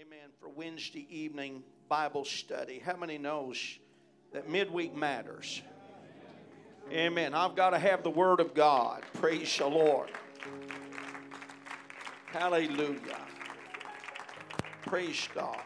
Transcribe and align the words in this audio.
Amen. 0.00 0.30
For 0.38 0.48
Wednesday 0.48 1.06
evening 1.10 1.62
Bible 1.90 2.24
study. 2.24 2.78
How 2.82 2.96
many 2.96 3.18
knows 3.18 3.78
that 4.32 4.48
midweek 4.48 4.96
matters? 4.96 5.60
Amen. 6.90 7.34
I've 7.34 7.54
got 7.54 7.70
to 7.70 7.78
have 7.78 8.02
the 8.02 8.10
Word 8.10 8.40
of 8.40 8.54
God. 8.54 9.02
Praise 9.14 9.58
the 9.58 9.66
Lord. 9.66 10.08
Hallelujah. 12.26 13.18
Praise 14.86 15.28
God. 15.34 15.60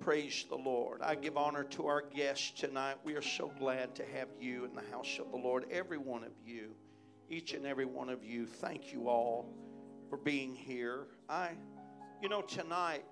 Praise 0.00 0.44
the 0.48 0.56
Lord. 0.56 1.02
I 1.02 1.14
give 1.14 1.36
honor 1.36 1.62
to 1.62 1.86
our 1.86 2.02
guests 2.02 2.50
tonight. 2.50 2.96
We 3.04 3.14
are 3.14 3.22
so 3.22 3.52
glad 3.60 3.94
to 3.94 4.04
have 4.06 4.28
you 4.40 4.64
in 4.64 4.74
the 4.74 4.90
house 4.90 5.20
of 5.20 5.30
the 5.30 5.38
Lord. 5.38 5.66
Every 5.70 5.98
one 5.98 6.24
of 6.24 6.32
you, 6.44 6.74
each 7.30 7.52
and 7.52 7.64
every 7.64 7.86
one 7.86 8.08
of 8.08 8.24
you, 8.24 8.44
thank 8.44 8.92
you 8.92 9.08
all 9.08 9.54
for 10.10 10.16
being 10.16 10.56
here. 10.56 11.06
I, 11.28 11.50
you 12.22 12.28
know, 12.28 12.40
tonight 12.40 13.04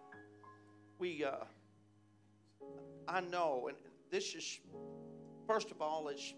we, 0.99 1.25
uh, 1.25 1.33
I 3.07 3.21
know, 3.21 3.69
and 3.69 3.77
this 4.11 4.35
is, 4.35 4.61
first 5.47 5.71
of 5.71 5.83
all, 5.83 6.09
it's 6.09 6.35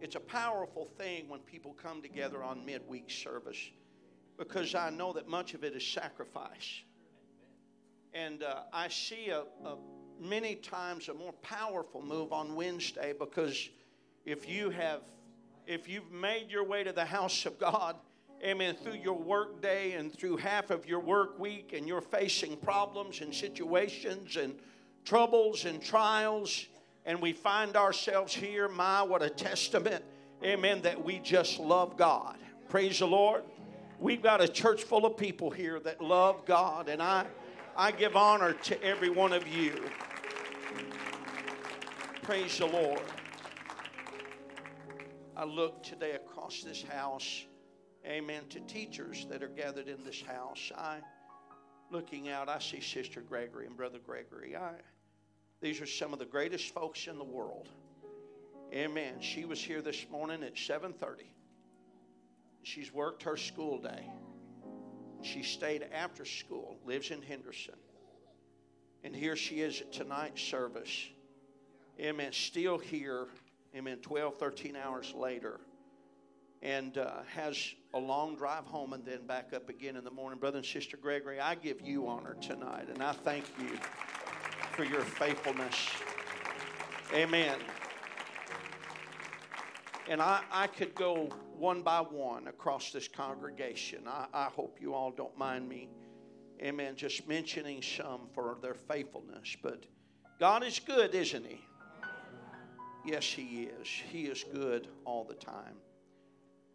it's 0.00 0.14
a 0.14 0.20
powerful 0.20 0.86
thing 0.96 1.28
when 1.28 1.40
people 1.40 1.74
come 1.74 2.00
together 2.02 2.44
on 2.44 2.64
midweek 2.64 3.10
service 3.10 3.58
because 4.38 4.76
I 4.76 4.90
know 4.90 5.12
that 5.14 5.26
much 5.26 5.54
of 5.54 5.64
it 5.64 5.74
is 5.74 5.84
sacrifice. 5.84 6.82
And 8.14 8.44
uh, 8.44 8.60
I 8.72 8.88
see 8.88 9.30
a, 9.30 9.40
a, 9.66 9.76
many 10.20 10.54
times 10.54 11.08
a 11.08 11.14
more 11.14 11.32
powerful 11.42 12.00
move 12.00 12.32
on 12.32 12.54
Wednesday 12.54 13.12
because 13.18 13.68
if 14.24 14.48
you 14.48 14.70
have 14.70 15.00
if 15.66 15.88
you've 15.88 16.10
made 16.10 16.46
your 16.48 16.64
way 16.64 16.82
to 16.84 16.92
the 16.92 17.04
house 17.04 17.44
of 17.44 17.58
God, 17.58 17.96
amen, 18.44 18.76
through 18.76 18.94
your 18.94 19.18
work 19.18 19.60
day 19.60 19.92
and 19.92 20.12
through 20.12 20.36
half 20.36 20.70
of 20.70 20.86
your 20.86 21.00
work 21.00 21.38
week, 21.38 21.72
and 21.76 21.86
you're 21.88 22.00
facing 22.00 22.56
problems 22.56 23.20
and 23.20 23.34
situations 23.34 24.36
and 24.36 24.54
troubles 25.04 25.64
and 25.64 25.82
trials, 25.82 26.66
and 27.06 27.20
we 27.20 27.32
find 27.32 27.76
ourselves 27.76 28.34
here, 28.34 28.68
my, 28.68 29.02
what 29.02 29.22
a 29.22 29.30
testament, 29.30 30.04
amen, 30.44 30.82
that 30.82 31.02
we 31.02 31.18
just 31.18 31.58
love 31.58 31.96
God. 31.96 32.36
Praise 32.68 32.98
the 32.98 33.06
Lord. 33.06 33.42
We've 33.98 34.22
got 34.22 34.40
a 34.40 34.48
church 34.48 34.84
full 34.84 35.06
of 35.06 35.16
people 35.16 35.50
here 35.50 35.80
that 35.80 36.00
love 36.00 36.44
God, 36.44 36.88
and 36.88 37.02
I, 37.02 37.26
I 37.76 37.90
give 37.90 38.14
honor 38.14 38.52
to 38.52 38.82
every 38.82 39.10
one 39.10 39.32
of 39.32 39.48
you. 39.48 39.82
Praise 42.22 42.58
the 42.58 42.66
Lord. 42.66 43.00
I 45.34 45.44
look 45.44 45.82
today 45.82 46.12
across 46.12 46.62
this 46.62 46.82
house, 46.82 47.46
amen, 48.08 48.42
to 48.50 48.60
teachers 48.60 49.26
that 49.30 49.42
are 49.42 49.48
gathered 49.48 49.88
in 49.88 50.02
this 50.04 50.20
house. 50.20 50.72
I, 50.76 50.98
looking 51.90 52.28
out, 52.28 52.48
I 52.48 52.58
see 52.58 52.80
Sister 52.80 53.20
Gregory 53.20 53.66
and 53.66 53.76
Brother 53.76 53.98
Gregory. 53.98 54.56
I, 54.56 54.72
these 55.60 55.80
are 55.80 55.86
some 55.86 56.12
of 56.12 56.18
the 56.18 56.24
greatest 56.24 56.72
folks 56.72 57.06
in 57.06 57.18
the 57.18 57.24
world. 57.24 57.68
Amen. 58.72 59.20
She 59.20 59.44
was 59.44 59.62
here 59.62 59.82
this 59.82 60.06
morning 60.10 60.42
at 60.42 60.54
7:30. 60.54 61.24
She's 62.62 62.92
worked 62.92 63.22
her 63.22 63.36
school 63.36 63.78
day. 63.78 64.10
She 65.22 65.42
stayed 65.42 65.86
after 65.92 66.24
school, 66.24 66.76
lives 66.84 67.10
in 67.10 67.22
Henderson. 67.22 67.74
And 69.04 69.14
here 69.14 69.36
she 69.36 69.60
is 69.60 69.80
at 69.80 69.92
tonight's 69.92 70.42
service. 70.42 71.08
Amen. 71.98 72.32
Still 72.32 72.78
here 72.78 73.28
amen, 73.74 73.98
12, 73.98 74.36
13 74.38 74.76
hours 74.76 75.12
later, 75.14 75.60
and 76.62 76.98
uh, 76.98 77.22
has 77.34 77.74
a 77.94 77.98
long 77.98 78.36
drive 78.36 78.64
home 78.64 78.92
and 78.92 79.04
then 79.04 79.26
back 79.26 79.52
up 79.54 79.68
again 79.68 79.96
in 79.96 80.04
the 80.04 80.10
morning. 80.10 80.38
Brother 80.38 80.58
and 80.58 80.66
Sister 80.66 80.96
Gregory, 80.96 81.40
I 81.40 81.54
give 81.54 81.80
you 81.80 82.08
honor 82.08 82.36
tonight, 82.40 82.88
and 82.92 83.02
I 83.02 83.12
thank 83.12 83.44
you 83.60 83.78
for 84.72 84.84
your 84.84 85.02
faithfulness. 85.02 85.88
Amen. 87.14 87.58
And 90.08 90.20
I, 90.22 90.40
I 90.50 90.66
could 90.66 90.94
go 90.94 91.28
one 91.56 91.82
by 91.82 92.00
one 92.00 92.48
across 92.48 92.92
this 92.92 93.08
congregation. 93.08 94.02
I, 94.06 94.26
I 94.32 94.44
hope 94.44 94.78
you 94.80 94.94
all 94.94 95.10
don't 95.10 95.36
mind 95.36 95.68
me, 95.68 95.88
amen, 96.62 96.96
just 96.96 97.28
mentioning 97.28 97.82
some 97.82 98.28
for 98.34 98.58
their 98.62 98.74
faithfulness. 98.74 99.56
But 99.62 99.84
God 100.40 100.64
is 100.64 100.78
good, 100.78 101.14
isn't 101.14 101.46
He? 101.46 101.60
Yes, 103.04 103.24
He 103.24 103.68
is. 103.80 103.88
He 103.88 104.22
is 104.26 104.44
good 104.52 104.88
all 105.04 105.24
the 105.24 105.34
time. 105.34 105.74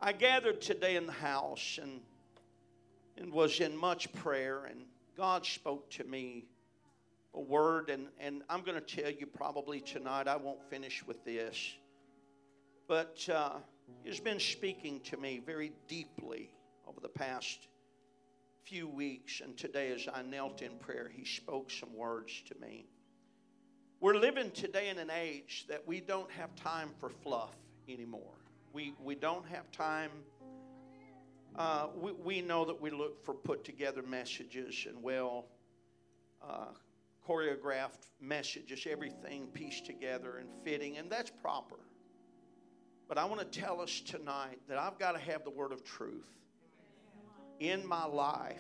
I 0.06 0.12
gathered 0.12 0.60
today 0.60 0.98
in 0.98 1.06
the 1.06 1.14
house 1.14 1.80
and, 1.82 2.02
and 3.16 3.32
was 3.32 3.62
in 3.62 3.78
much 3.78 4.12
prayer, 4.12 4.66
and 4.66 4.82
God 5.16 5.46
spoke 5.46 5.90
to 5.92 6.04
me 6.04 6.44
a 7.34 7.40
word, 7.40 7.90
and, 7.90 8.08
and 8.20 8.42
I'm 8.50 8.64
going 8.64 8.78
to 8.78 9.02
tell 9.02 9.10
you 9.10 9.26
probably 9.26 9.80
tonight, 9.80 10.28
I 10.28 10.36
won't 10.36 10.62
finish 10.70 11.08
with 11.08 11.24
this, 11.24 11.56
but 12.86 13.26
uh, 13.34 13.52
He's 14.04 14.20
been 14.20 14.42
speaking 14.42 15.00
to 15.06 15.16
me 15.16 15.42
very 15.46 15.72
deeply 15.88 16.52
over 16.86 17.00
the 17.00 17.08
past 17.08 17.70
few 18.66 18.90
weeks, 18.90 19.40
and 19.42 19.56
today 19.56 19.94
as 19.94 20.10
I 20.14 20.22
knelt 20.22 20.62
in 20.62 20.72
prayer, 20.80 21.10
He 21.16 21.24
spoke 21.24 21.72
some 21.72 21.96
words 21.96 22.44
to 22.50 22.56
me. 22.60 22.88
We're 24.02 24.18
living 24.18 24.52
today 24.52 24.90
in 24.90 25.00
an 25.00 25.12
age 25.12 25.66
that 25.70 25.88
we 25.88 26.02
don't 26.02 26.30
have 26.32 26.54
time 26.58 26.90
for 27.00 27.08
fluff 27.08 27.56
anymore. 27.88 28.43
We, 28.74 28.96
we 29.04 29.14
don't 29.14 29.46
have 29.48 29.72
time. 29.72 30.10
Uh, 31.56 31.88
we, 31.96 32.12
we 32.12 32.42
know 32.42 32.66
that 32.66 32.82
we 32.82 32.90
look 32.90 33.24
for 33.24 33.36
put 33.36 33.64
together 33.64 34.02
messages 34.02 34.88
and 34.90 35.02
well 35.04 35.46
uh, 36.42 36.66
choreographed 37.28 38.08
messages, 38.20 38.88
everything 38.90 39.48
pieced 39.54 39.86
together 39.86 40.38
and 40.38 40.50
fitting, 40.64 40.98
and 40.98 41.10
that's 41.12 41.30
proper. 41.30 41.76
But 43.08 43.20
I 43.20 43.26
want 43.26 43.40
to 43.42 43.60
tell 43.60 43.80
us 43.80 44.02
tonight 44.02 44.60
that 44.68 44.80
I've 44.80 44.98
got 44.98 45.12
to 45.12 45.20
have 45.20 45.44
the 45.44 45.52
word 45.52 45.72
of 45.72 45.84
truth 45.84 46.30
in 47.60 47.88
my 47.88 48.06
life. 48.06 48.60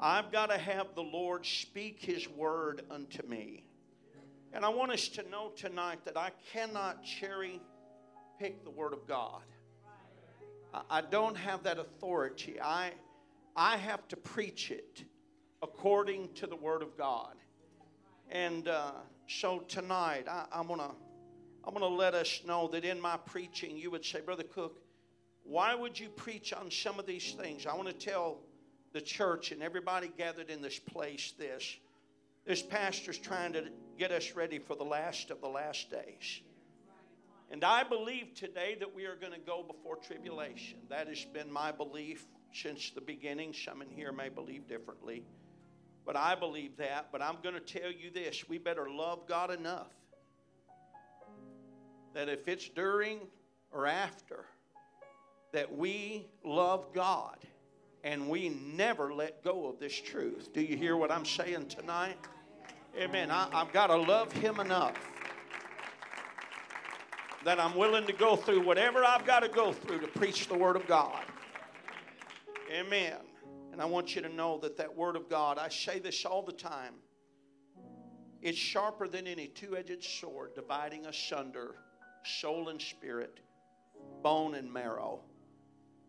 I've 0.00 0.32
got 0.32 0.46
to 0.46 0.56
have 0.56 0.94
the 0.94 1.02
Lord 1.02 1.44
speak 1.44 2.00
his 2.00 2.26
word 2.28 2.82
unto 2.90 3.24
me. 3.26 3.64
And 4.54 4.64
I 4.64 4.68
want 4.70 4.92
us 4.92 5.08
to 5.08 5.28
know 5.28 5.50
tonight 5.54 6.04
that 6.06 6.16
I 6.16 6.30
cannot 6.52 7.04
cherry 7.04 7.60
pick 8.38 8.64
the 8.64 8.70
Word 8.70 8.92
of 8.92 9.06
God. 9.06 9.42
I 10.90 11.02
don't 11.02 11.36
have 11.36 11.62
that 11.64 11.78
authority. 11.78 12.60
I, 12.60 12.90
I 13.54 13.76
have 13.76 14.06
to 14.08 14.16
preach 14.16 14.70
it 14.70 15.04
according 15.62 16.32
to 16.34 16.46
the 16.46 16.56
Word 16.56 16.82
of 16.82 16.96
God. 16.98 17.34
And 18.30 18.66
uh, 18.68 18.92
so 19.28 19.60
tonight, 19.60 20.26
I, 20.28 20.46
I'm 20.52 20.66
going 20.66 20.80
to 20.80 20.90
I'm 21.66 21.74
to 21.74 21.86
let 21.86 22.14
us 22.14 22.42
know 22.46 22.68
that 22.68 22.84
in 22.84 23.00
my 23.00 23.16
preaching, 23.16 23.78
you 23.78 23.90
would 23.90 24.04
say, 24.04 24.20
Brother 24.20 24.42
Cook, 24.42 24.82
why 25.44 25.74
would 25.74 25.98
you 25.98 26.10
preach 26.10 26.52
on 26.52 26.70
some 26.70 26.98
of 26.98 27.06
these 27.06 27.32
things? 27.32 27.66
I 27.66 27.74
want 27.74 27.88
to 27.88 27.94
tell 27.94 28.38
the 28.92 29.00
church 29.00 29.50
and 29.50 29.62
everybody 29.62 30.10
gathered 30.18 30.50
in 30.50 30.60
this 30.60 30.78
place 30.78 31.32
this. 31.38 31.76
This 32.44 32.62
pastor's 32.62 33.16
trying 33.16 33.54
to 33.54 33.64
get 33.98 34.10
us 34.10 34.32
ready 34.32 34.58
for 34.58 34.76
the 34.76 34.84
last 34.84 35.30
of 35.30 35.40
the 35.40 35.48
last 35.48 35.90
days. 35.90 36.42
And 37.54 37.62
I 37.62 37.84
believe 37.84 38.34
today 38.34 38.76
that 38.80 38.96
we 38.96 39.04
are 39.04 39.14
going 39.14 39.32
to 39.32 39.38
go 39.38 39.62
before 39.62 39.94
tribulation. 39.94 40.78
That 40.90 41.06
has 41.06 41.24
been 41.24 41.52
my 41.52 41.70
belief 41.70 42.26
since 42.52 42.90
the 42.90 43.00
beginning. 43.00 43.52
Some 43.52 43.80
in 43.80 43.88
here 43.88 44.10
may 44.10 44.28
believe 44.28 44.66
differently. 44.66 45.22
But 46.04 46.16
I 46.16 46.34
believe 46.34 46.76
that. 46.78 47.10
But 47.12 47.22
I'm 47.22 47.36
going 47.44 47.54
to 47.54 47.60
tell 47.60 47.92
you 47.92 48.10
this 48.12 48.48
we 48.48 48.58
better 48.58 48.90
love 48.90 49.28
God 49.28 49.52
enough 49.52 49.92
that 52.12 52.28
if 52.28 52.48
it's 52.48 52.68
during 52.70 53.20
or 53.70 53.86
after, 53.86 54.46
that 55.52 55.72
we 55.72 56.26
love 56.44 56.92
God 56.92 57.36
and 58.02 58.28
we 58.28 58.48
never 58.48 59.14
let 59.14 59.44
go 59.44 59.68
of 59.68 59.78
this 59.78 59.94
truth. 59.94 60.52
Do 60.52 60.60
you 60.60 60.76
hear 60.76 60.96
what 60.96 61.12
I'm 61.12 61.24
saying 61.24 61.68
tonight? 61.68 62.18
Amen. 62.98 63.30
I, 63.30 63.46
have 63.52 63.72
got 63.72 63.86
to 63.86 63.96
love 63.96 64.32
Him 64.32 64.58
enough 64.58 64.98
that 67.44 67.60
I'm 67.60 67.76
willing 67.76 68.06
to 68.06 68.12
go 68.12 68.36
through 68.36 68.64
whatever 68.64 69.04
I've 69.04 69.26
got 69.26 69.40
to 69.40 69.48
go 69.48 69.72
through 69.72 70.00
to 70.00 70.06
preach 70.06 70.48
the 70.48 70.56
Word 70.56 70.76
of 70.76 70.86
God. 70.86 71.24
Amen. 72.72 73.16
And 73.72 73.80
I 73.82 73.84
want 73.84 74.14
you 74.14 74.22
to 74.22 74.28
know 74.28 74.58
that 74.58 74.76
that 74.76 74.94
Word 74.94 75.16
of 75.16 75.28
God, 75.28 75.58
I 75.58 75.68
say 75.68 75.98
this 75.98 76.24
all 76.24 76.42
the 76.42 76.52
time, 76.52 76.94
it's 78.40 78.58
sharper 78.58 79.08
than 79.08 79.26
any 79.26 79.48
two 79.48 79.76
edged 79.76 80.04
sword, 80.04 80.54
dividing 80.54 81.06
asunder 81.06 81.76
soul 82.24 82.68
and 82.68 82.80
spirit, 82.80 83.40
bone 84.22 84.54
and 84.54 84.72
marrow. 84.72 85.20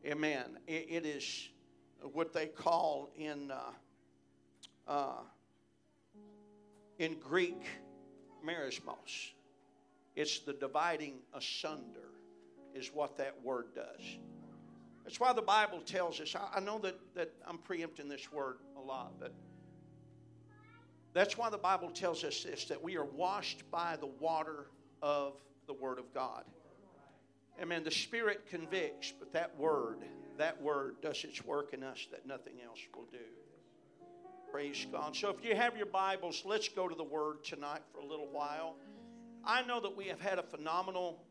Amen. 0.05 0.57
it, 0.67 0.87
it 0.89 1.05
is 1.05 1.49
what 2.13 2.33
they 2.33 2.45
call 2.45 3.09
in. 3.17 3.51
Uh, 3.51 3.71
uh, 4.87 5.21
in 6.99 7.15
Greek, 7.19 7.61
merismos. 8.45 9.33
It's 10.15 10.39
the 10.39 10.53
dividing 10.53 11.15
asunder, 11.33 12.09
is 12.73 12.91
what 12.93 13.17
that 13.17 13.35
word 13.43 13.67
does. 13.75 14.17
That's 15.03 15.19
why 15.19 15.33
the 15.33 15.41
Bible 15.41 15.81
tells 15.81 16.19
us. 16.19 16.35
I, 16.55 16.59
know 16.59 16.79
that, 16.79 16.95
that 17.15 17.31
I'm 17.47 17.57
preempting 17.59 18.07
this 18.09 18.31
word 18.31 18.57
a 18.77 18.81
lot, 18.81 19.13
but 19.19 19.33
That's 21.13 21.37
why 21.37 21.49
the 21.49 21.57
Bible 21.57 21.89
tells 21.91 22.23
us 22.23 22.43
this 22.43 22.65
that 22.65 22.83
we 22.83 22.97
are 22.97 23.05
washed 23.05 23.69
by 23.71 23.97
the 23.99 24.09
water 24.19 24.65
of 25.01 25.33
the 25.65 25.73
Word 25.73 25.97
of 25.97 26.13
God. 26.13 26.43
Amen. 27.61 27.83
The 27.83 27.91
Spirit 27.91 28.47
convicts, 28.49 29.13
but 29.17 29.31
that 29.33 29.57
Word, 29.57 29.99
that 30.37 30.61
Word 30.61 30.95
does 31.01 31.23
its 31.23 31.43
work 31.45 31.73
in 31.73 31.83
us 31.83 32.07
that 32.11 32.27
nothing 32.27 32.55
else 32.65 32.79
will 32.95 33.07
do. 33.11 33.17
Praise 34.51 34.85
God. 34.91 35.15
So 35.15 35.29
if 35.29 35.43
you 35.43 35.55
have 35.55 35.77
your 35.77 35.85
Bibles, 35.85 36.43
let's 36.45 36.67
go 36.67 36.87
to 36.87 36.95
the 36.95 37.03
Word 37.03 37.43
tonight 37.43 37.81
for 37.93 37.99
a 37.99 38.05
little 38.05 38.29
while. 38.31 38.75
I 39.47 39.61
know 39.63 39.79
that 39.81 39.95
we 39.95 40.07
have 40.07 40.19
had 40.19 40.39
a 40.39 40.43
phenomenal 40.43 41.23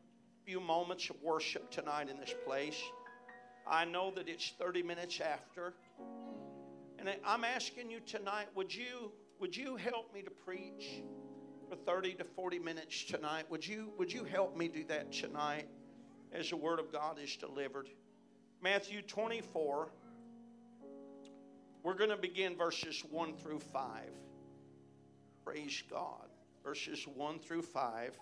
few 0.45 0.61
moments 0.61 1.09
of 1.09 1.17
worship 1.21 1.69
tonight 1.69 2.09
in 2.09 2.17
this 2.17 2.33
place. 2.45 2.81
I 3.67 3.83
know 3.83 4.11
that 4.11 4.29
it's 4.29 4.53
30 4.57 4.83
minutes 4.83 5.19
after. 5.19 5.73
And 6.97 7.09
I'm 7.25 7.43
asking 7.43 7.91
you 7.91 7.99
tonight, 7.99 8.47
would 8.55 8.73
you 8.73 9.11
would 9.39 9.55
you 9.55 9.75
help 9.75 10.13
me 10.13 10.21
to 10.21 10.31
preach 10.31 11.03
for 11.69 11.75
30 11.75 12.13
to 12.15 12.23
40 12.23 12.59
minutes 12.59 13.03
tonight? 13.03 13.45
Would 13.49 13.67
you 13.67 13.91
would 13.97 14.13
you 14.13 14.23
help 14.23 14.55
me 14.55 14.69
do 14.69 14.85
that 14.85 15.11
tonight 15.11 15.67
as 16.31 16.49
the 16.49 16.57
word 16.57 16.79
of 16.79 16.93
God 16.93 17.19
is 17.21 17.35
delivered? 17.35 17.89
Matthew 18.61 19.01
24 19.01 19.89
we're 21.83 21.93
going 21.93 22.09
to 22.09 22.17
begin 22.17 22.55
verses 22.55 23.03
1 23.11 23.35
through 23.35 23.59
5. 23.59 24.09
Praise 25.43 25.83
God. 25.87 26.25
Verses 26.65 27.07
1 27.07 27.39
through 27.39 27.61
5. 27.61 28.19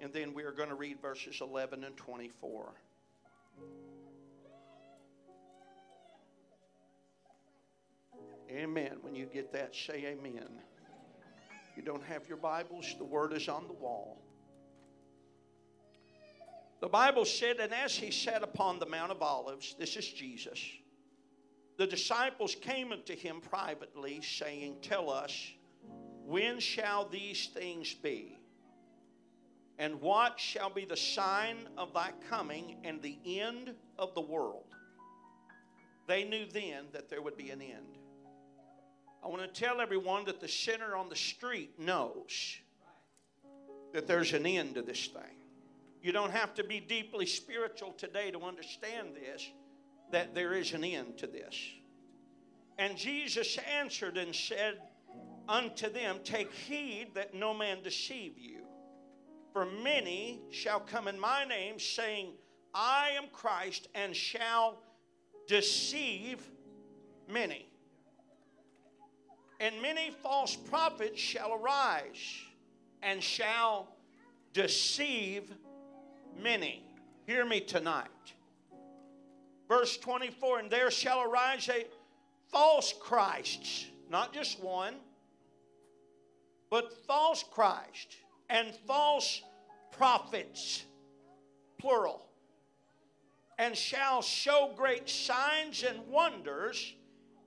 And 0.00 0.12
then 0.12 0.32
we 0.32 0.44
are 0.44 0.52
going 0.52 0.68
to 0.68 0.76
read 0.76 1.00
verses 1.00 1.40
11 1.40 1.82
and 1.82 1.96
24. 1.96 2.72
Amen. 8.50 8.98
When 9.00 9.16
you 9.16 9.26
get 9.26 9.52
that, 9.52 9.74
say 9.74 10.06
amen. 10.06 10.48
You 11.76 11.82
don't 11.82 12.04
have 12.04 12.28
your 12.28 12.36
Bibles, 12.36 12.94
the 12.98 13.04
word 13.04 13.32
is 13.32 13.48
on 13.48 13.66
the 13.66 13.72
wall. 13.72 14.22
The 16.80 16.88
Bible 16.88 17.24
said, 17.24 17.56
and 17.58 17.72
as 17.74 17.96
he 17.96 18.12
sat 18.12 18.44
upon 18.44 18.78
the 18.78 18.86
Mount 18.86 19.10
of 19.10 19.22
Olives, 19.22 19.74
this 19.76 19.96
is 19.96 20.06
Jesus, 20.06 20.60
the 21.78 21.86
disciples 21.86 22.54
came 22.54 22.92
unto 22.92 23.16
him 23.16 23.40
privately, 23.40 24.20
saying, 24.22 24.76
Tell 24.82 25.10
us, 25.10 25.53
when 26.26 26.60
shall 26.60 27.06
these 27.08 27.48
things 27.48 27.94
be? 27.94 28.38
And 29.78 30.00
what 30.00 30.38
shall 30.38 30.70
be 30.70 30.84
the 30.84 30.96
sign 30.96 31.56
of 31.76 31.92
thy 31.92 32.10
coming 32.30 32.76
and 32.84 33.02
the 33.02 33.18
end 33.26 33.74
of 33.98 34.14
the 34.14 34.20
world? 34.20 34.64
They 36.06 36.24
knew 36.24 36.46
then 36.52 36.84
that 36.92 37.08
there 37.08 37.22
would 37.22 37.36
be 37.36 37.50
an 37.50 37.60
end. 37.60 37.98
I 39.22 39.28
want 39.28 39.42
to 39.42 39.60
tell 39.60 39.80
everyone 39.80 40.26
that 40.26 40.40
the 40.40 40.48
sinner 40.48 40.96
on 40.96 41.08
the 41.08 41.16
street 41.16 41.78
knows 41.78 42.58
that 43.92 44.06
there's 44.06 44.32
an 44.32 44.44
end 44.44 44.74
to 44.74 44.82
this 44.82 45.06
thing. 45.06 45.38
You 46.02 46.12
don't 46.12 46.32
have 46.32 46.54
to 46.54 46.64
be 46.64 46.80
deeply 46.80 47.24
spiritual 47.24 47.92
today 47.92 48.30
to 48.30 48.40
understand 48.42 49.14
this, 49.14 49.48
that 50.12 50.34
there 50.34 50.52
is 50.52 50.72
an 50.74 50.84
end 50.84 51.16
to 51.18 51.26
this. 51.26 51.56
And 52.78 52.96
Jesus 52.96 53.56
answered 53.78 54.18
and 54.18 54.34
said 54.34 54.78
unto 55.48 55.90
them, 55.90 56.18
Take 56.24 56.52
heed 56.52 57.14
that 57.14 57.34
no 57.34 57.54
man 57.54 57.82
deceive 57.82 58.38
you. 58.38 58.60
For 59.52 59.66
many 59.66 60.40
shall 60.50 60.80
come 60.80 61.08
in 61.08 61.18
my 61.18 61.44
name, 61.44 61.78
saying, 61.78 62.32
I 62.74 63.10
am 63.16 63.24
Christ, 63.32 63.88
and 63.94 64.14
shall 64.14 64.78
deceive 65.46 66.40
many. 67.28 67.68
And 69.60 69.80
many 69.80 70.10
false 70.22 70.56
prophets 70.56 71.20
shall 71.20 71.54
arise 71.54 72.42
and 73.02 73.22
shall 73.22 73.88
deceive 74.52 75.52
many. 76.42 76.82
Hear 77.26 77.44
me 77.44 77.60
tonight. 77.60 78.08
Verse 79.68 79.96
24 79.98 80.58
And 80.60 80.70
there 80.70 80.90
shall 80.90 81.22
arise 81.22 81.68
a 81.68 81.86
false 82.50 82.92
Christ, 83.00 83.86
not 84.10 84.34
just 84.34 84.62
one, 84.62 84.94
but 86.74 86.92
false 87.06 87.44
Christ 87.52 88.16
and 88.50 88.74
false 88.84 89.42
prophets, 89.92 90.82
plural, 91.78 92.26
and 93.60 93.76
shall 93.76 94.22
show 94.22 94.72
great 94.76 95.08
signs 95.08 95.84
and 95.84 96.04
wonders 96.08 96.96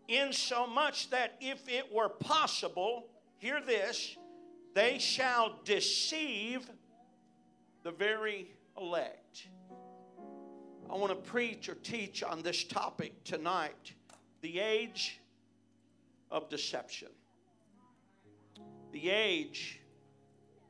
insomuch 0.08 1.10
that 1.10 1.36
if 1.42 1.68
it 1.68 1.94
were 1.94 2.08
possible, 2.08 3.08
hear 3.36 3.60
this, 3.60 4.16
they 4.74 4.98
shall 4.98 5.60
deceive 5.66 6.66
the 7.84 7.92
very 7.92 8.48
elect. 8.78 9.50
I 10.90 10.96
want 10.96 11.10
to 11.10 11.30
preach 11.30 11.68
or 11.68 11.76
teach 11.76 12.24
on 12.24 12.44
this 12.44 12.64
topic 12.64 13.26
tonight 13.26 13.92
the 14.40 14.58
age 14.62 15.20
of 16.32 16.48
deception. 16.48 17.10
The 18.92 19.10
age 19.10 19.80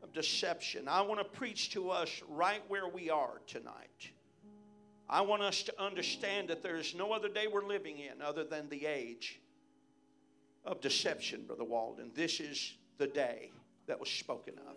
of 0.03 0.13
deception. 0.13 0.87
I 0.87 1.01
want 1.01 1.19
to 1.19 1.37
preach 1.37 1.71
to 1.71 1.89
us 1.89 2.21
right 2.27 2.61
where 2.67 2.87
we 2.87 3.09
are 3.09 3.41
tonight. 3.47 4.11
I 5.09 5.21
want 5.21 5.41
us 5.41 5.63
to 5.63 5.81
understand 5.81 6.49
that 6.49 6.63
there 6.63 6.75
is 6.75 6.93
no 6.93 7.13
other 7.13 7.29
day 7.29 7.47
we're 7.47 7.65
living 7.65 7.99
in 7.99 8.21
other 8.21 8.43
than 8.43 8.67
the 8.69 8.85
age 8.85 9.39
of 10.65 10.81
deception, 10.81 11.45
Brother 11.47 11.63
Walden. 11.63 12.11
This 12.13 12.39
is 12.41 12.73
the 12.97 13.07
day 13.07 13.51
that 13.87 13.99
was 13.99 14.09
spoken 14.09 14.55
of. 14.67 14.75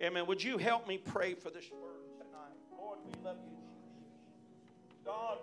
Amen. 0.00 0.26
Would 0.26 0.42
you 0.42 0.58
help 0.58 0.86
me 0.86 0.98
pray 0.98 1.34
for 1.34 1.50
this 1.50 1.70
word 1.72 2.06
tonight? 2.16 2.56
Lord, 2.76 2.98
we 3.04 3.12
love 3.24 3.36
you, 3.44 3.56
Jesus. 3.56 4.96
God, 5.04 5.38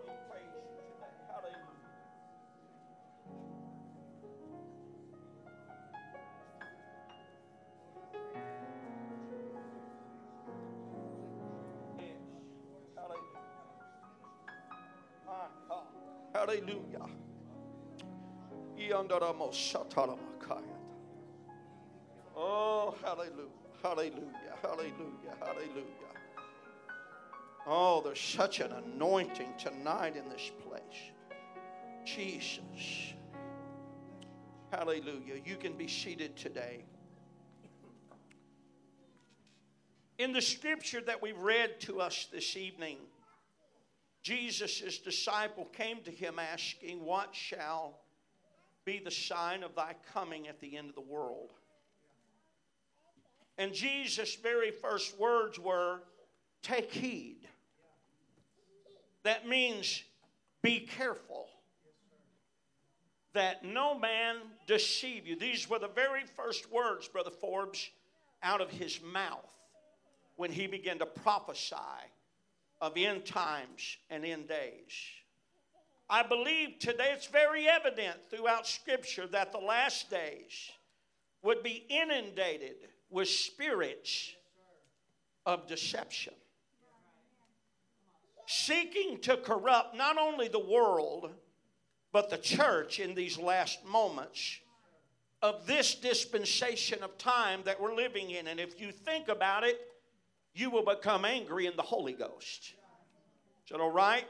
Hallelujah. 16.49 17.05
Oh, 22.35 22.95
hallelujah, 23.03 23.49
hallelujah, 23.83 24.55
hallelujah, 24.63 25.35
hallelujah. 25.39 25.83
Oh, 27.67 28.01
there's 28.03 28.19
such 28.19 28.61
an 28.61 28.71
anointing 28.71 29.53
tonight 29.59 30.15
in 30.15 30.27
this 30.27 30.51
place. 30.67 31.11
Jesus. 32.03 33.13
Hallelujah. 34.71 35.35
You 35.45 35.55
can 35.55 35.73
be 35.73 35.87
seated 35.87 36.35
today. 36.35 36.83
In 40.17 40.33
the 40.33 40.41
scripture 40.41 41.01
that 41.01 41.21
we 41.21 41.31
read 41.31 41.79
to 41.81 42.01
us 42.01 42.27
this 42.31 42.57
evening, 42.57 42.97
Jesus' 44.21 44.99
disciple 44.99 45.65
came 45.65 46.01
to 46.03 46.11
him 46.11 46.39
asking, 46.39 47.03
What 47.03 47.33
shall 47.33 47.99
be 48.85 48.99
the 48.99 49.11
sign 49.11 49.63
of 49.63 49.75
thy 49.75 49.95
coming 50.13 50.47
at 50.47 50.59
the 50.59 50.77
end 50.77 50.89
of 50.89 50.95
the 50.95 51.01
world? 51.01 51.51
And 53.57 53.73
Jesus' 53.73 54.35
very 54.35 54.71
first 54.71 55.17
words 55.19 55.59
were, 55.59 56.01
Take 56.61 56.91
heed. 56.91 57.47
That 59.23 59.47
means 59.47 60.03
be 60.61 60.81
careful 60.81 61.47
that 63.33 63.63
no 63.63 63.97
man 63.97 64.37
deceive 64.67 65.27
you. 65.27 65.35
These 65.35 65.69
were 65.69 65.79
the 65.79 65.87
very 65.87 66.23
first 66.35 66.71
words, 66.71 67.07
Brother 67.07 67.29
Forbes, 67.29 67.89
out 68.41 68.59
of 68.59 68.69
his 68.69 69.01
mouth 69.01 69.53
when 70.35 70.51
he 70.51 70.67
began 70.67 70.99
to 70.99 71.05
prophesy 71.05 71.75
of 72.81 72.93
end 72.95 73.25
times 73.25 73.97
and 74.09 74.25
end 74.25 74.47
days. 74.47 74.93
I 76.09 76.23
believe 76.23 76.79
today 76.79 77.11
it's 77.13 77.27
very 77.27 77.67
evident 77.67 78.17
throughout 78.31 78.65
Scripture 78.65 79.27
that 79.27 79.51
the 79.51 79.59
last 79.59 80.09
days 80.09 80.71
would 81.43 81.61
be 81.61 81.85
inundated 81.89 82.75
with 83.09 83.29
spirits 83.29 84.33
of 85.45 85.67
deception, 85.67 86.33
seeking 88.47 89.19
to 89.21 89.37
corrupt 89.37 89.95
not 89.95 90.17
only 90.17 90.47
the 90.47 90.59
world, 90.59 91.31
but 92.11 92.29
the 92.29 92.37
church 92.37 92.99
in 92.99 93.13
these 93.13 93.37
last 93.37 93.85
moments 93.85 94.59
of 95.41 95.65
this 95.65 95.95
dispensation 95.95 97.01
of 97.03 97.17
time 97.17 97.61
that 97.65 97.79
we're 97.79 97.95
living 97.95 98.31
in. 98.31 98.47
And 98.47 98.59
if 98.59 98.81
you 98.81 98.91
think 98.91 99.27
about 99.27 99.63
it, 99.63 99.79
you 100.59 100.69
will 100.69 100.83
become 100.83 101.23
angry 101.23 101.67
in 101.67 101.75
the 101.75 101.81
Holy 101.81 102.13
Ghost. 102.13 102.73
Is 103.63 103.71
that 103.71 103.79
all 103.79 103.91
right? 103.91 104.25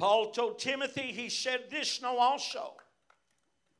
Paul 0.00 0.30
told 0.30 0.58
Timothy, 0.58 1.12
he 1.12 1.28
said, 1.28 1.64
This 1.70 2.00
know 2.00 2.18
also, 2.18 2.74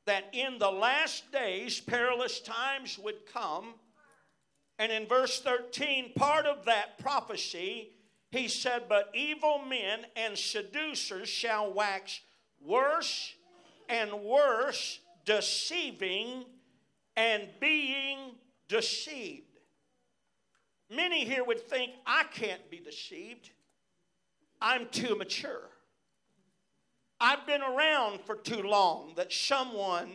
that 0.05 0.25
in 0.33 0.59
the 0.59 0.71
last 0.71 1.31
days 1.33 1.81
perilous 1.81 2.41
times 2.41 2.99
would 2.99 3.27
come. 3.33 3.75
And 4.79 4.93
in 4.93 5.07
verse 5.07 5.41
13, 5.41 6.13
part 6.15 6.47
of 6.47 6.65
that 6.67 6.99
prophecy, 6.99 7.91
he 8.31 8.49
said, 8.49 8.85
But 8.89 9.11
evil 9.15 9.63
men 9.67 10.01
and 10.17 10.37
seducers 10.37 11.29
shall 11.29 11.73
wax 11.73 12.21
worse 12.61 13.35
and 13.89 14.13
worse, 14.23 15.01
deceiving 15.25 16.45
and 17.17 17.49
being 17.61 18.19
deceived. 18.69 19.52
Many 20.95 21.25
here 21.25 21.43
would 21.45 21.61
think, 21.61 21.93
I 22.07 22.25
can't 22.25 22.71
be 22.71 22.79
deceived. 22.79 23.51
I'm 24.61 24.89
too 24.91 25.17
mature. 25.17 25.71
I've 27.21 27.47
been 27.47 27.63
around 27.63 28.21
for 28.21 28.37
too 28.37 28.63
long 28.63 29.15
that 29.17 29.33
someone 29.33 30.11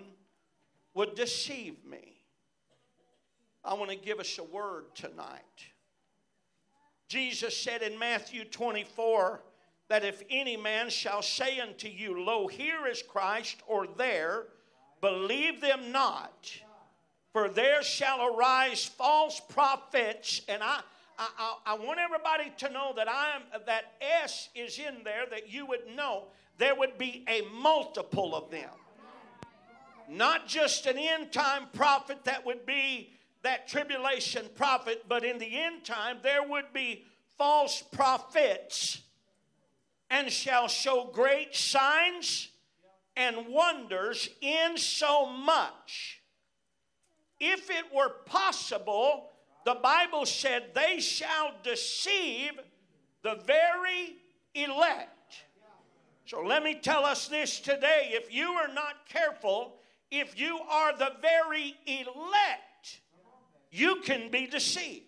would 0.94 1.16
deceive 1.16 1.84
me. 1.86 2.22
I 3.64 3.74
want 3.74 3.90
to 3.92 3.98
give 3.98 4.20
us 4.20 4.38
a 4.38 4.44
word 4.44 4.94
tonight. 4.94 5.42
Jesus 7.08 7.56
said 7.56 7.82
in 7.82 7.98
Matthew 7.98 8.44
24 8.46 9.42
that 9.90 10.04
if 10.04 10.22
any 10.30 10.58
man 10.58 10.90
shall 10.90 11.22
say 11.22 11.60
unto 11.60 11.88
you, 11.88 12.24
Lo, 12.24 12.48
here 12.48 12.86
is 12.88 13.02
Christ, 13.02 13.58
or 13.68 13.88
there, 13.88 14.46
believe 15.02 15.62
them 15.62 15.92
not. 15.92 16.52
For 17.38 17.50
there 17.50 17.84
shall 17.84 18.34
arise 18.34 18.84
false 18.84 19.40
prophets, 19.40 20.42
and 20.50 20.64
I, 20.64 20.80
I, 21.20 21.58
I, 21.68 21.74
want 21.76 22.00
everybody 22.00 22.52
to 22.58 22.70
know 22.72 22.94
that 22.96 23.08
I 23.08 23.36
am 23.36 23.44
that 23.68 23.94
S 24.02 24.50
is 24.56 24.80
in 24.80 25.04
there 25.04 25.28
that 25.30 25.48
you 25.48 25.68
would 25.68 25.86
know 25.96 26.30
there 26.58 26.74
would 26.74 26.98
be 26.98 27.24
a 27.28 27.44
multiple 27.62 28.34
of 28.34 28.50
them. 28.50 28.72
Not 30.10 30.48
just 30.48 30.88
an 30.88 30.98
end 30.98 31.32
time 31.32 31.68
prophet 31.74 32.24
that 32.24 32.44
would 32.44 32.66
be 32.66 33.12
that 33.44 33.68
tribulation 33.68 34.48
prophet, 34.56 35.04
but 35.08 35.24
in 35.24 35.38
the 35.38 35.60
end 35.62 35.84
time 35.84 36.18
there 36.24 36.42
would 36.42 36.74
be 36.74 37.06
false 37.38 37.84
prophets 37.84 39.04
and 40.10 40.32
shall 40.32 40.68
show 40.68 41.12
great 41.14 41.56
signs 41.56 42.48
and 43.16 43.46
wonders 43.48 44.28
in 44.42 44.76
so 44.76 45.28
much. 45.28 46.17
If 47.40 47.70
it 47.70 47.86
were 47.94 48.10
possible, 48.26 49.30
the 49.66 49.76
Bible 49.76 50.26
said 50.26 50.74
they 50.74 51.00
shall 51.00 51.52
deceive 51.64 52.52
the 53.24 53.36
very 53.46 54.16
elect. 54.56 55.44
So 56.26 56.42
let 56.42 56.64
me 56.64 56.76
tell 56.76 57.06
us 57.06 57.28
this 57.28 57.60
today. 57.60 58.10
If 58.12 58.34
you 58.34 58.48
are 58.50 58.74
not 58.74 59.08
careful, 59.08 59.76
if 60.12 60.40
you 60.40 60.60
are 60.70 60.98
the 60.98 61.14
very 61.22 61.76
elect, 61.86 63.02
you 63.72 63.98
can 64.04 64.30
be 64.32 64.48
deceived. 64.48 65.04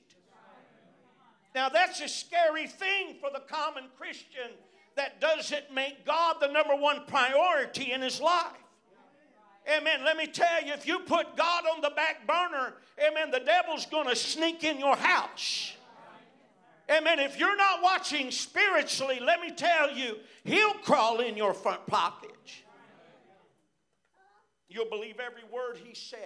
Now, 1.56 1.70
that's 1.70 2.00
a 2.02 2.08
scary 2.08 2.68
thing 2.68 3.16
for 3.20 3.30
the 3.34 3.40
common 3.40 3.86
Christian 3.98 4.52
that 4.96 5.20
doesn't 5.20 5.74
make 5.74 6.06
God 6.06 6.38
the 6.40 6.48
number 6.48 6.76
one 6.76 7.06
priority 7.08 7.92
in 7.92 8.02
his 8.02 8.22
life. 8.22 8.52
Amen. 9.78 10.04
Let 10.04 10.18
me 10.18 10.26
tell 10.26 10.64
you, 10.66 10.74
if 10.74 10.88
you 10.88 11.00
put 11.00 11.36
God 11.36 11.64
on 11.74 11.82
the 11.82 11.92
back 11.92 12.26
burner, 12.26 12.74
amen, 13.00 13.30
the 13.32 13.40
devil's 13.40 13.86
going 13.86 14.08
to 14.08 14.16
sneak 14.16 14.64
in 14.64 14.80
your 14.80 14.96
house. 14.96 15.74
Amen. 16.90 17.20
If 17.20 17.38
you're 17.40 17.58
not 17.58 17.84
watching 17.84 18.32
spiritually, 18.32 19.20
let 19.22 19.42
me 19.42 19.52
tell 19.52 19.92
you, 19.92 20.18
he'll 20.44 20.74
crawl 20.76 21.20
in 21.20 21.38
your 21.38 21.54
front 21.54 21.86
pocket. 21.86 22.32
You'll 24.70 24.90
believe 24.90 25.20
every 25.20 25.44
word 25.52 25.78
he 25.84 25.94
says 25.94 26.20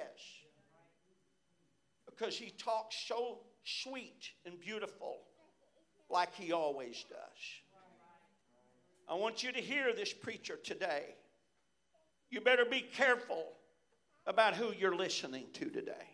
because 2.05 2.37
he 2.37 2.51
talks 2.51 2.95
so 3.07 3.39
sweet 3.63 4.31
and 4.45 4.59
beautiful 4.59 5.17
like 6.09 6.33
he 6.35 6.51
always 6.51 7.05
does. 7.09 7.17
I 9.09 9.15
want 9.15 9.43
you 9.43 9.51
to 9.51 9.59
hear 9.59 9.93
this 9.93 10.13
preacher 10.13 10.57
today. 10.63 11.15
You 12.33 12.41
better 12.41 12.65
be 12.65 12.81
careful 12.81 13.45
about 14.25 14.55
who 14.55 14.73
you're 14.79 14.95
listening 14.95 15.45
to 15.53 15.65
today. 15.69 16.07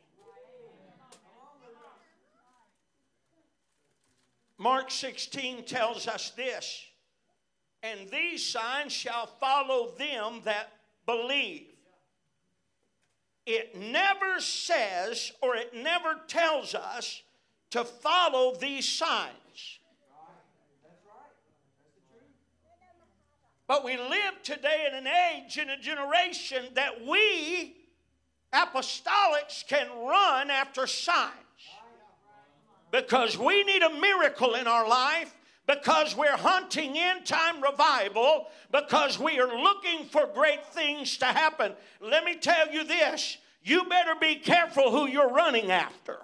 Mark 4.58 4.92
16 4.92 5.64
tells 5.64 6.10
us 6.10 6.32
this 6.32 6.84
and 7.84 8.10
these 8.10 8.46
signs 8.46 8.92
shall 8.92 9.28
follow 9.28 9.92
them 9.98 10.42
that 10.44 10.74
believe. 11.06 11.68
It 13.46 13.78
never 13.78 14.42
says 14.42 15.32
or 15.42 15.56
it 15.56 15.74
never 15.74 16.20
tells 16.28 16.76
us 16.76 17.24
to 17.70 17.86
follow 17.86 18.56
these 18.56 18.86
signs. 18.86 19.79
But 23.70 23.86
we 23.86 23.98
live 23.98 24.42
today 24.42 24.88
in 24.90 24.96
an 24.96 25.06
age, 25.06 25.60
in 25.60 25.70
a 25.70 25.78
generation 25.78 26.66
that 26.74 27.06
we, 27.06 27.76
apostolics, 28.52 29.64
can 29.68 29.86
run 30.08 30.50
after 30.50 30.88
signs 30.88 31.34
because 32.90 33.38
we 33.38 33.64
need 33.64 33.84
a 33.84 33.92
miracle 33.92 34.56
in 34.56 34.66
our 34.66 34.90
life 34.90 35.32
because 35.68 36.16
we're 36.16 36.36
hunting 36.36 36.98
end 36.98 37.28
time 37.28 37.62
revival, 37.62 38.48
because 38.72 39.20
we 39.20 39.40
are 39.40 39.62
looking 39.62 40.06
for 40.06 40.28
great 40.34 40.66
things 40.66 41.18
to 41.18 41.26
happen. 41.26 41.74
Let 42.02 42.24
me 42.24 42.38
tell 42.38 42.74
you 42.74 42.84
this 42.84 43.38
you 43.64 43.84
better 43.84 44.16
be 44.20 44.38
careful 44.38 44.90
who 44.90 45.08
you're 45.08 45.32
running 45.32 45.70
after. 45.70 46.18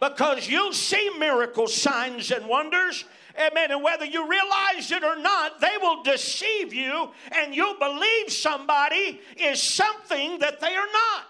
Because 0.00 0.48
you'll 0.48 0.72
see 0.72 1.10
miracles, 1.18 1.74
signs, 1.74 2.30
and 2.30 2.46
wonders. 2.46 3.04
Amen. 3.38 3.70
And 3.70 3.82
whether 3.82 4.04
you 4.04 4.28
realize 4.28 4.90
it 4.90 5.04
or 5.04 5.16
not, 5.16 5.60
they 5.60 5.76
will 5.80 6.02
deceive 6.02 6.72
you, 6.72 7.10
and 7.32 7.54
you'll 7.54 7.78
believe 7.78 8.32
somebody 8.32 9.20
is 9.36 9.62
something 9.62 10.38
that 10.38 10.60
they 10.60 10.74
are 10.74 10.86
not. 10.86 11.24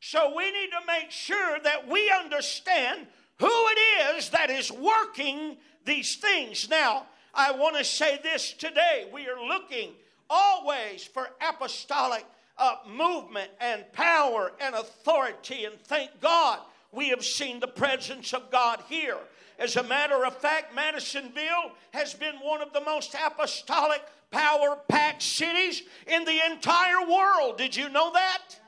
So 0.00 0.34
we 0.36 0.50
need 0.50 0.70
to 0.70 0.86
make 0.86 1.10
sure 1.10 1.58
that 1.62 1.88
we 1.88 2.10
understand 2.10 3.06
who 3.38 3.46
it 3.48 4.16
is 4.16 4.30
that 4.30 4.50
is 4.50 4.70
working 4.70 5.56
these 5.84 6.16
things. 6.16 6.68
Now, 6.68 7.06
I 7.34 7.52
want 7.52 7.76
to 7.76 7.84
say 7.84 8.18
this 8.22 8.52
today. 8.52 9.08
We 9.12 9.28
are 9.28 9.42
looking 9.42 9.92
always 10.28 11.04
for 11.04 11.28
apostolic 11.40 12.24
uh, 12.58 12.76
movement 12.88 13.50
and 13.60 13.90
power 13.92 14.52
and 14.60 14.74
authority, 14.74 15.64
and 15.64 15.80
thank 15.84 16.20
God 16.20 16.60
we 16.92 17.08
have 17.10 17.24
seen 17.24 17.60
the 17.60 17.68
presence 17.68 18.34
of 18.34 18.50
God 18.50 18.82
here. 18.88 19.18
As 19.60 19.76
a 19.76 19.82
matter 19.82 20.24
of 20.24 20.34
fact, 20.38 20.74
Madisonville 20.74 21.72
has 21.92 22.14
been 22.14 22.36
one 22.36 22.62
of 22.62 22.72
the 22.72 22.80
most 22.80 23.14
apostolic, 23.14 24.00
power 24.30 24.78
packed 24.88 25.22
cities 25.22 25.82
in 26.06 26.24
the 26.24 26.40
entire 26.50 27.06
world. 27.06 27.58
Did 27.58 27.76
you 27.76 27.90
know 27.90 28.10
that? 28.14 28.58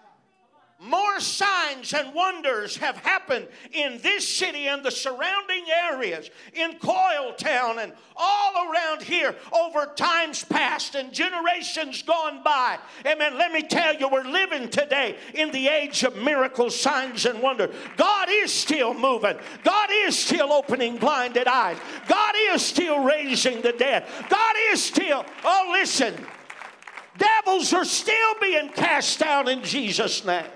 More 0.85 1.21
signs 1.21 1.95
and 1.95 2.13
wonders 2.13 2.77
have 2.79 2.97
happened 2.97 3.47
in 3.71 4.01
this 4.03 4.29
city 4.29 4.67
and 4.67 4.83
the 4.83 4.91
surrounding 4.91 5.65
areas, 5.93 6.29
in 6.55 6.73
Coiltown 6.81 7.81
and 7.81 7.93
all 8.17 8.69
around 8.69 9.01
here 9.01 9.37
over 9.53 9.93
times 9.95 10.45
past 10.45 10.97
and 10.97 11.13
generations 11.13 12.03
gone 12.03 12.43
by. 12.43 12.79
Amen. 13.07 13.39
Let 13.39 13.53
me 13.53 13.63
tell 13.63 13.95
you, 13.95 14.09
we're 14.09 14.25
living 14.25 14.71
today 14.71 15.17
in 15.35 15.53
the 15.53 15.69
age 15.69 16.03
of 16.03 16.17
miracles, 16.17 16.79
signs, 16.79 17.27
and 17.27 17.41
wonders. 17.41 17.73
God 17.97 18.27
is 18.29 18.53
still 18.53 18.93
moving, 18.93 19.37
God 19.63 19.89
is 19.93 20.19
still 20.19 20.53
opening 20.53 20.97
blinded 20.97 21.47
eyes, 21.47 21.79
God 22.09 22.35
is 22.51 22.61
still 22.61 23.05
raising 23.05 23.63
the 23.63 23.73
dead, 23.73 24.05
God 24.29 24.55
is 24.73 24.83
still, 24.83 25.25
oh, 25.45 25.69
listen. 25.71 26.15
Devils 27.19 27.73
are 27.73 27.85
still 27.85 28.35
being 28.41 28.71
cast 28.71 29.23
out 29.23 29.49
in 29.49 29.63
Jesus' 29.63 30.25
name. 30.25 30.47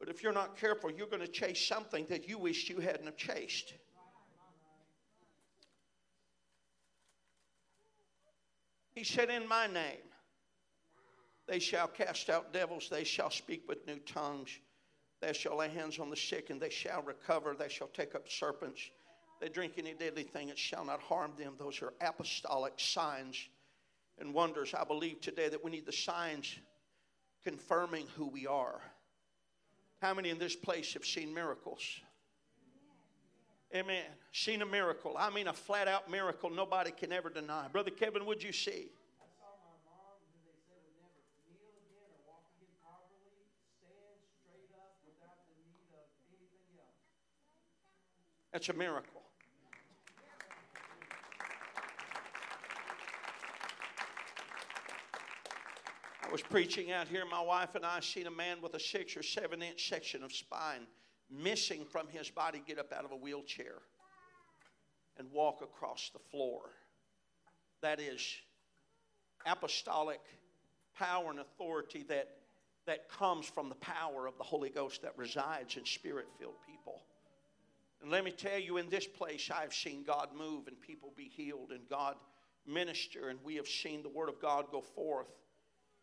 if 0.11 0.21
you're 0.21 0.33
not 0.33 0.57
careful, 0.57 0.91
you're 0.91 1.07
going 1.07 1.21
to 1.21 1.27
chase 1.27 1.65
something 1.65 2.05
that 2.09 2.27
you 2.27 2.37
wish 2.37 2.69
you 2.69 2.81
hadn't 2.81 3.05
have 3.05 3.15
chased. 3.15 3.73
He 8.93 9.05
said, 9.05 9.29
In 9.29 9.47
my 9.47 9.67
name, 9.67 10.03
they 11.47 11.59
shall 11.59 11.87
cast 11.87 12.29
out 12.29 12.51
devils, 12.51 12.89
they 12.91 13.05
shall 13.05 13.31
speak 13.31 13.63
with 13.69 13.87
new 13.87 13.99
tongues, 13.99 14.49
they 15.21 15.31
shall 15.31 15.57
lay 15.57 15.69
hands 15.69 15.97
on 15.97 16.09
the 16.09 16.17
sick, 16.17 16.49
and 16.49 16.61
they 16.61 16.69
shall 16.69 17.01
recover, 17.01 17.55
they 17.57 17.69
shall 17.69 17.87
take 17.87 18.13
up 18.13 18.29
serpents. 18.29 18.81
They 19.39 19.47
drink 19.47 19.73
any 19.77 19.93
deadly 19.93 20.23
thing, 20.23 20.49
it 20.49 20.59
shall 20.59 20.83
not 20.83 21.01
harm 21.01 21.31
them. 21.37 21.53
Those 21.57 21.81
are 21.81 21.93
apostolic 22.01 22.73
signs 22.77 23.47
and 24.19 24.33
wonders. 24.33 24.73
I 24.73 24.83
believe 24.83 25.21
today 25.21 25.47
that 25.47 25.63
we 25.63 25.71
need 25.71 25.85
the 25.85 25.93
signs 25.93 26.59
confirming 27.43 28.07
who 28.15 28.27
we 28.27 28.45
are. 28.45 28.81
How 30.01 30.15
many 30.15 30.31
in 30.31 30.39
this 30.39 30.55
place 30.55 30.93
have 30.93 31.05
seen 31.05 31.31
miracles? 31.31 31.83
Amen. 33.73 34.03
Seen 34.31 34.63
a 34.63 34.65
miracle. 34.65 35.15
I 35.17 35.29
mean, 35.29 35.47
a 35.47 35.53
flat 35.53 35.87
out 35.87 36.09
miracle 36.09 36.49
nobody 36.49 36.91
can 36.91 37.11
ever 37.11 37.29
deny. 37.29 37.67
Brother 37.67 37.91
Kevin, 37.91 38.25
would 38.25 38.41
you 38.43 38.51
see? 38.51 38.87
That's 48.51 48.67
a 48.67 48.73
miracle. 48.73 49.20
Was 56.31 56.41
preaching 56.41 56.91
out 56.91 57.07
here. 57.09 57.23
My 57.29 57.41
wife 57.41 57.75
and 57.75 57.85
I 57.85 57.99
seen 57.99 58.25
a 58.25 58.31
man 58.31 58.61
with 58.61 58.73
a 58.73 58.79
six 58.79 59.17
or 59.17 59.23
seven 59.23 59.61
inch 59.61 59.89
section 59.89 60.23
of 60.23 60.31
spine 60.31 60.87
missing 61.29 61.85
from 61.85 62.07
his 62.07 62.29
body 62.29 62.61
get 62.65 62.79
up 62.79 62.93
out 62.93 63.03
of 63.03 63.11
a 63.11 63.15
wheelchair 63.15 63.79
and 65.17 65.29
walk 65.31 65.61
across 65.61 66.09
the 66.13 66.19
floor. 66.31 66.61
That 67.81 67.99
is 67.99 68.21
apostolic 69.45 70.21
power 70.97 71.31
and 71.31 71.39
authority 71.39 72.05
that, 72.07 72.29
that 72.85 73.09
comes 73.09 73.45
from 73.45 73.69
the 73.69 73.75
power 73.75 74.27
of 74.27 74.37
the 74.37 74.43
Holy 74.43 74.69
Ghost 74.69 75.01
that 75.01 75.17
resides 75.17 75.75
in 75.75 75.85
spirit 75.85 76.27
filled 76.39 76.61
people. 76.65 77.01
And 78.01 78.09
let 78.09 78.23
me 78.23 78.31
tell 78.31 78.59
you, 78.59 78.77
in 78.77 78.89
this 78.89 79.05
place, 79.05 79.49
I've 79.53 79.73
seen 79.73 80.03
God 80.03 80.29
move 80.35 80.67
and 80.67 80.79
people 80.79 81.11
be 81.15 81.25
healed 81.25 81.71
and 81.71 81.81
God 81.89 82.15
minister, 82.65 83.29
and 83.29 83.39
we 83.43 83.55
have 83.55 83.67
seen 83.67 84.01
the 84.01 84.09
Word 84.09 84.29
of 84.29 84.41
God 84.41 84.65
go 84.71 84.81
forth. 84.81 85.27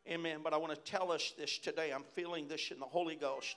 Amen. 0.06 0.40
But 0.42 0.52
I 0.54 0.56
want 0.56 0.74
to 0.74 0.90
tell 0.90 1.10
us 1.10 1.32
this 1.38 1.58
today. 1.58 1.92
I'm 1.92 2.04
feeling 2.14 2.48
this 2.48 2.70
in 2.70 2.78
the 2.78 2.86
Holy 2.86 3.16
Ghost. 3.16 3.56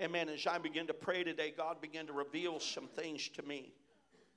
Amen. 0.00 0.28
As 0.28 0.46
I 0.46 0.58
begin 0.58 0.86
to 0.88 0.94
pray 0.94 1.22
today, 1.22 1.52
God 1.56 1.80
began 1.80 2.06
to 2.06 2.12
reveal 2.12 2.58
some 2.58 2.88
things 2.88 3.28
to 3.30 3.42
me. 3.42 3.72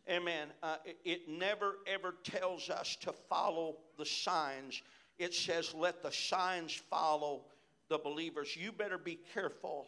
Amen. 0.10 0.50
Uh, 0.62 0.77
it, 0.86 0.98
it 1.04 1.30
never 1.30 1.77
ever 1.88 2.16
tells 2.24 2.70
us 2.70 2.96
to 3.01 3.12
follow 3.12 3.77
the 3.98 4.06
signs. 4.06 4.82
It 5.18 5.34
says, 5.34 5.74
let 5.74 6.04
the 6.04 6.12
signs 6.12 6.74
follow 6.74 7.46
the 7.89 7.98
believers. 7.98 8.56
You 8.56 8.72
better 8.72 8.98
be 8.98 9.20
careful. 9.34 9.88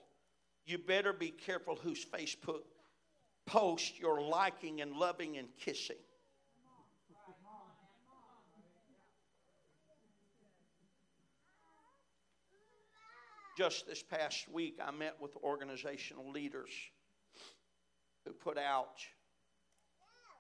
You 0.66 0.78
better 0.78 1.14
be 1.14 1.30
careful 1.30 1.76
whose 1.76 2.06
Facebook 2.06 2.62
post 3.46 4.00
you're 4.00 4.22
liking 4.22 4.82
and 4.82 4.94
loving 4.94 5.38
and 5.38 5.48
kissing. 5.60 5.98
Just 13.60 13.88
this 13.88 14.02
past 14.02 14.48
week, 14.50 14.80
I 14.82 14.90
met 14.92 15.18
with 15.20 15.36
organizational 15.44 16.32
leaders 16.32 16.70
who 18.24 18.32
put 18.32 18.58
out 18.58 19.02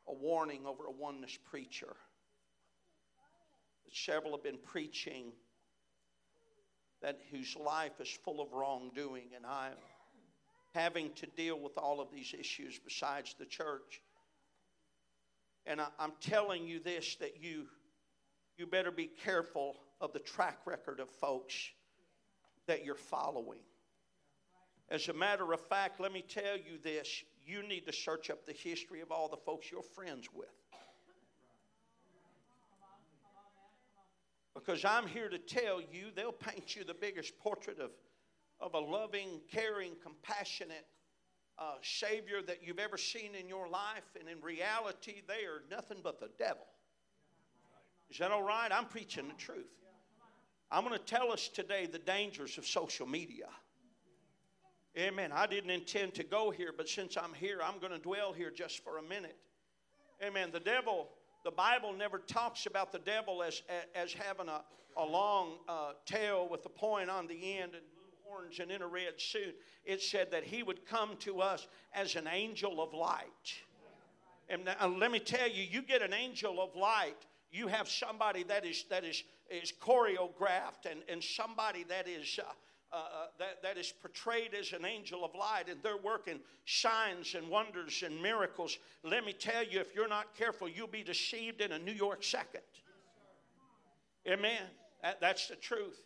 a 0.08 0.14
warning 0.14 0.66
over 0.66 0.86
a 0.86 0.92
oneness 0.92 1.38
preacher. 1.52 1.98
Several 3.92 4.32
have 4.32 4.44
been 4.44 4.58
preaching 4.64 5.34
that 7.02 7.20
whose 7.30 7.58
life 7.58 8.00
is 8.00 8.08
full 8.24 8.40
of 8.40 8.54
wrongdoing, 8.54 9.32
and 9.36 9.46
I'm 9.46 9.74
having 10.74 11.12
to 11.16 11.26
deal 11.26 11.60
with 11.60 11.78
all 11.78 12.00
of 12.00 12.14
these 12.14 12.34
issues 12.40 12.80
besides 12.82 13.36
the 13.38 13.46
church. 13.46 14.00
And 15.66 15.82
I, 15.82 15.88
am 16.00 16.14
telling 16.22 16.66
you 16.66 16.80
this 16.80 17.16
that 17.16 17.44
you 17.44 17.66
you 18.58 18.66
better 18.66 18.92
be 18.92 19.10
careful 19.26 19.76
of 20.00 20.14
the 20.14 20.20
track 20.20 20.60
record 20.66 21.02
of 21.02 21.10
folks 21.10 21.70
that 22.70 22.86
you're 22.86 22.94
following. 22.94 23.62
As 24.90 25.10
a 25.10 25.14
matter 25.14 25.52
of 25.54 25.60
fact, 25.60 26.00
let 26.00 26.14
me 26.14 26.22
tell 26.22 26.56
you 26.56 26.78
this 26.84 27.24
you 27.44 27.64
need 27.68 27.88
to 27.88 27.92
search 27.92 28.30
up 28.30 28.46
the 28.46 28.54
history 28.54 29.02
of 29.02 29.12
all 29.12 29.28
the 29.28 29.38
folks 29.38 29.72
you're 29.72 29.82
friends 29.82 30.28
with. 30.32 30.50
Because 34.53 34.86
I'm 34.86 35.08
here 35.08 35.29
to 35.29 35.40
tell 35.40 35.82
you, 35.82 36.12
they'll 36.16 36.32
paint 36.32 36.75
you 36.75 36.84
the 36.84 36.94
biggest 36.94 37.40
portrait 37.40 37.79
of, 37.79 37.90
of 38.62 38.75
a 38.75 38.79
loving, 38.79 39.42
caring, 39.51 39.94
compassionate 40.03 40.86
uh, 41.58 41.74
Savior 41.82 42.44
that 42.46 42.60
you've 42.62 42.77
ever 42.77 42.98
seen 42.98 43.34
in 43.34 43.48
your 43.48 43.68
life, 43.68 44.16
and 44.20 44.29
in 44.29 44.40
reality, 44.42 45.22
they 45.27 45.46
are 45.46 45.64
nothing 45.72 45.98
but 46.03 46.20
the 46.20 46.29
devil. 46.38 46.68
Is 48.12 48.20
that 48.20 48.29
all 48.32 48.44
right? 48.44 48.72
I'm 48.72 48.86
preaching 48.86 49.27
the 49.27 49.34
truth. 49.34 49.72
I'm 50.72 50.84
going 50.84 50.98
to 50.98 51.03
tell 51.03 51.32
us 51.32 51.48
today 51.48 51.88
the 51.88 52.00
dangers 52.00 52.58
of 52.58 52.68
social 52.68 53.08
media. 53.08 53.48
Amen. 54.98 55.32
I 55.34 55.48
didn't 55.48 55.72
intend 55.72 56.14
to 56.16 56.24
go 56.24 56.51
here, 56.51 56.74
but 56.75 56.88
since 56.88 57.18
I'm 57.18 57.34
here, 57.34 57.60
I'm 57.64 57.79
going 57.79 57.92
to 57.92 58.00
dwell 58.00 58.34
here 58.34 58.51
just 58.51 58.84
for 58.84 58.98
a 58.98 59.01
minute. 59.01 59.38
Amen. 60.24 60.50
The 60.51 60.60
devil, 60.60 61.10
the 61.44 61.51
Bible 61.51 61.94
never 61.94 62.20
talks 62.20 62.66
about 62.66 62.92
the 62.92 63.00
devil 63.00 63.42
as, 63.42 63.62
as 63.96 64.14
having 64.14 64.48
a, 64.48 64.62
a 64.98 65.05
long 65.05 65.53
uh, 65.68 65.92
tail 66.05 66.48
with 66.50 66.66
a 66.66 66.70
point 66.70 67.10
on 67.10 67.27
the 67.27 67.58
end 67.58 67.74
and 67.74 67.84
blue 67.94 68.12
horns 68.27 68.60
and 68.60 68.72
in 68.72 68.82
a 68.82 68.88
red 68.88 69.14
suit. 69.20 69.55
It 69.86 70.01
said 70.01 70.32
that 70.32 70.44
he 70.44 70.62
would 70.62 70.86
come 70.86 71.16
to 71.20 71.42
us 71.42 71.68
as 71.94 72.16
an 72.16 72.27
angel 72.27 72.82
of 72.82 72.94
light. 72.94 73.53
And 74.50 74.66
now, 74.66 74.88
let 74.88 75.12
me 75.12 75.20
tell 75.20 75.48
you, 75.48 75.64
you 75.64 75.82
get 75.82 76.01
an 76.01 76.14
angel 76.14 76.62
of 76.62 76.75
light, 76.75 77.25
you 77.51 77.68
have 77.68 77.88
somebody 77.88 78.44
that 78.44 78.66
is, 78.66 78.86
that 78.90 79.03
is 79.03 79.24
is 79.51 79.72
choreographed 79.72 80.90
and, 80.90 81.01
and 81.09 81.24
somebody 81.24 81.83
that 81.83 82.07
is. 82.07 82.40
Uh, 82.40 82.51
uh, 82.92 82.96
uh, 82.96 83.25
that, 83.38 83.62
that 83.62 83.77
is 83.77 83.94
portrayed 84.01 84.55
as 84.59 84.74
an 84.74 84.83
angel 84.83 85.24
of 85.24 85.35
light, 85.35 85.66
and 85.70 85.77
they're 85.83 85.96
working 85.98 86.40
signs 86.66 87.35
and 87.35 87.48
wonders 87.48 88.01
and 88.03 88.20
miracles. 88.20 88.79
Let 89.03 89.24
me 89.24 89.31
tell 89.31 89.64
you, 89.64 89.79
if 89.79 89.94
you're 89.94 90.07
not 90.07 90.35
careful, 90.35 90.68
you'll 90.68 90.88
be 90.88 91.03
deceived 91.03 91.62
in 91.62 91.72
a 91.72 91.77
New 91.77 91.92
York 91.92 92.24
second. 92.24 92.64
Amen. 94.27 94.64
That, 95.03 95.22
that's 95.22 95.50
the 95.50 95.55
truth. 95.55 96.00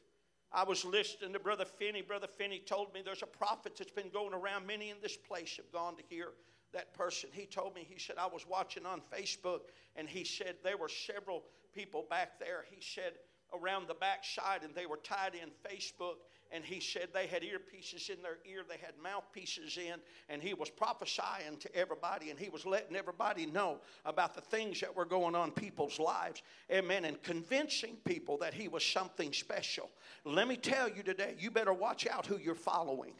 I 0.51 0.63
was 0.65 0.83
listening 0.83 1.31
to 1.31 1.39
Brother 1.39 1.63
Finney. 1.63 2.01
Brother 2.01 2.27
Finney 2.27 2.59
told 2.59 2.93
me 2.93 3.01
there's 3.03 3.23
a 3.23 3.27
prophet 3.27 3.77
that's 3.77 3.91
been 3.91 4.09
going 4.09 4.33
around. 4.33 4.67
Many 4.67 4.89
in 4.89 4.97
this 5.01 5.15
place 5.15 5.55
have 5.55 5.71
gone 5.71 5.95
to 5.95 6.03
hear 6.09 6.33
that 6.73 6.93
person. 6.93 7.29
He 7.31 7.45
told 7.45 7.75
me, 7.75 7.87
he 7.89 7.97
said, 7.97 8.17
I 8.19 8.27
was 8.27 8.45
watching 8.47 8.85
on 8.85 9.01
Facebook, 9.11 9.61
and 9.95 10.09
he 10.09 10.23
said 10.23 10.55
there 10.63 10.77
were 10.77 10.89
several 10.89 11.43
people 11.73 12.05
back 12.09 12.39
there. 12.39 12.65
He 12.69 12.81
said, 12.81 13.13
around 13.53 13.87
the 13.87 13.93
back 13.93 14.23
side 14.23 14.61
and 14.63 14.73
they 14.75 14.85
were 14.85 14.97
tied 14.97 15.33
in 15.35 15.49
Facebook. 15.69 16.15
And 16.51 16.63
he 16.63 16.79
said 16.79 17.07
they 17.13 17.25
had 17.25 17.41
earpieces 17.41 18.11
in 18.11 18.21
their 18.21 18.37
ear, 18.45 18.63
they 18.67 18.77
had 18.77 18.93
mouthpieces 19.01 19.77
in, 19.77 19.95
and 20.29 20.39
he 20.39 20.53
was 20.53 20.69
prophesying 20.69 21.57
to 21.59 21.75
everybody 21.75 22.29
and 22.29 22.39
he 22.39 22.49
was 22.49 22.63
letting 22.63 22.95
everybody 22.95 23.47
know 23.47 23.77
about 24.05 24.35
the 24.35 24.41
things 24.41 24.79
that 24.81 24.95
were 24.95 25.05
going 25.05 25.33
on 25.33 25.49
people's 25.49 25.99
lives. 25.99 26.43
Amen. 26.71 27.05
And 27.05 27.21
convincing 27.23 27.95
people 28.05 28.37
that 28.37 28.53
he 28.53 28.67
was 28.67 28.85
something 28.85 29.33
special. 29.33 29.89
Let 30.25 30.47
me 30.47 30.55
tell 30.55 30.89
you 30.89 31.01
today, 31.01 31.35
you 31.39 31.49
better 31.49 31.73
watch 31.73 32.05
out 32.05 32.27
who 32.27 32.37
you're 32.37 32.53
following 32.53 33.13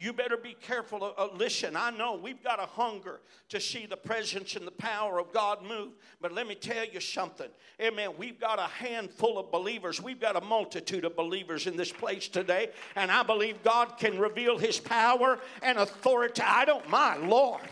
you 0.00 0.12
better 0.12 0.36
be 0.36 0.54
careful. 0.60 1.14
Uh, 1.16 1.28
listen, 1.34 1.76
I 1.76 1.90
know 1.90 2.14
we've 2.14 2.42
got 2.42 2.58
a 2.58 2.66
hunger 2.66 3.20
to 3.48 3.60
see 3.60 3.86
the 3.86 3.96
presence 3.96 4.56
and 4.56 4.66
the 4.66 4.72
power 4.72 5.18
of 5.18 5.32
God 5.32 5.62
move, 5.62 5.92
but 6.20 6.32
let 6.32 6.46
me 6.46 6.54
tell 6.54 6.84
you 6.84 7.00
something. 7.00 7.48
Amen. 7.80 8.10
We've 8.18 8.38
got 8.38 8.58
a 8.58 8.62
handful 8.62 9.38
of 9.38 9.50
believers, 9.50 10.02
we've 10.02 10.20
got 10.20 10.36
a 10.36 10.40
multitude 10.40 11.04
of 11.04 11.16
believers 11.16 11.66
in 11.66 11.76
this 11.76 11.92
place 11.92 12.28
today, 12.28 12.70
and 12.96 13.10
I 13.10 13.22
believe 13.22 13.62
God 13.62 13.96
can 13.98 14.18
reveal 14.18 14.58
His 14.58 14.78
power 14.78 15.38
and 15.62 15.78
authority. 15.78 16.42
I 16.42 16.64
don't 16.64 16.88
my 16.88 17.16
Lord. 17.16 17.62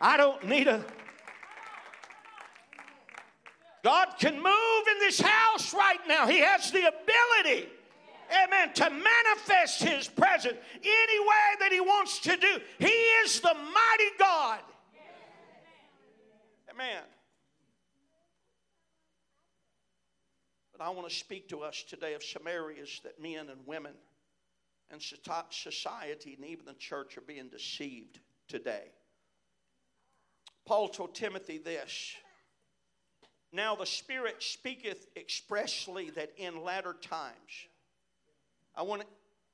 I 0.00 0.16
don't 0.16 0.44
need 0.46 0.68
a. 0.68 0.84
God 3.82 4.14
can 4.18 4.34
move 4.34 4.86
in 4.92 4.98
this 4.98 5.20
house 5.20 5.72
right 5.72 6.00
now. 6.08 6.26
He 6.26 6.38
has 6.38 6.70
the 6.72 6.88
ability 6.88 7.68
amen, 8.44 8.72
to 8.74 8.90
manifest 8.90 9.82
his 9.82 10.08
presence 10.08 10.58
any 10.82 11.20
way 11.20 11.48
that 11.60 11.72
he 11.72 11.80
wants 11.80 12.18
to 12.20 12.36
do. 12.36 12.60
He 12.78 12.86
is 12.86 13.40
the 13.40 13.54
mighty 13.54 14.10
God. 14.18 14.60
Amen. 16.72 17.02
But 20.76 20.84
I 20.84 20.90
want 20.90 21.08
to 21.08 21.14
speak 21.14 21.48
to 21.48 21.60
us 21.60 21.84
today 21.88 22.14
of 22.14 22.22
some 22.22 22.46
areas 22.46 23.00
that 23.02 23.20
men 23.20 23.48
and 23.48 23.66
women 23.66 23.94
and 24.90 25.00
society 25.50 26.34
and 26.34 26.44
even 26.44 26.66
the 26.66 26.74
church 26.74 27.16
are 27.16 27.22
being 27.22 27.48
deceived 27.48 28.20
today. 28.46 28.84
Paul 30.66 30.88
told 30.88 31.14
Timothy 31.14 31.58
this 31.58 32.14
Now 33.52 33.74
the 33.74 33.86
Spirit 33.86 34.42
speaketh 34.42 35.06
expressly 35.16 36.10
that 36.10 36.32
in 36.36 36.62
latter 36.62 36.94
times, 37.00 37.68
I 38.76 38.82
want, 38.82 39.02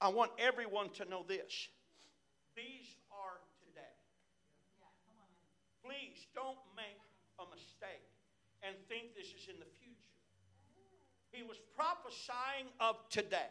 I 0.01 0.09
want 0.09 0.33
everyone 0.39 0.91
to 0.95 1.05
know 1.05 1.25
this. 1.27 1.69
These 2.57 2.97
are 3.11 3.39
today. 3.63 3.97
Please 5.85 6.27
don't 6.35 6.59
make 6.77 7.01
a 7.39 7.45
mistake 7.51 8.07
and 8.63 8.75
think 8.89 9.15
this 9.15 9.29
is 9.29 9.49
in 9.49 9.59
the 9.59 9.71
future. 9.79 9.97
He 11.31 11.43
was 11.43 11.57
prophesying 11.75 12.69
of 12.81 12.97
today, 13.09 13.51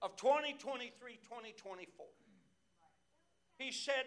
of 0.00 0.16
2023, 0.16 1.18
2024. 1.24 2.06
He 3.58 3.72
said, 3.72 4.04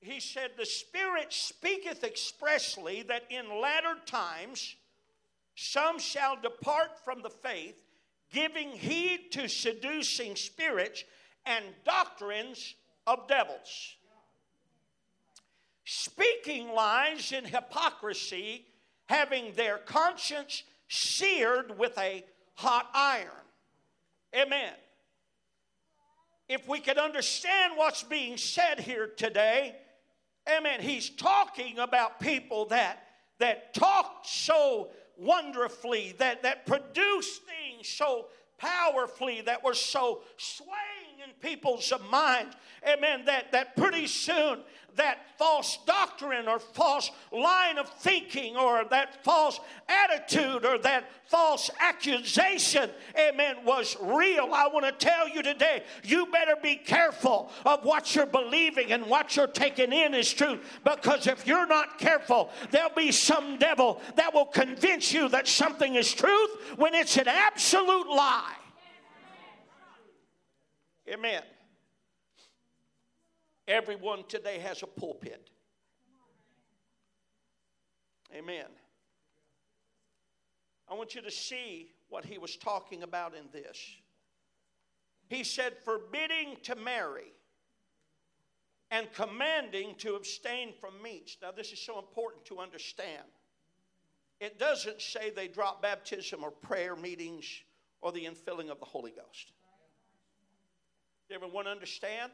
he 0.00 0.20
said, 0.20 0.52
The 0.56 0.66
Spirit 0.66 1.32
speaketh 1.32 2.04
expressly 2.04 3.02
that 3.08 3.24
in 3.30 3.60
latter 3.60 3.96
times 4.06 4.76
some 5.54 5.98
shall 5.98 6.36
depart 6.40 7.04
from 7.04 7.22
the 7.22 7.30
faith, 7.30 7.82
giving 8.32 8.70
heed 8.70 9.30
to 9.32 9.48
seducing 9.48 10.36
spirits 10.36 11.04
and 11.46 11.64
doctrines 11.84 12.74
of 13.06 13.26
devils. 13.28 13.96
Speaking 15.84 16.72
lies 16.72 17.32
in 17.32 17.44
hypocrisy, 17.44 18.66
having 19.06 19.52
their 19.54 19.78
conscience 19.78 20.62
seared 20.88 21.78
with 21.78 21.96
a 21.98 22.24
hot 22.54 22.88
iron. 22.92 23.30
Amen. 24.36 24.72
If 26.48 26.68
we 26.68 26.80
could 26.80 26.98
understand 26.98 27.74
what's 27.76 28.02
being 28.02 28.36
said 28.36 28.80
here 28.80 29.06
today, 29.06 29.76
amen, 30.48 30.80
he's 30.80 31.08
talking 31.10 31.78
about 31.78 32.20
people 32.20 32.66
that 32.66 33.04
that 33.38 33.72
talk 33.74 34.24
so 34.24 34.90
wonderfully, 35.16 36.14
that, 36.18 36.42
that 36.42 36.66
produce 36.66 37.40
so 37.82 38.26
powerfully, 38.58 39.40
that 39.42 39.62
were 39.62 39.74
so 39.74 40.22
in 40.36 41.07
people's 41.40 41.92
minds. 42.10 42.54
Amen. 42.86 43.24
That, 43.26 43.52
that 43.52 43.76
pretty 43.76 44.06
soon 44.06 44.60
that 44.98 45.18
false 45.38 45.78
doctrine 45.86 46.46
or 46.46 46.58
false 46.58 47.10
line 47.32 47.78
of 47.78 47.88
thinking 47.88 48.56
or 48.56 48.84
that 48.90 49.24
false 49.24 49.58
attitude 49.88 50.64
or 50.64 50.76
that 50.78 51.04
false 51.26 51.70
accusation, 51.80 52.90
amen, 53.18 53.56
was 53.64 53.96
real. 54.00 54.52
I 54.52 54.68
want 54.68 54.84
to 54.84 54.92
tell 54.92 55.28
you 55.28 55.42
today, 55.42 55.84
you 56.04 56.26
better 56.26 56.56
be 56.62 56.76
careful 56.76 57.50
of 57.64 57.84
what 57.84 58.14
you're 58.14 58.26
believing 58.26 58.92
and 58.92 59.06
what 59.06 59.36
you're 59.36 59.46
taking 59.46 59.92
in 59.92 60.14
is 60.14 60.32
truth 60.32 60.60
because 60.84 61.26
if 61.26 61.46
you're 61.46 61.66
not 61.66 61.98
careful, 61.98 62.50
there'll 62.70 62.90
be 62.90 63.12
some 63.12 63.56
devil 63.58 64.02
that 64.16 64.34
will 64.34 64.46
convince 64.46 65.12
you 65.12 65.28
that 65.28 65.48
something 65.48 65.94
is 65.94 66.12
truth 66.12 66.50
when 66.76 66.94
it's 66.94 67.16
an 67.16 67.28
absolute 67.28 68.08
lie. 68.08 68.54
Amen. 71.10 71.42
Everyone 73.66 74.24
today 74.28 74.58
has 74.58 74.82
a 74.82 74.86
pulpit. 74.86 75.50
Amen. 78.36 78.66
I 80.90 80.94
want 80.94 81.14
you 81.14 81.22
to 81.22 81.30
see 81.30 81.92
what 82.08 82.24
he 82.24 82.38
was 82.38 82.56
talking 82.56 83.02
about 83.02 83.34
in 83.34 83.44
this. 83.52 83.78
He 85.28 85.44
said, 85.44 85.74
forbidding 85.84 86.56
to 86.64 86.76
marry 86.76 87.32
and 88.90 89.12
commanding 89.12 89.94
to 89.98 90.14
abstain 90.14 90.72
from 90.80 91.02
meats. 91.02 91.36
Now, 91.42 91.50
this 91.52 91.72
is 91.72 91.78
so 91.78 91.98
important 91.98 92.44
to 92.46 92.58
understand. 92.58 93.24
It 94.40 94.58
doesn't 94.58 95.02
say 95.02 95.30
they 95.30 95.48
drop 95.48 95.82
baptism 95.82 96.42
or 96.42 96.50
prayer 96.50 96.96
meetings 96.96 97.46
or 98.00 98.12
the 98.12 98.24
infilling 98.24 98.70
of 98.70 98.78
the 98.78 98.86
Holy 98.86 99.10
Ghost. 99.10 99.52
Everyone 101.30 101.66
understand? 101.66 102.32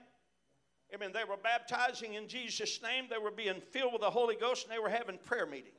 Amen. 0.95 1.11
They 1.13 1.25
were 1.25 1.37
baptizing 1.37 2.15
in 2.15 2.29
Jesus' 2.29 2.81
name, 2.83 3.07
they 3.11 3.19
were 3.19 3.31
being 3.31 3.61
filled 3.71 3.93
with 3.93 4.03
the 4.03 4.11
Holy 4.11 4.37
Ghost, 4.37 4.65
and 4.65 4.73
they 4.73 4.79
were 4.79 4.91
having 4.91 5.19
prayer 5.19 5.47
meetings. 5.47 5.75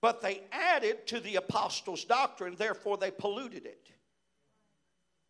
But 0.00 0.20
they 0.20 0.42
added 0.50 1.06
to 1.08 1.20
the 1.20 1.36
apostles' 1.36 2.04
doctrine, 2.04 2.56
therefore 2.56 2.96
they 2.96 3.10
polluted 3.10 3.66
it. 3.66 3.88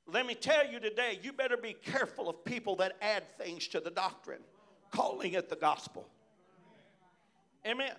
Let 0.06 0.26
me 0.26 0.34
tell 0.34 0.66
you 0.66 0.80
today, 0.80 1.18
you 1.22 1.32
better 1.32 1.56
be 1.56 1.74
careful 1.74 2.28
of 2.28 2.44
people 2.44 2.76
that 2.76 2.96
add 3.00 3.24
things 3.36 3.68
to 3.68 3.80
the 3.80 3.90
doctrine, 3.90 4.40
calling 4.90 5.34
it 5.34 5.48
the 5.48 5.56
gospel. 5.56 6.08
Amen. 7.66 7.92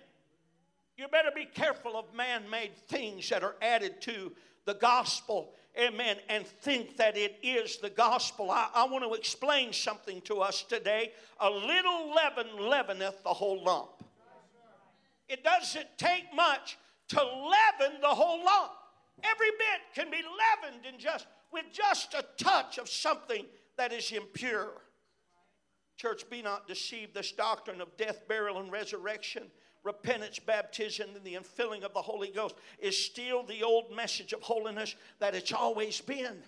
You 0.96 1.08
better 1.08 1.30
be 1.34 1.46
careful 1.46 1.96
of 1.96 2.12
man 2.14 2.48
made 2.50 2.76
things 2.88 3.28
that 3.30 3.42
are 3.42 3.56
added 3.62 4.00
to 4.02 4.32
the 4.64 4.74
gospel 4.74 5.52
amen, 5.78 6.16
and 6.28 6.46
think 6.46 6.96
that 6.96 7.16
it 7.16 7.38
is 7.42 7.78
the 7.78 7.90
gospel. 7.90 8.50
I, 8.50 8.68
I 8.74 8.86
want 8.86 9.04
to 9.04 9.14
explain 9.14 9.72
something 9.72 10.20
to 10.22 10.36
us 10.36 10.62
today. 10.62 11.12
A 11.40 11.50
little 11.50 12.14
leaven 12.14 12.46
leaveneth 12.58 13.22
the 13.22 13.30
whole 13.30 13.62
lump. 13.62 13.90
It 15.28 15.42
doesn't 15.42 15.86
take 15.96 16.24
much 16.34 16.78
to 17.08 17.16
leaven 17.16 18.00
the 18.00 18.08
whole 18.08 18.44
lump. 18.44 18.72
Every 19.22 19.50
bit 19.50 19.94
can 19.94 20.10
be 20.10 20.18
leavened 20.18 20.86
in 20.86 20.98
just 20.98 21.26
with 21.52 21.64
just 21.72 22.14
a 22.14 22.24
touch 22.36 22.78
of 22.78 22.88
something 22.88 23.46
that 23.76 23.92
is 23.92 24.10
impure. 24.12 24.72
Church, 25.96 26.28
be 26.28 26.42
not 26.42 26.66
deceived. 26.66 27.14
This 27.14 27.32
doctrine 27.32 27.80
of 27.80 27.96
death, 27.96 28.26
burial, 28.28 28.58
and 28.58 28.72
resurrection 28.72 29.44
repentance, 29.84 30.38
baptism, 30.38 31.10
and 31.14 31.24
the 31.24 31.34
infilling 31.34 31.82
of 31.82 31.92
the 31.92 32.02
Holy 32.02 32.28
Ghost 32.28 32.56
is 32.78 32.96
still 32.96 33.44
the 33.44 33.62
old 33.62 33.94
message 33.94 34.32
of 34.32 34.42
holiness 34.42 34.96
that 35.20 35.34
it's 35.34 35.52
always 35.52 36.00
been. 36.00 36.42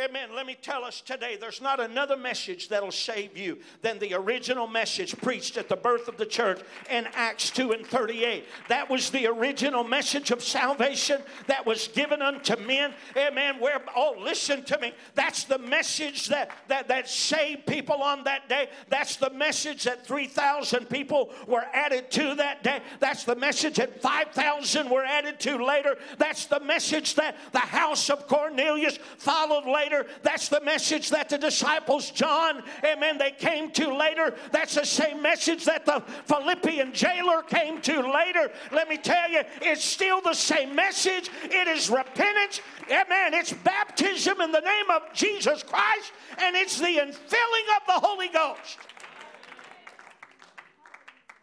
Amen. 0.00 0.30
Let 0.34 0.46
me 0.46 0.56
tell 0.60 0.84
us 0.84 1.02
today 1.02 1.36
there's 1.38 1.60
not 1.60 1.78
another 1.78 2.16
message 2.16 2.70
that'll 2.70 2.90
save 2.90 3.36
you 3.36 3.58
than 3.82 3.98
the 3.98 4.14
original 4.14 4.66
message 4.66 5.14
preached 5.18 5.58
at 5.58 5.68
the 5.68 5.76
birth 5.76 6.08
of 6.08 6.16
the 6.16 6.24
church 6.24 6.62
in 6.90 7.06
Acts 7.12 7.50
2 7.50 7.72
and 7.72 7.86
38. 7.86 8.46
That 8.70 8.88
was 8.88 9.10
the 9.10 9.26
original 9.26 9.84
message 9.84 10.30
of 10.30 10.42
salvation 10.42 11.20
that 11.46 11.66
was 11.66 11.88
given 11.88 12.22
unto 12.22 12.56
men. 12.56 12.94
Amen. 13.18 13.60
Where, 13.60 13.82
oh, 13.94 14.16
listen 14.18 14.64
to 14.64 14.78
me. 14.78 14.94
That's 15.14 15.44
the 15.44 15.58
message 15.58 16.28
that, 16.28 16.52
that, 16.68 16.88
that 16.88 17.06
saved 17.06 17.66
people 17.66 18.02
on 18.02 18.24
that 18.24 18.48
day. 18.48 18.70
That's 18.88 19.16
the 19.16 19.28
message 19.28 19.84
that 19.84 20.06
3,000 20.06 20.88
people 20.88 21.32
were 21.46 21.66
added 21.74 22.10
to 22.12 22.34
that 22.36 22.62
day. 22.62 22.80
That's 22.98 23.24
the 23.24 23.36
message 23.36 23.76
that 23.76 24.00
5,000 24.00 24.88
were 24.88 25.04
added 25.04 25.38
to 25.40 25.62
later. 25.62 25.98
That's 26.16 26.46
the 26.46 26.60
message 26.60 27.14
that 27.16 27.36
the 27.52 27.58
house 27.58 28.08
of 28.08 28.26
Cornelius 28.26 28.98
followed 29.18 29.66
later 29.66 29.81
later. 29.82 30.06
That's 30.22 30.48
the 30.48 30.60
message 30.60 31.10
that 31.10 31.28
the 31.28 31.38
disciples, 31.38 32.10
John, 32.10 32.62
amen, 32.84 33.18
they 33.18 33.30
came 33.30 33.70
to 33.72 33.94
later. 33.94 34.34
That's 34.50 34.74
the 34.74 34.84
same 34.84 35.22
message 35.22 35.64
that 35.64 35.86
the 35.86 36.00
Philippian 36.26 36.92
jailer 36.92 37.42
came 37.42 37.80
to 37.82 38.12
later. 38.12 38.50
Let 38.70 38.88
me 38.88 38.96
tell 38.96 39.30
you, 39.30 39.42
it's 39.60 39.84
still 39.84 40.20
the 40.20 40.34
same 40.34 40.74
message. 40.74 41.30
It 41.44 41.68
is 41.68 41.90
repentance. 41.90 42.60
Amen. 42.86 43.34
It's 43.34 43.52
baptism 43.52 44.40
in 44.40 44.52
the 44.52 44.60
name 44.60 44.90
of 44.90 45.02
Jesus 45.12 45.62
Christ, 45.62 46.12
and 46.38 46.56
it's 46.56 46.78
the 46.78 46.84
infilling 46.84 47.68
of 47.76 47.86
the 47.86 48.06
Holy 48.06 48.28
Ghost 48.28 48.78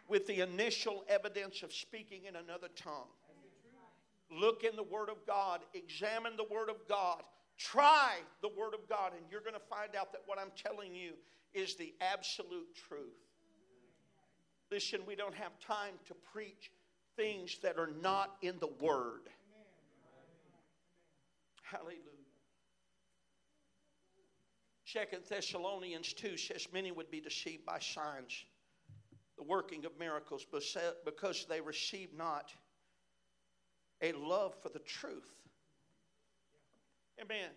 with 0.08 0.26
the 0.26 0.40
initial 0.40 1.04
evidence 1.08 1.62
of 1.62 1.72
speaking 1.72 2.24
in 2.24 2.34
another 2.34 2.68
tongue. 2.74 3.06
Look 4.32 4.64
in 4.64 4.76
the 4.76 4.82
Word 4.82 5.08
of 5.08 5.26
God, 5.26 5.60
examine 5.74 6.36
the 6.36 6.44
Word 6.44 6.68
of 6.68 6.76
God, 6.88 7.22
Try 7.60 8.14
the 8.40 8.48
Word 8.48 8.72
of 8.72 8.88
God, 8.88 9.12
and 9.14 9.22
you're 9.30 9.42
going 9.42 9.52
to 9.52 9.60
find 9.60 9.94
out 9.94 10.12
that 10.12 10.22
what 10.24 10.38
I'm 10.38 10.50
telling 10.56 10.94
you 10.94 11.12
is 11.52 11.74
the 11.74 11.92
absolute 12.00 12.74
truth. 12.88 13.02
Listen, 14.70 15.00
we 15.06 15.14
don't 15.14 15.34
have 15.34 15.52
time 15.60 15.92
to 16.06 16.14
preach 16.32 16.70
things 17.16 17.58
that 17.62 17.76
are 17.76 17.90
not 18.00 18.36
in 18.40 18.58
the 18.60 18.70
Word. 18.80 19.28
Hallelujah. 21.62 21.98
Second 24.86 25.22
Thessalonians 25.28 26.14
2 26.14 26.38
says, 26.38 26.66
Many 26.72 26.92
would 26.92 27.10
be 27.10 27.20
deceived 27.20 27.66
by 27.66 27.78
signs, 27.78 28.44
the 29.36 29.44
working 29.44 29.84
of 29.84 29.92
miracles, 29.98 30.46
because 31.04 31.46
they 31.48 31.60
receive 31.60 32.08
not 32.16 32.52
a 34.00 34.12
love 34.12 34.54
for 34.62 34.70
the 34.70 34.78
truth. 34.78 35.30
Amen. 37.20 37.50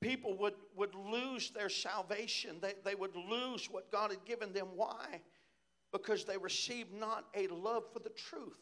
People 0.00 0.36
would, 0.36 0.54
would 0.76 0.94
lose 0.94 1.50
their 1.50 1.68
salvation. 1.68 2.56
They, 2.60 2.74
they 2.84 2.94
would 2.94 3.16
lose 3.16 3.68
what 3.70 3.90
God 3.90 4.10
had 4.10 4.24
given 4.24 4.52
them. 4.52 4.68
Why? 4.74 5.20
Because 5.92 6.24
they 6.24 6.36
received 6.36 6.92
not 6.92 7.24
a 7.34 7.46
love 7.48 7.84
for 7.92 8.00
the 8.00 8.10
truth. 8.10 8.58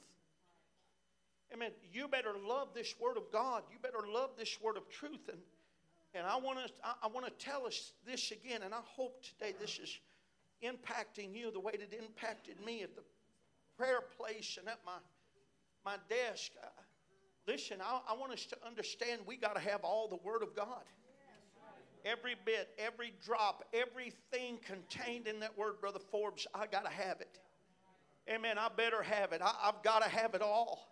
Amen. 1.53 1.73
You 1.93 2.09
better 2.09 2.35
love 2.47 2.69
this 2.75 2.95
word 3.01 3.17
of 3.17 3.25
God. 3.33 3.65
You 3.71 3.79
better 3.83 4.07
love 4.11 4.31
this 4.39 4.59
word 4.63 4.77
of 4.77 4.89
truth. 4.89 5.29
And, 5.29 5.39
and 6.15 6.27
I 6.27 6.37
want 6.37 6.59
to 6.59 6.73
I, 6.85 6.95
I 7.03 7.07
want 7.09 7.27
to 7.27 7.45
tell 7.45 7.67
us 7.67 7.93
this 8.07 8.31
again, 8.31 8.63
and 8.65 8.73
I 8.73 8.81
hope 8.85 9.23
today 9.23 9.55
this 9.61 9.79
is 9.79 9.99
impacting 10.65 11.35
you 11.35 11.51
the 11.51 11.61
way 11.61 11.73
it 11.75 11.93
impacted 11.99 12.65
me 12.65 12.83
at 12.83 12.95
the 12.95 13.03
prayer 13.77 14.01
place 14.17 14.57
and 14.59 14.69
at 14.69 14.79
my 14.87 14.99
my 15.85 15.97
desk. 16.09 16.53
Listen, 17.47 17.79
I, 17.83 18.01
I 18.09 18.15
want 18.15 18.33
us 18.33 18.47
to 18.47 18.57
understand 18.65 19.23
we 19.27 19.37
got 19.37 19.55
to 19.55 19.61
have 19.61 19.81
all 19.83 20.09
the 20.09 20.17
Word 20.17 20.43
of 20.43 20.55
God. 20.55 20.85
Every 22.05 22.35
bit, 22.45 22.71
every 22.79 23.13
drop, 23.25 23.65
everything 23.73 24.59
contained 24.65 25.29
in 25.29 25.39
that 25.41 25.57
Word, 25.57 25.81
Brother 25.81 26.01
Forbes, 26.01 26.47
I 26.53 26.67
got 26.67 26.85
to 26.85 26.91
have 26.91 27.21
it. 27.21 27.39
Amen. 28.29 28.59
I 28.59 28.69
better 28.77 29.03
have 29.03 29.33
it. 29.33 29.41
I, 29.43 29.53
have 29.65 29.83
got 29.83 30.03
to 30.03 30.09
have 30.09 30.35
it 30.35 30.43
all. 30.43 30.89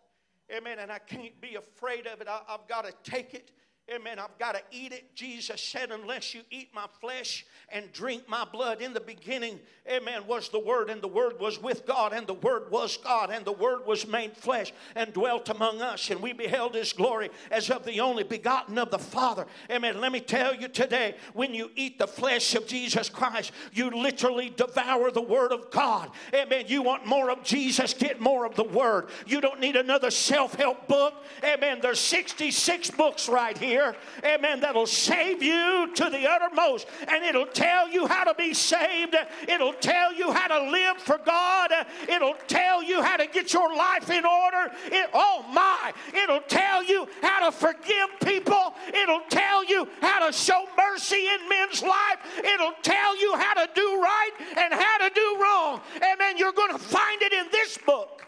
Amen. 0.54 0.78
And 0.78 0.90
I 0.90 0.98
can't 0.98 1.40
be 1.40 1.56
afraid 1.56 2.06
of 2.06 2.20
it. 2.20 2.28
I, 2.28 2.40
have 2.48 2.66
got 2.68 2.84
to 2.84 3.10
take 3.10 3.34
it. 3.34 3.52
Amen. 3.92 4.20
I've 4.20 4.38
got 4.38 4.54
to 4.54 4.62
eat 4.70 4.92
it. 4.92 5.16
Jesus 5.16 5.60
said, 5.60 5.90
Unless 5.90 6.32
you 6.32 6.42
eat 6.50 6.68
my 6.72 6.86
flesh 7.00 7.44
and 7.72 7.92
drink 7.92 8.28
my 8.28 8.44
blood. 8.44 8.80
In 8.80 8.92
the 8.92 9.00
beginning, 9.00 9.58
amen, 9.90 10.26
was 10.28 10.48
the 10.48 10.60
Word, 10.60 10.90
and 10.90 11.02
the 11.02 11.08
Word 11.08 11.40
was 11.40 11.60
with 11.60 11.86
God, 11.86 12.12
and 12.12 12.24
the 12.26 12.34
Word 12.34 12.70
was 12.70 12.96
God, 12.96 13.30
and 13.30 13.44
the 13.44 13.52
Word 13.52 13.86
was 13.86 14.06
made 14.06 14.36
flesh 14.36 14.72
and 14.94 15.12
dwelt 15.12 15.48
among 15.48 15.82
us, 15.82 16.10
and 16.10 16.20
we 16.20 16.32
beheld 16.32 16.74
His 16.74 16.92
glory 16.92 17.30
as 17.50 17.68
of 17.68 17.84
the 17.84 17.98
only 18.00 18.22
begotten 18.22 18.78
of 18.78 18.92
the 18.92 18.98
Father. 18.98 19.46
Amen. 19.70 20.00
Let 20.00 20.12
me 20.12 20.20
tell 20.20 20.54
you 20.54 20.68
today, 20.68 21.16
when 21.32 21.52
you 21.52 21.70
eat 21.74 21.98
the 21.98 22.06
flesh 22.06 22.54
of 22.54 22.68
Jesus 22.68 23.08
Christ, 23.08 23.50
you 23.72 23.90
literally 23.90 24.50
devour 24.50 25.10
the 25.10 25.22
Word 25.22 25.52
of 25.52 25.70
God. 25.72 26.10
Amen. 26.32 26.66
You 26.68 26.82
want 26.82 27.06
more 27.06 27.30
of 27.30 27.42
Jesus, 27.42 27.92
get 27.92 28.20
more 28.20 28.46
of 28.46 28.54
the 28.54 28.64
Word. 28.64 29.08
You 29.26 29.40
don't 29.40 29.58
need 29.58 29.74
another 29.74 30.12
self 30.12 30.54
help 30.54 30.86
book. 30.86 31.14
Amen. 31.42 31.78
There's 31.82 31.98
66 31.98 32.90
books 32.90 33.28
right 33.28 33.58
here 33.58 33.69
here, 33.70 33.94
amen, 34.24 34.60
that'll 34.60 34.86
save 34.86 35.42
you 35.42 35.90
to 35.94 36.10
the 36.10 36.28
uttermost. 36.28 36.86
And 37.06 37.24
it'll 37.24 37.46
tell 37.46 37.88
you 37.88 38.06
how 38.06 38.24
to 38.24 38.34
be 38.34 38.52
saved. 38.52 39.14
It'll 39.48 39.72
tell 39.74 40.12
you 40.12 40.32
how 40.32 40.48
to 40.48 40.70
live 40.70 40.96
for 40.98 41.18
God. 41.24 41.70
It'll 42.08 42.34
tell 42.48 42.82
you 42.82 43.00
how 43.02 43.16
to 43.16 43.26
get 43.26 43.52
your 43.52 43.74
life 43.74 44.10
in 44.10 44.24
order. 44.24 44.72
It, 44.86 45.10
oh 45.14 45.44
my, 45.52 45.92
it'll 46.12 46.40
tell 46.40 46.82
you 46.82 47.06
how 47.22 47.48
to 47.48 47.56
forgive 47.56 48.08
people. 48.24 48.74
It'll 48.92 49.22
tell 49.30 49.64
you 49.64 49.88
how 50.00 50.26
to 50.26 50.32
show 50.32 50.64
mercy 50.76 51.26
in 51.26 51.48
men's 51.48 51.82
life. 51.82 52.18
It'll 52.38 52.74
tell 52.82 53.18
you 53.20 53.36
how 53.36 53.54
to 53.54 53.68
do 53.74 54.00
right 54.02 54.30
and 54.58 54.74
how 54.74 54.98
to 54.98 55.14
do 55.14 55.38
wrong. 55.40 55.80
Amen. 55.96 56.38
You're 56.38 56.52
going 56.52 56.72
to 56.72 56.78
find 56.78 57.22
it 57.22 57.32
in 57.32 57.46
this 57.52 57.78
book. 57.78 58.26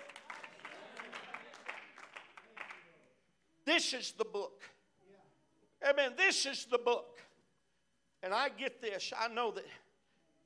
This 3.65 3.93
is 3.93 4.13
the 4.19 4.25
book. 4.25 4.61
Amen. 5.89 6.13
This 6.17 6.47
is 6.47 6.67
the 6.71 6.79
book. 6.79 7.19
And 8.23 8.33
I 8.33 8.49
get 8.51 8.81
this. 8.81 9.13
I 9.19 9.29
know 9.29 9.51
that 9.53 9.67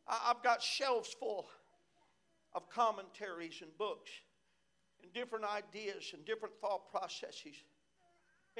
I've 0.08 0.42
got 0.42 0.62
shelves 0.62 1.14
full 1.18 1.46
of 2.54 2.70
commentaries 2.70 3.58
and 3.60 3.76
books 3.76 4.10
and 5.02 5.12
different 5.12 5.44
ideas 5.44 6.12
and 6.14 6.24
different 6.24 6.54
thought 6.60 6.90
processes. 6.90 7.56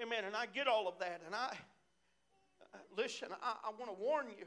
Amen. 0.02 0.24
And 0.26 0.36
I 0.36 0.44
get 0.46 0.68
all 0.68 0.86
of 0.86 0.98
that. 0.98 1.22
And 1.24 1.34
I, 1.34 1.56
listen, 2.94 3.28
I, 3.42 3.54
I 3.64 3.70
want 3.78 3.90
to 3.90 4.02
warn 4.02 4.26
you. 4.38 4.44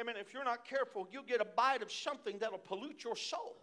Amen. 0.00 0.14
If 0.18 0.32
you're 0.32 0.44
not 0.44 0.66
careful, 0.66 1.06
you'll 1.12 1.24
get 1.24 1.42
a 1.42 1.44
bite 1.44 1.82
of 1.82 1.92
something 1.92 2.38
that'll 2.38 2.56
pollute 2.56 3.04
your 3.04 3.16
soul. 3.16 3.56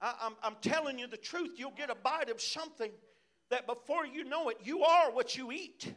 I, 0.00 0.14
I'm, 0.20 0.34
I'm 0.42 0.56
telling 0.60 0.98
you 0.98 1.06
the 1.06 1.16
truth. 1.16 1.52
You'll 1.56 1.70
get 1.70 1.90
a 1.90 1.94
bite 1.94 2.28
of 2.28 2.40
something 2.40 2.90
that 3.50 3.66
before 3.66 4.06
you 4.06 4.24
know 4.24 4.48
it, 4.48 4.58
you 4.64 4.82
are 4.82 5.10
what 5.10 5.36
you 5.36 5.52
eat. 5.52 5.92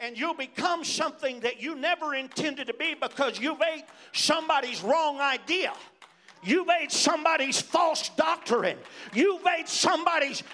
And 0.00 0.16
you'll 0.16 0.34
become 0.34 0.84
something 0.84 1.40
that 1.40 1.60
you 1.60 1.74
never 1.74 2.14
intended 2.14 2.68
to 2.68 2.74
be 2.74 2.94
because 2.94 3.40
you've 3.40 3.60
ate 3.74 3.84
somebody's 4.12 4.82
wrong 4.82 5.20
idea. 5.20 5.72
You've 6.42 6.68
ate 6.68 6.92
somebody's 6.92 7.60
false 7.60 8.08
doctrine. 8.10 8.78
You've 9.12 9.44
ate 9.58 9.68
somebody's 9.68 10.44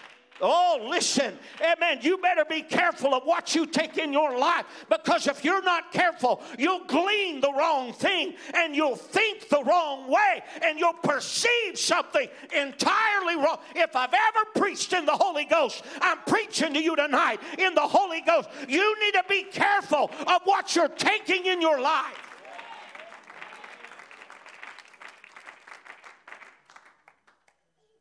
Oh, 0.40 0.85
listen, 0.90 1.38
amen. 1.61 2.01
You 2.03 2.18
better 2.18 2.44
be 2.44 2.62
careful 2.62 3.14
of 3.14 3.23
what 3.25 3.55
you 3.55 3.66
take 3.66 3.99
in 3.99 4.12
your 4.12 4.37
life 4.37 4.64
because 4.90 5.29
if 5.29 5.44
you're 5.44 5.62
not 5.62 5.92
careful, 5.92 6.42
you'll 6.59 6.85
glean 6.87 7.40
the 7.40 7.53
wrong 7.53 7.92
thing 7.92 8.35
and 8.53 8.75
you'll 8.75 8.97
think 8.97 9.49
the 9.49 9.62
wrong 9.62 10.11
way 10.11 10.42
and 10.62 10.79
you'll 10.79 10.92
perceive 10.92 11.79
something 11.79 12.27
entirely 12.55 13.37
wrong. 13.37 13.59
If 13.77 13.94
I've 13.94 14.12
ever 14.12 14.44
preached 14.57 14.92
in 14.92 15.07
the 15.07 15.12
Holy 15.12 15.44
Ghost, 15.44 15.85
I'm 16.01 16.18
preaching 16.27 16.75
to 16.75 16.83
you 16.83 16.97
tonight 16.97 17.38
in 17.57 17.75
the 17.75 17.81
Holy 17.81 18.20
Ghost. 18.20 18.49
You 18.68 19.01
need 19.01 19.12
to 19.12 19.25
be 19.29 19.44
careful 19.44 20.11
of 20.27 20.42
what 20.44 20.75
you're 20.75 20.88
taking 20.88 21.47
in 21.47 21.61
your 21.61 21.81
life. 21.81 22.18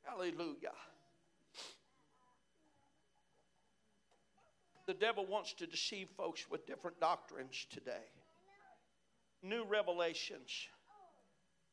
Hallelujah. 0.04 0.72
The 4.86 4.94
devil 4.94 5.26
wants 5.26 5.54
to 5.54 5.68
deceive 5.68 6.10
folks 6.18 6.50
with 6.50 6.66
different 6.66 7.00
doctrines 7.00 7.68
today. 7.70 8.12
New 9.42 9.66
revelations, 9.66 10.68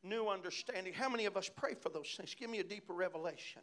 new 0.03 0.27
understanding. 0.27 0.93
How 0.93 1.09
many 1.09 1.25
of 1.25 1.37
us 1.37 1.49
pray 1.55 1.73
for 1.73 1.89
those 1.89 2.13
things? 2.15 2.35
Give 2.35 2.49
me 2.49 2.59
a 2.59 2.63
deeper 2.63 2.93
revelation. 2.93 3.61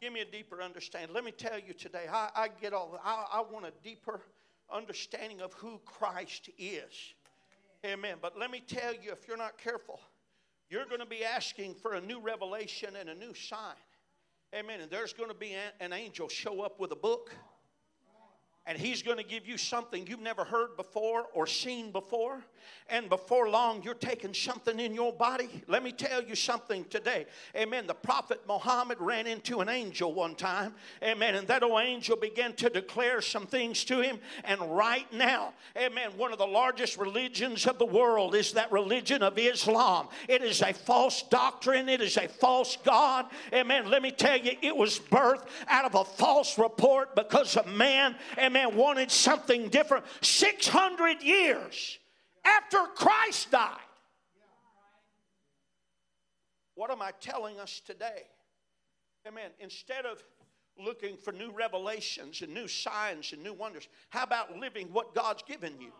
Give 0.00 0.12
me 0.12 0.20
a 0.20 0.24
deeper 0.24 0.62
understanding. 0.62 1.14
Let 1.14 1.24
me 1.24 1.32
tell 1.32 1.58
you 1.58 1.74
today, 1.74 2.06
I, 2.10 2.30
I 2.34 2.48
get 2.60 2.72
all, 2.72 3.00
I, 3.04 3.24
I 3.32 3.40
want 3.52 3.66
a 3.66 3.72
deeper 3.82 4.20
understanding 4.72 5.40
of 5.40 5.52
who 5.54 5.80
Christ 5.84 6.50
is. 6.58 7.14
Amen. 7.84 8.16
But 8.20 8.38
let 8.38 8.50
me 8.50 8.62
tell 8.66 8.92
you, 8.92 9.12
if 9.12 9.26
you're 9.26 9.36
not 9.36 9.58
careful, 9.58 10.00
you're 10.70 10.84
going 10.84 11.00
to 11.00 11.06
be 11.06 11.24
asking 11.24 11.74
for 11.74 11.94
a 11.94 12.00
new 12.00 12.20
revelation 12.20 12.96
and 12.98 13.08
a 13.08 13.14
new 13.14 13.34
sign. 13.34 13.76
Amen. 14.54 14.80
And 14.80 14.90
there's 14.90 15.12
going 15.12 15.30
to 15.30 15.34
be 15.34 15.54
an 15.80 15.92
angel 15.92 16.28
show 16.28 16.62
up 16.62 16.78
with 16.78 16.92
a 16.92 16.96
book 16.96 17.34
and 18.68 18.76
He's 18.76 19.02
going 19.02 19.16
to 19.16 19.24
give 19.24 19.48
you 19.48 19.56
something 19.56 20.06
you've 20.06 20.20
never 20.20 20.44
heard 20.44 20.76
before 20.76 21.24
or 21.32 21.46
seen 21.46 21.90
before. 21.90 22.44
And 22.90 23.08
before 23.08 23.50
long, 23.50 23.82
you're 23.82 23.94
taking 23.94 24.32
something 24.32 24.78
in 24.80 24.94
your 24.94 25.12
body. 25.12 25.48
Let 25.66 25.82
me 25.82 25.92
tell 25.92 26.22
you 26.22 26.34
something 26.34 26.84
today. 26.86 27.26
Amen. 27.54 27.86
The 27.86 27.94
prophet 27.94 28.40
Muhammad 28.46 28.98
ran 28.98 29.26
into 29.26 29.60
an 29.60 29.68
angel 29.68 30.14
one 30.14 30.34
time. 30.34 30.74
Amen. 31.02 31.34
And 31.34 31.46
that 31.48 31.62
old 31.62 31.80
angel 31.82 32.16
began 32.16 32.54
to 32.54 32.70
declare 32.70 33.20
some 33.20 33.46
things 33.46 33.84
to 33.84 34.00
him. 34.00 34.18
And 34.44 34.60
right 34.74 35.10
now, 35.12 35.52
amen, 35.76 36.12
one 36.16 36.32
of 36.32 36.38
the 36.38 36.46
largest 36.46 36.98
religions 36.98 37.66
of 37.66 37.78
the 37.78 37.86
world 37.86 38.34
is 38.34 38.52
that 38.52 38.72
religion 38.72 39.22
of 39.22 39.38
Islam. 39.38 40.08
It 40.26 40.42
is 40.42 40.62
a 40.62 40.72
false 40.72 41.22
doctrine, 41.22 41.88
it 41.88 42.00
is 42.00 42.16
a 42.16 42.28
false 42.28 42.76
God. 42.84 43.26
Amen. 43.52 43.90
Let 43.90 44.02
me 44.02 44.10
tell 44.10 44.38
you, 44.38 44.52
it 44.62 44.76
was 44.76 44.98
birthed 44.98 45.46
out 45.68 45.84
of 45.84 45.94
a 45.94 46.04
false 46.04 46.58
report 46.58 47.14
because 47.14 47.56
a 47.56 47.66
man, 47.66 48.14
amen 48.38 48.57
wanted 48.66 49.10
something 49.10 49.68
different 49.68 50.04
600 50.20 51.22
years 51.22 51.98
after 52.44 52.78
Christ 52.94 53.50
died. 53.50 53.76
What 56.74 56.90
am 56.90 57.02
I 57.02 57.10
telling 57.20 57.58
us 57.58 57.80
today? 57.84 58.22
Amen. 59.26 59.50
Instead 59.58 60.06
of 60.06 60.22
looking 60.78 61.16
for 61.16 61.32
new 61.32 61.50
revelations 61.50 62.40
and 62.40 62.54
new 62.54 62.68
signs 62.68 63.32
and 63.32 63.42
new 63.42 63.52
wonders, 63.52 63.88
how 64.10 64.22
about 64.22 64.56
living 64.56 64.88
what 64.92 65.14
God's 65.14 65.42
given 65.42 65.80
you? 65.80 65.92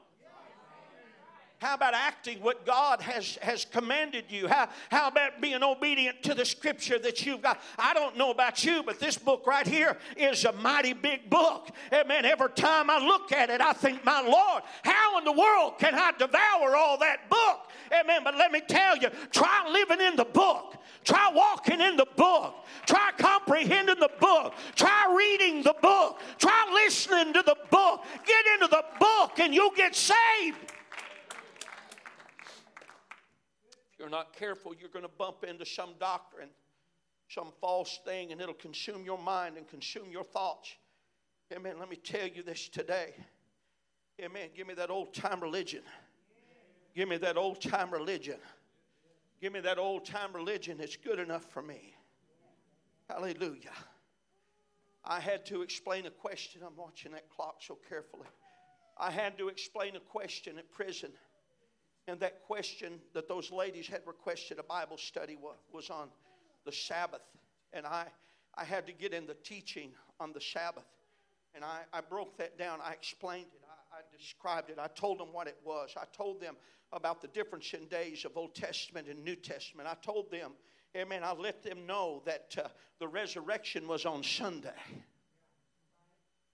How 1.61 1.75
about 1.75 1.93
acting 1.93 2.39
what 2.41 2.65
God 2.65 3.01
has, 3.01 3.37
has 3.43 3.65
commanded 3.65 4.27
you? 4.29 4.47
How, 4.47 4.69
how 4.91 5.09
about 5.09 5.41
being 5.41 5.65
obedient 5.65 6.23
to 6.23 6.35
the 6.35 6.45
scripture 6.45 7.01
that 7.01 7.27
you've 7.27 7.43
got? 7.43 7.61
I 7.77 7.95
don't 7.95 8.17
know 8.17 8.31
about 8.31 8.65
you, 8.65 8.85
but 8.85 9.01
this 9.01 9.19
book 9.19 9.45
right 9.45 9.67
here 9.67 9.99
is 10.17 10.45
a 10.45 10.53
mighty 10.53 10.93
big 10.93 11.29
book. 11.29 11.71
Amen. 11.93 12.25
Every 12.25 12.51
time 12.51 12.89
I 12.89 12.99
look 12.99 13.33
at 13.33 13.51
it, 13.51 13.61
I 13.61 13.73
think, 13.73 14.05
my 14.05 14.21
Lord, 14.21 14.63
how 14.85 15.19
in 15.19 15.25
the 15.25 15.33
world 15.33 15.79
can 15.81 15.97
I 15.97 16.13
devour 16.17 16.77
all 16.77 16.97
that 16.99 17.29
book? 17.29 17.73
Amen. 17.93 18.21
But 18.23 18.37
let 18.37 18.53
me 18.53 18.61
tell 18.61 18.97
you, 18.97 19.09
try 19.33 19.69
living 19.69 20.01
in 20.01 20.15
the 20.15 20.27
book. 20.27 20.77
Try 21.03 21.29
walking 21.35 21.81
in 21.81 21.97
the 21.97 22.07
book. 22.17 22.55
Try 22.87 23.11
comprehending 23.19 23.99
the 23.99 24.11
book. 24.21 24.55
Try 24.77 25.13
reading 25.17 25.65
the 25.65 25.75
book. 25.83 26.21
Try 26.39 26.85
listening 26.85 27.33
to 27.33 27.43
the 27.43 27.57
book. 27.69 28.05
Get 28.25 28.47
into 28.55 28.69
the 28.69 28.85
book 29.01 29.41
and 29.41 29.53
you'll 29.53 29.71
get 29.71 29.97
saved. 29.97 30.57
You're 33.99 34.09
not 34.09 34.33
careful, 34.33 34.75
you're 34.79 34.91
going 34.91 35.05
to 35.05 35.11
bump 35.19 35.45
into 35.45 35.67
some 35.67 35.91
doctrine, 35.99 36.51
some 37.29 37.53
false 37.61 38.01
thing, 38.05 38.33
and 38.33 38.41
it'll 38.41 38.55
consume 38.55 39.05
your 39.05 39.19
mind 39.19 39.57
and 39.57 39.67
consume 39.69 40.11
your 40.11 40.25
thoughts. 40.25 40.77
Amen. 41.53 41.79
Let 41.79 41.91
me 41.91 41.97
tell 41.97 42.29
you 42.29 42.43
this 42.43 42.69
today. 42.69 43.15
Amen. 44.21 44.51
Give 44.57 44.67
me 44.67 44.75
that 44.75 44.91
old 44.91 45.15
time 45.15 45.41
religion. 45.41 45.83
Give 46.95 47.09
me 47.09 47.17
that 47.19 47.37
old 47.37 47.61
time 47.61 47.91
religion. 47.91 48.39
Give 49.41 49.53
me 49.53 49.61
that 49.61 49.79
old 49.79 50.05
time 50.05 50.33
religion 50.33 50.79
that's 50.79 50.97
good 50.97 51.19
enough 51.19 51.45
for 51.45 51.63
me. 51.63 51.95
Hallelujah. 53.09 53.73
I 55.05 55.21
had 55.21 55.47
to 55.47 55.63
explain 55.63 56.07
a 56.07 56.11
question. 56.11 56.63
I'm 56.67 56.77
watching 56.77 57.13
that 57.13 57.31
clock 57.31 57.57
so 57.61 57.79
carefully. 57.89 58.27
I 58.99 59.11
had 59.11 59.39
to 59.39 59.49
explain 59.49 59.97
a 59.97 60.01
question 60.01 60.59
at 60.59 60.71
prison 60.73 61.13
and 62.09 62.19
that 62.21 62.43
question 62.43 63.01
that 63.13 63.29
those 63.29 63.53
ladies 63.53 63.87
had 63.87 64.01
requested 64.07 64.59
a 64.59 64.63
Bible 64.63 64.97
study 64.97 65.37
was 65.73 65.91
on 65.91 66.09
the 66.65 66.73
Sabbath. 66.73 67.21
And 67.75 67.87
I, 67.87 68.07
I 68.55 68.65
had 68.65 68.87
to 68.87 68.93
get 68.93 69.13
in 69.13 69.27
the 69.27 69.35
teaching 69.35 69.91
on 70.19 70.33
the 70.33 70.41
Sabbath. 70.41 70.87
And 71.55 71.63
I, 71.63 71.81
I 71.93 72.01
broke 72.01 72.39
that 72.39 72.59
down. 72.59 72.79
I 72.83 72.93
explained 72.93 73.49
it. 73.55 73.61
I, 73.93 73.99
I 73.99 74.01
described 74.17 74.71
it. 74.71 74.79
I 74.81 74.89
told 74.89 75.19
them 75.19 75.29
what 75.33 75.49
it 75.49 75.59
was. 75.65 75.95
I 76.01 76.05
told 76.17 76.41
them 76.41 76.57
about 76.93 77.21
the 77.21 77.29
difference 77.29 77.75
in 77.75 77.87
days 77.89 78.25
of 78.25 78.37
Old 78.37 78.55
Testament 78.55 79.07
and 79.09 79.23
New 79.23 79.37
Testament. 79.37 79.87
I 79.87 79.95
told 80.03 80.31
them, 80.31 80.53
amen, 80.97 81.23
I 81.23 81.35
let 81.35 81.63
them 81.63 81.87
know 81.87 82.23
that 82.25 82.57
uh, 82.57 82.69
the 82.99 83.09
resurrection 83.09 83.87
was 83.87 84.07
on 84.07 84.23
Sunday. 84.23 84.71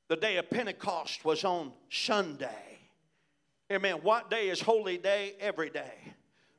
The 0.08 0.16
day 0.16 0.36
of 0.36 0.50
Pentecost 0.50 1.24
was 1.24 1.44
on 1.44 1.72
Sunday. 1.90 2.73
Amen. 3.72 3.96
What 4.02 4.30
day 4.30 4.50
is 4.50 4.60
holy 4.60 4.98
day? 4.98 5.34
Every 5.40 5.70
day. 5.70 5.94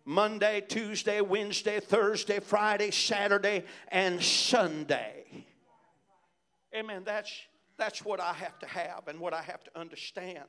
Monday, 0.05 0.61
Tuesday, 0.67 1.21
Wednesday, 1.21 1.79
Thursday, 1.79 2.39
Friday, 2.39 2.91
Saturday, 2.91 3.63
and 3.89 4.21
Sunday. 4.21 5.45
Amen. 6.75 7.03
That's, 7.05 7.31
that's 7.77 8.03
what 8.03 8.19
I 8.19 8.33
have 8.33 8.57
to 8.59 8.65
have 8.67 9.07
and 9.07 9.19
what 9.19 9.33
I 9.33 9.41
have 9.41 9.63
to 9.63 9.79
understand. 9.79 10.45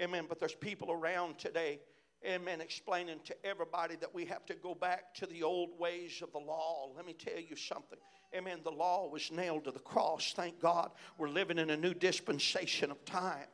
Amen. 0.00 0.24
But 0.28 0.40
there's 0.40 0.54
people 0.54 0.90
around 0.90 1.38
today, 1.38 1.78
amen, 2.26 2.60
explaining 2.62 3.20
to 3.24 3.46
everybody 3.46 3.96
that 3.96 4.14
we 4.14 4.24
have 4.26 4.46
to 4.46 4.54
go 4.54 4.74
back 4.74 5.14
to 5.16 5.26
the 5.26 5.42
old 5.42 5.78
ways 5.78 6.20
of 6.22 6.32
the 6.32 6.38
law. 6.38 6.90
Let 6.96 7.06
me 7.06 7.12
tell 7.12 7.40
you 7.40 7.56
something. 7.56 7.98
Amen. 8.34 8.60
The 8.64 8.70
law 8.70 9.08
was 9.08 9.30
nailed 9.30 9.64
to 9.64 9.70
the 9.70 9.78
cross. 9.78 10.32
Thank 10.34 10.60
God 10.60 10.90
we're 11.18 11.28
living 11.28 11.58
in 11.58 11.68
a 11.68 11.76
new 11.76 11.92
dispensation 11.92 12.90
of 12.90 13.04
time. 13.04 13.46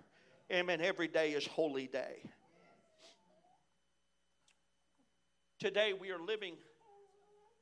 Amen. 0.51 0.81
Every 0.81 1.09
day 1.09 1.33
is 1.33 1.47
holy 1.47 1.87
day. 1.89 2.23
Today 5.59 5.93
we 5.93 6.11
are 6.11 6.19
living 6.19 6.55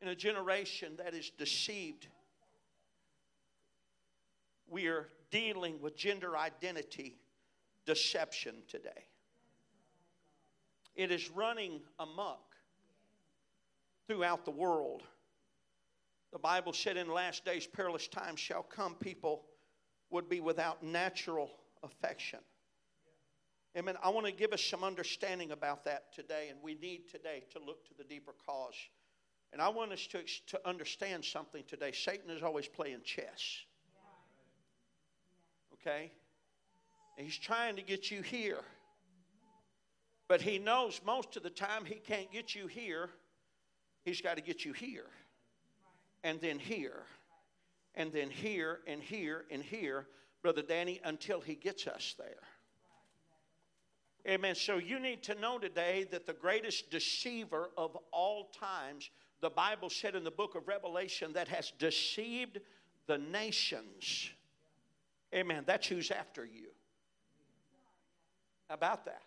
in 0.00 0.08
a 0.08 0.14
generation 0.14 0.92
that 0.98 1.12
is 1.12 1.30
deceived. 1.30 2.06
We 4.68 4.86
are 4.86 5.08
dealing 5.32 5.80
with 5.80 5.96
gender 5.96 6.36
identity 6.36 7.16
deception 7.86 8.54
today. 8.68 9.06
It 10.94 11.10
is 11.10 11.28
running 11.30 11.80
amok 11.98 12.54
throughout 14.06 14.44
the 14.44 14.52
world. 14.52 15.02
The 16.32 16.38
Bible 16.38 16.72
said 16.72 16.96
in 16.96 17.08
last 17.08 17.44
days, 17.44 17.66
perilous 17.66 18.06
times 18.06 18.38
shall 18.38 18.62
come, 18.62 18.94
people 18.94 19.42
would 20.10 20.28
be 20.28 20.40
without 20.40 20.84
natural 20.84 21.50
affection. 21.82 22.38
Amen. 23.76 23.96
I 24.02 24.08
want 24.08 24.24
to 24.24 24.32
give 24.32 24.54
us 24.54 24.62
some 24.62 24.82
understanding 24.82 25.50
about 25.50 25.84
that 25.84 26.10
today, 26.14 26.48
and 26.48 26.58
we 26.62 26.76
need 26.76 27.10
today 27.10 27.44
to 27.52 27.58
look 27.58 27.86
to 27.88 27.94
the 27.94 28.04
deeper 28.04 28.32
cause. 28.46 28.74
And 29.52 29.60
I 29.60 29.68
want 29.68 29.92
us 29.92 30.06
to, 30.08 30.20
to 30.46 30.66
understand 30.66 31.22
something 31.22 31.62
today. 31.68 31.92
Satan 31.92 32.30
is 32.30 32.42
always 32.42 32.66
playing 32.66 33.00
chess. 33.04 33.64
Okay? 35.74 36.10
And 37.18 37.26
he's 37.26 37.36
trying 37.36 37.76
to 37.76 37.82
get 37.82 38.10
you 38.10 38.22
here. 38.22 38.60
But 40.26 40.40
he 40.40 40.58
knows 40.58 41.02
most 41.04 41.36
of 41.36 41.42
the 41.42 41.50
time 41.50 41.84
he 41.84 41.96
can't 41.96 42.32
get 42.32 42.54
you 42.54 42.68
here. 42.68 43.10
He's 44.06 44.22
got 44.22 44.36
to 44.36 44.42
get 44.42 44.64
you 44.64 44.72
here. 44.72 45.06
And 46.24 46.40
then 46.40 46.58
here. 46.58 47.02
And 47.94 48.10
then 48.10 48.30
here 48.30 48.80
and 48.86 49.02
here 49.02 49.44
and 49.50 49.62
here, 49.62 50.06
Brother 50.42 50.62
Danny, 50.62 50.98
until 51.04 51.40
he 51.42 51.54
gets 51.54 51.86
us 51.86 52.14
there. 52.18 52.42
Amen. 54.28 54.56
So 54.56 54.78
you 54.78 54.98
need 54.98 55.22
to 55.24 55.36
know 55.36 55.58
today 55.58 56.06
that 56.10 56.26
the 56.26 56.32
greatest 56.32 56.90
deceiver 56.90 57.70
of 57.76 57.96
all 58.12 58.50
times, 58.58 59.10
the 59.40 59.50
Bible 59.50 59.88
said 59.88 60.16
in 60.16 60.24
the 60.24 60.32
book 60.32 60.56
of 60.56 60.66
Revelation, 60.66 61.32
that 61.34 61.46
has 61.46 61.72
deceived 61.78 62.58
the 63.06 63.18
nations. 63.18 64.30
Amen. 65.32 65.62
That's 65.64 65.86
who's 65.86 66.10
after 66.10 66.44
you. 66.44 66.66
How 68.68 68.74
about 68.74 69.04
that? 69.04 69.22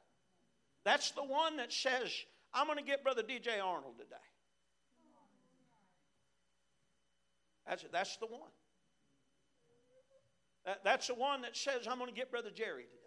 That's 0.83 1.11
the 1.11 1.23
one 1.23 1.57
that 1.57 1.71
says, 1.71 2.11
I'm 2.53 2.65
going 2.65 2.77
to 2.77 2.83
get 2.83 3.01
Brother 3.01 3.23
DJ 3.23 3.63
Arnold 3.63 3.97
today. 3.97 4.15
That's, 7.65 7.85
that's 7.91 8.17
the 8.17 8.25
one. 8.25 8.49
That, 10.65 10.83
that's 10.83 11.07
the 11.07 11.15
one 11.15 11.41
that 11.43 11.55
says, 11.55 11.87
I'm 11.89 11.99
going 11.99 12.09
to 12.09 12.15
get 12.15 12.31
Brother 12.31 12.49
Jerry 12.53 12.83
today. 12.83 12.98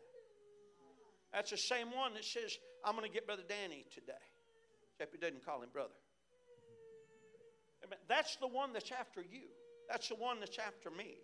That's 1.33 1.51
the 1.51 1.57
same 1.57 1.89
one 1.95 2.15
that 2.15 2.25
says, 2.25 2.59
I'm 2.85 2.95
going 2.95 3.09
to 3.09 3.13
get 3.13 3.27
Brother 3.27 3.43
Danny 3.49 3.87
today. 3.93 4.13
Except 4.95 5.15
he 5.15 5.19
doesn't 5.19 5.45
call 5.45 5.63
him 5.63 5.71
brother. 5.73 5.95
That's 8.09 8.37
the 8.37 8.47
one 8.47 8.73
that's 8.73 8.93
after 8.93 9.21
you. 9.21 9.49
That's 9.89 10.09
the 10.09 10.15
one 10.15 10.41
that's 10.41 10.59
after 10.59 10.91
me. 10.91 11.17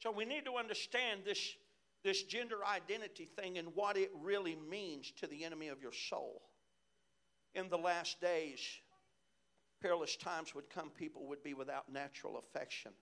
So 0.00 0.10
we 0.10 0.24
need 0.24 0.44
to 0.46 0.56
understand 0.56 1.20
this, 1.24 1.54
this 2.04 2.24
gender 2.24 2.56
identity 2.66 3.28
thing 3.36 3.58
and 3.58 3.68
what 3.74 3.96
it 3.96 4.10
really 4.20 4.56
means 4.68 5.12
to 5.20 5.26
the 5.26 5.44
enemy 5.44 5.68
of 5.68 5.80
your 5.80 5.92
soul. 5.92 6.42
In 7.54 7.68
the 7.68 7.78
last 7.78 8.20
days, 8.20 8.60
perilous 9.80 10.16
times 10.16 10.54
would 10.54 10.68
come, 10.70 10.90
people 10.90 11.26
would 11.28 11.42
be 11.42 11.54
without 11.54 11.92
natural 11.92 12.38
affection. 12.38 12.92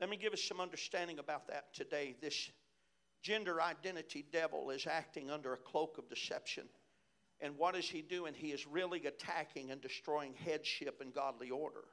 Let 0.00 0.10
me 0.10 0.16
give 0.16 0.32
us 0.32 0.42
some 0.42 0.60
understanding 0.60 1.18
about 1.18 1.48
that 1.48 1.74
today. 1.74 2.14
This 2.20 2.50
gender 3.22 3.62
identity 3.62 4.24
devil 4.32 4.70
is 4.70 4.86
acting 4.86 5.30
under 5.30 5.52
a 5.52 5.56
cloak 5.56 5.98
of 5.98 6.08
deception. 6.08 6.64
And 7.40 7.56
what 7.56 7.76
is 7.76 7.88
he 7.88 8.02
doing? 8.02 8.34
He 8.34 8.48
is 8.48 8.66
really 8.66 9.04
attacking 9.06 9.70
and 9.70 9.80
destroying 9.80 10.34
headship 10.34 11.00
and 11.00 11.12
godly 11.12 11.50
order. 11.50 11.84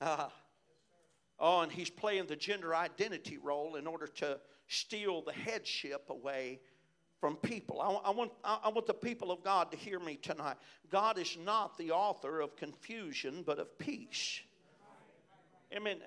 Uh, 0.00 0.28
oh, 1.38 1.60
and 1.60 1.70
he's 1.70 1.90
playing 1.90 2.26
the 2.26 2.36
gender 2.36 2.74
identity 2.74 3.38
role 3.38 3.76
in 3.76 3.86
order 3.86 4.06
to 4.06 4.40
steal 4.66 5.22
the 5.22 5.32
headship 5.32 6.10
away 6.10 6.60
from 7.20 7.36
people. 7.36 7.80
I, 7.80 8.08
I, 8.08 8.10
want, 8.10 8.32
I 8.42 8.68
want 8.68 8.86
the 8.86 8.94
people 8.94 9.30
of 9.30 9.42
God 9.42 9.70
to 9.70 9.76
hear 9.76 9.98
me 9.98 10.16
tonight. 10.16 10.56
God 10.90 11.18
is 11.18 11.38
not 11.44 11.78
the 11.78 11.92
author 11.92 12.40
of 12.40 12.56
confusion, 12.56 13.44
but 13.46 13.58
of 13.58 13.78
peace. 13.78 14.40
Amen. 15.72 15.98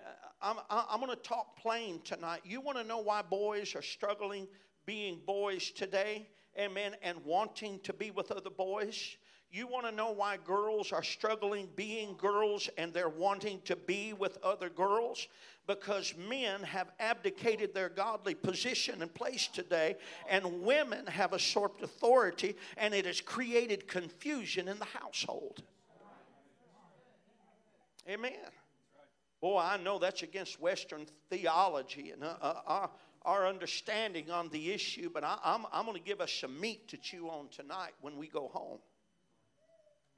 I'm, 0.41 0.58
I'm 0.70 1.00
going 1.00 1.12
to 1.12 1.22
talk 1.22 1.58
plain 1.58 2.02
tonight. 2.04 2.41
You 2.46 2.62
want 2.62 2.78
to 2.78 2.84
know 2.84 3.00
why 3.00 3.22
boys 3.22 3.76
are 3.76 3.82
struggling 3.82 4.48
being 4.86 5.20
boys 5.26 5.72
today? 5.72 6.28
Amen. 6.58 6.96
And 7.02 7.17
wanting 7.26 7.80
to 7.82 7.93
be 7.93 8.12
with 8.12 8.32
other 8.32 8.50
boys? 8.50 9.17
You 9.50 9.65
want 9.67 9.86
to 9.86 9.91
know 9.91 10.12
why 10.12 10.38
girls 10.38 10.91
are 10.91 11.04
struggling 11.04 11.70
being 11.76 12.15
girls 12.17 12.70
and 12.78 12.93
they're 12.93 13.08
wanting 13.08 13.62
to 13.65 13.76
be 13.76 14.13
with 14.13 14.38
other 14.43 14.70
girls? 14.70 15.28
Because 15.67 16.13
men 16.30 16.63
have 16.63 16.91
abdicated 17.00 17.74
their 17.74 17.89
godly 17.89 18.36
position 18.36 19.02
and 19.02 19.13
place 19.13 19.48
today, 19.48 19.96
and 20.30 20.62
women 20.62 21.06
have 21.08 21.34
usurped 21.34 21.82
authority, 21.82 22.56
and 22.78 22.93
it 22.93 23.06
has 23.06 23.20
created 23.20 23.88
confusion 23.88 24.67
in 24.67 24.80
the 24.80 24.86
household. 24.86 25.63
Amen. 28.10 28.32
Boy, 29.41 29.60
I 29.60 29.78
know 29.78 30.00
that's 30.00 30.23
against 30.23 30.60
Western 30.60 31.06
theology 31.30 32.12
and 32.12 32.23
uh, 32.23 32.36
uh, 32.41 32.54
our, 32.65 32.89
our, 33.23 33.47
understanding 33.47 34.32
on 34.32 34.50
the 34.50 34.71
issue, 34.71 35.12
but 35.13 35.23
I, 35.23 35.38
I'm, 35.43 35.65
I'm 35.71 35.86
going 35.86 35.97
to 35.97 36.04
give 36.04 36.21
us 36.21 36.32
some 36.32 36.60
meat 36.60 36.88
to 36.89 36.97
chew 36.97 37.28
on 37.28 37.50
tonight 37.50 37.91
when 38.02 38.17
we 38.17 38.28
go 38.28 38.47
home. 38.47 38.80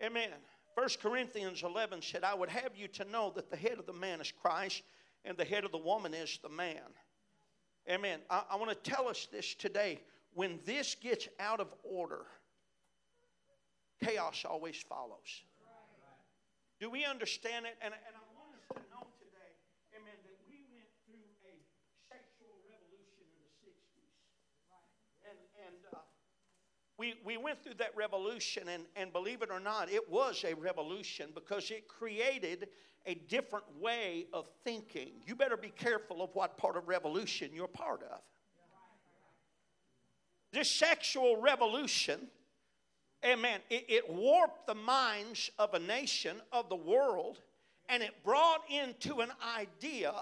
Amen. 0.02 0.30
1 0.76 0.88
Corinthians 1.02 1.64
11 1.64 2.02
said, 2.02 2.24
I 2.24 2.34
would 2.34 2.50
have 2.50 2.72
you 2.78 2.88
to 2.90 3.06
know 3.06 3.34
that 3.36 3.50
the 3.50 3.58
head 3.58 3.78
of 3.78 3.86
the 3.86 3.94
man 3.94 4.22
is 4.22 4.32
Christ 4.32 4.84
and 5.26 5.36
the 5.36 5.44
head 5.44 5.66
of 5.66 5.74
the 5.74 5.78
woman 5.78 6.14
is 6.14 6.40
the 6.42 6.50
man. 6.50 6.78
Amen. 7.90 8.20
I, 8.30 8.44
I 8.52 8.56
want 8.56 8.70
to 8.70 8.90
tell 8.90 9.10
us 9.10 9.28
this 9.30 9.54
today. 9.54 10.00
When 10.34 10.60
this 10.66 10.96
gets 10.96 11.28
out 11.40 11.60
of 11.60 11.74
order, 11.84 12.26
chaos 14.02 14.46
always 14.48 14.78
follows. 14.88 15.44
Do 16.80 16.90
we 16.90 17.04
understand 17.04 17.66
it? 17.66 17.76
And, 17.82 17.94
and 17.94 18.16
we, 27.00 27.16
we 27.24 27.38
went 27.38 27.64
through 27.64 27.76
that 27.76 27.96
revolution, 27.96 28.64
and, 28.68 28.84
and 28.98 29.14
believe 29.14 29.42
it 29.42 29.50
or 29.50 29.62
not, 29.62 29.90
it 29.90 30.10
was 30.12 30.44
a 30.46 30.54
revolution 30.54 31.30
because 31.34 31.72
it 31.72 31.88
created 31.88 32.68
a 33.06 33.16
different 33.16 33.66
way 33.80 34.28
of 34.34 34.50
thinking. 34.66 35.12
You 35.26 35.36
better 35.36 35.56
be 35.56 35.70
careful 35.70 36.22
of 36.22 36.32
what 36.34 36.58
part 36.58 36.76
of 36.76 36.90
revolution 36.90 37.52
you're 37.54 37.68
part 37.68 38.04
of. 38.04 38.20
This 40.52 40.70
sexual 40.70 41.42
revolution, 41.42 42.28
amen, 43.26 43.62
it, 43.70 43.86
it 43.88 44.10
warped 44.10 44.68
the 44.68 44.76
minds 44.76 45.50
of 45.58 45.74
a 45.74 45.80
nation, 45.80 46.36
of 46.52 46.68
the 46.68 46.76
world, 46.76 47.40
and 47.88 48.04
it 48.04 48.14
brought 48.26 48.64
into 48.70 49.22
an 49.22 49.30
idea, 49.58 50.14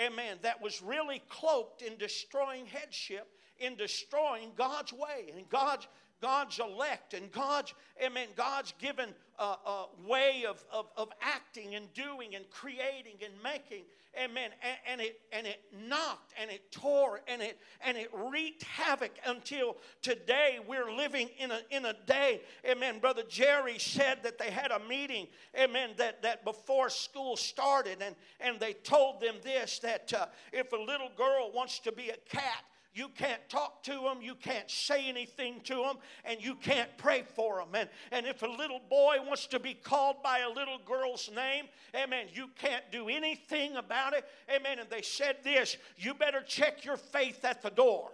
amen, 0.00 0.38
that 0.42 0.62
was 0.62 0.80
really 0.80 1.22
cloaked 1.28 1.82
in 1.82 1.98
destroying 1.98 2.64
headship 2.66 3.28
in 3.58 3.76
destroying 3.76 4.52
God's 4.56 4.92
way 4.92 5.32
and 5.36 5.48
God's 5.48 5.86
God's 6.20 6.58
elect 6.58 7.14
and 7.14 7.30
God's, 7.30 7.74
amen, 8.02 8.28
God's 8.36 8.72
given 8.78 9.14
a 9.38 9.86
way 10.06 10.44
of, 10.48 10.64
of, 10.72 10.86
of 10.96 11.08
acting 11.20 11.74
and 11.74 11.92
doing 11.92 12.36
and 12.36 12.48
creating 12.50 13.16
and 13.24 13.32
making 13.42 13.82
amen 14.22 14.50
and, 14.62 14.76
and, 14.86 15.00
it 15.00 15.20
and 15.32 15.46
it 15.46 15.60
knocked 15.88 16.32
and 16.40 16.50
it 16.50 16.70
tore 16.70 17.20
and 17.26 17.42
it 17.42 17.58
and 17.84 17.96
it 17.96 18.10
wreaked 18.12 18.62
havoc 18.62 19.10
until 19.26 19.76
today 20.02 20.58
we're 20.68 20.92
living 20.92 21.28
in 21.38 21.50
a 21.50 21.60
in 21.70 21.84
a 21.86 21.94
day 22.06 22.40
amen. 22.68 23.00
Brother 23.00 23.22
jerry 23.28 23.78
said 23.78 24.22
that 24.22 24.38
they 24.38 24.50
had 24.50 24.70
a 24.70 24.78
meeting 24.88 25.26
amen 25.60 25.90
that 25.96 26.22
that 26.22 26.44
before 26.44 26.88
school 26.88 27.36
started 27.36 28.02
and 28.02 28.14
and 28.38 28.60
they 28.60 28.74
told 28.74 29.20
them 29.20 29.34
this 29.42 29.80
that 29.80 30.12
uh, 30.12 30.26
if 30.52 30.72
a 30.72 30.76
little 30.76 31.10
girl 31.16 31.50
wants 31.52 31.80
to 31.80 31.90
be 31.90 32.10
a 32.10 32.16
cat 32.28 32.64
you 32.94 33.08
can't 33.08 33.40
talk 33.48 33.82
to 33.84 33.92
them, 33.92 34.22
you 34.22 34.36
can't 34.36 34.70
say 34.70 35.08
anything 35.08 35.60
to 35.64 35.74
them, 35.74 35.96
and 36.24 36.42
you 36.42 36.54
can't 36.54 36.88
pray 36.96 37.24
for 37.34 37.58
them. 37.58 37.68
And, 37.74 37.88
and 38.12 38.26
if 38.26 38.42
a 38.42 38.46
little 38.46 38.80
boy 38.88 39.16
wants 39.26 39.46
to 39.48 39.58
be 39.58 39.74
called 39.74 40.22
by 40.22 40.40
a 40.40 40.48
little 40.48 40.78
girl's 40.86 41.28
name, 41.34 41.64
amen, 41.94 42.26
you 42.32 42.48
can't 42.56 42.84
do 42.92 43.08
anything 43.08 43.76
about 43.76 44.12
it. 44.12 44.24
Amen. 44.54 44.78
And 44.78 44.88
they 44.88 45.02
said 45.02 45.38
this 45.42 45.76
you 45.96 46.14
better 46.14 46.40
check 46.40 46.84
your 46.84 46.96
faith 46.96 47.44
at 47.44 47.62
the 47.62 47.70
door. 47.70 48.10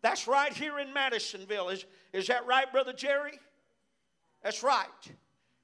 That's 0.00 0.28
right 0.28 0.52
here 0.52 0.78
in 0.78 0.92
Madisonville. 0.92 1.70
Is, 1.70 1.86
is 2.12 2.26
that 2.28 2.46
right, 2.46 2.70
Brother 2.70 2.92
Jerry? 2.92 3.40
That's 4.42 4.62
right. 4.62 4.86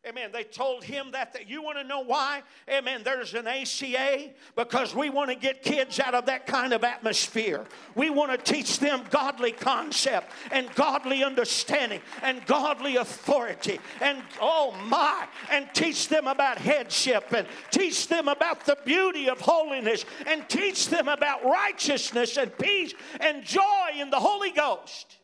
Amen. 0.09 0.31
They 0.33 0.45
told 0.45 0.83
him 0.83 1.11
that, 1.11 1.35
that 1.35 1.51
you 1.51 1.63
want 1.63 1.77
to 1.77 1.85
know 1.85 2.01
why? 2.01 2.43
Amen. 2.71 3.03
There's 3.05 3.35
an 3.35 3.47
ACA 3.47 4.31
because 4.57 4.95
we 4.95 5.11
want 5.11 5.29
to 5.29 5.37
get 5.37 5.63
kids 5.63 6.01
out 6.01 6.15
of 6.15 6.25
that 6.25 6.47
kind 6.47 6.73
of 6.73 6.85
atmosphere. 6.85 7.67
We 7.95 8.09
want 8.09 8.31
to 8.31 8.39
teach 8.39 8.79
them 8.79 9.05
godly 9.11 9.53
concept 9.53 10.33
and 10.53 10.75
godly 10.75 11.23
understanding 11.23 12.01
and 12.23 12.45
godly 12.47 12.97
authority 12.97 13.79
and 14.01 14.23
oh 14.41 14.73
my, 14.89 15.27
and 15.51 15.69
teach 15.75 16.09
them 16.09 16.27
about 16.27 16.57
headship 16.57 17.31
and 17.35 17.47
teach 17.71 18.09
them 18.09 18.29
about 18.29 18.65
the 18.65 18.79
beauty 18.87 19.29
of 19.29 19.39
holiness 19.43 20.07
and 20.27 20.49
teach 20.49 20.89
them 20.89 21.09
about 21.09 21.45
righteousness 21.45 22.39
and 22.39 22.57
peace 22.57 22.95
and 23.21 23.45
joy 23.45 23.91
in 23.99 24.09
the 24.09 24.19
Holy 24.19 24.51
Ghost. 24.51 25.19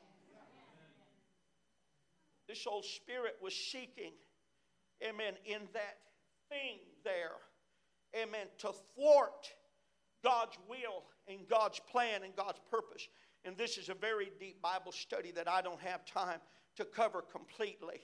This 2.46 2.66
old 2.66 2.84
spirit 2.84 3.36
was 3.40 3.54
seeking 3.54 4.12
amen, 5.02 5.34
in 5.44 5.60
that 5.72 5.98
thing 6.48 6.78
there, 7.04 7.36
amen, 8.14 8.46
to 8.58 8.72
thwart 8.94 9.48
God's 10.22 10.56
will 10.68 11.04
and 11.28 11.46
God's 11.48 11.80
plan 11.90 12.22
and 12.22 12.34
God's 12.36 12.60
purpose. 12.70 13.08
And 13.44 13.56
this 13.56 13.78
is 13.78 13.88
a 13.88 13.94
very 13.94 14.32
deep 14.40 14.60
Bible 14.60 14.92
study 14.92 15.30
that 15.32 15.48
I 15.48 15.62
don't 15.62 15.80
have 15.80 16.04
time 16.04 16.40
to 16.76 16.84
cover 16.84 17.22
completely. 17.22 18.00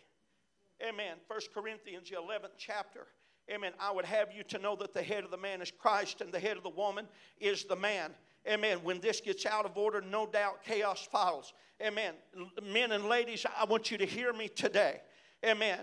Amen. 0.87 1.17
First 1.29 1.53
Corinthians, 1.53 2.11
the 2.11 2.17
11th 2.17 2.57
chapter. 2.59 3.07
Amen. 3.51 3.73
I 3.81 3.91
would 3.91 4.05
have 4.05 4.29
you 4.33 4.43
to 4.45 4.59
know 4.59 4.77
that 4.77 4.95
the 4.95 5.03
head 5.03 5.25
of 5.25 5.31
the 5.31 5.37
man 5.37 5.61
is 5.61 5.71
Christ 5.71 6.21
and 6.21 6.33
the 6.33 6.39
head 6.39 6.57
of 6.57 6.63
the 6.63 6.71
woman 6.71 7.07
is 7.39 7.65
the 7.65 7.77
man. 7.77 8.13
Amen. 8.49 8.79
When 8.83 9.01
this 9.01 9.21
gets 9.21 9.47
out 9.47 9.65
of 9.65 9.77
order, 9.77 10.01
no 10.01 10.27
doubt 10.27 10.65
chaos 10.65 11.07
follows. 11.11 11.53
Amen. 11.81 12.15
Men 12.63 12.93
and 12.93 13.07
ladies, 13.07 13.45
I 13.59 13.65
want 13.65 13.91
you 13.91 13.99
to 13.99 14.07
hear 14.07 14.33
me 14.33 14.49
today. 14.49 15.01
Amen. 15.45 15.81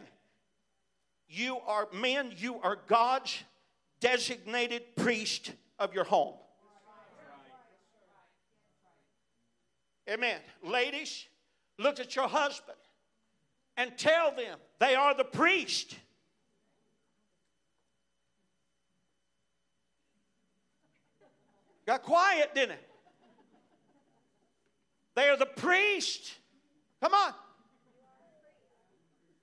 You 1.29 1.59
are, 1.67 1.87
men, 1.93 2.33
you 2.35 2.55
are 2.61 2.77
God's 2.87 3.43
designated 3.99 4.95
priest 4.95 5.51
of 5.77 5.93
your 5.93 6.03
home. 6.03 6.33
Amen. 10.09 10.39
Ladies, 10.63 11.27
look 11.77 11.99
at 11.99 12.15
your 12.15 12.27
husband 12.27 12.77
and 13.77 13.95
tell 13.95 14.31
them 14.35 14.57
they 14.79 14.95
are 14.95 15.13
the 15.13 15.23
priest. 15.23 15.95
Got 21.85 22.01
quiet, 22.01 22.55
didn't 22.55 22.71
it? 22.71 22.89
They 25.15 25.29
are 25.29 25.37
the 25.37 25.45
priest. 25.45 26.33
Come 27.01 27.13
on. 27.13 27.33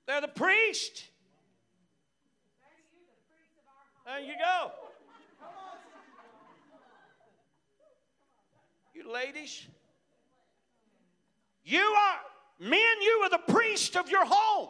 They're 0.06 0.20
the 0.20 0.28
priest. 0.28 1.04
There 4.06 4.20
you 4.20 4.34
go. 4.38 4.70
You 8.94 9.12
ladies, 9.12 9.66
you 11.64 11.80
are, 11.80 12.16
men, 12.60 13.02
you 13.02 13.20
are 13.24 13.30
the 13.30 13.52
priest 13.52 13.96
of 13.96 14.08
your 14.08 14.24
home. 14.24 14.68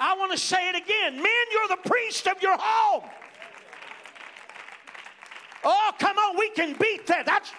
I 0.00 0.16
want 0.16 0.32
to 0.32 0.38
say 0.38 0.68
it 0.68 0.74
again. 0.74 1.14
Men, 1.14 1.44
you're 1.52 1.68
the 1.68 1.88
priest 1.88 2.26
of 2.26 2.42
your 2.42 2.56
home. 2.58 3.08
Oh, 5.62 5.92
come 6.00 6.18
on, 6.18 6.36
we 6.36 6.50
can 6.50 6.76
beat 6.80 7.06
that. 7.06 7.24
That's, 7.26 7.52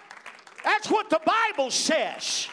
that's 0.66 0.92
what 0.92 1.10
the 1.10 1.22
Bible 1.26 1.72
says. 1.72 2.50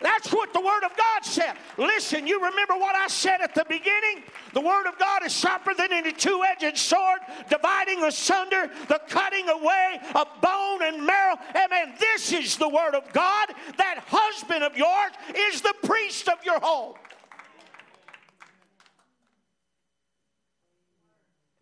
That's 0.00 0.32
what 0.32 0.52
the 0.52 0.60
Word 0.60 0.84
of 0.84 0.96
God 0.96 1.24
said. 1.24 1.54
Listen, 1.78 2.26
you 2.26 2.36
remember 2.36 2.74
what 2.74 2.94
I 2.94 3.06
said 3.08 3.40
at 3.40 3.54
the 3.54 3.64
beginning? 3.68 4.24
The 4.52 4.60
Word 4.60 4.86
of 4.86 4.98
God 4.98 5.24
is 5.24 5.34
sharper 5.34 5.72
than 5.74 5.92
any 5.92 6.12
two 6.12 6.42
edged 6.44 6.76
sword, 6.76 7.20
dividing 7.48 8.02
asunder, 8.02 8.70
the 8.88 9.00
cutting 9.08 9.48
away 9.48 10.00
of 10.14 10.26
bone 10.40 10.82
and 10.82 11.06
marrow. 11.06 11.36
Amen. 11.54 11.94
This 11.98 12.32
is 12.32 12.56
the 12.56 12.68
Word 12.68 12.94
of 12.94 13.10
God. 13.12 13.48
That 13.78 14.04
husband 14.06 14.64
of 14.64 14.76
yours 14.76 15.12
is 15.34 15.60
the 15.62 15.74
priest 15.84 16.28
of 16.28 16.44
your 16.44 16.60
home. 16.60 16.94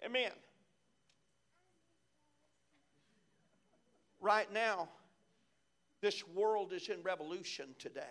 Amen. 0.04 0.32
Right 4.20 4.52
now, 4.52 4.88
this 6.02 6.26
world 6.28 6.72
is 6.72 6.88
in 6.88 7.00
revolution 7.02 7.68
today 7.78 8.02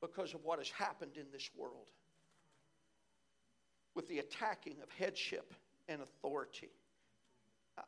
because 0.00 0.32
of 0.32 0.44
what 0.44 0.58
has 0.58 0.70
happened 0.70 1.16
in 1.16 1.26
this 1.32 1.50
world 1.54 1.88
with 3.94 4.08
the 4.08 4.20
attacking 4.20 4.76
of 4.82 4.88
headship 4.98 5.52
and 5.88 6.00
authority. 6.00 6.70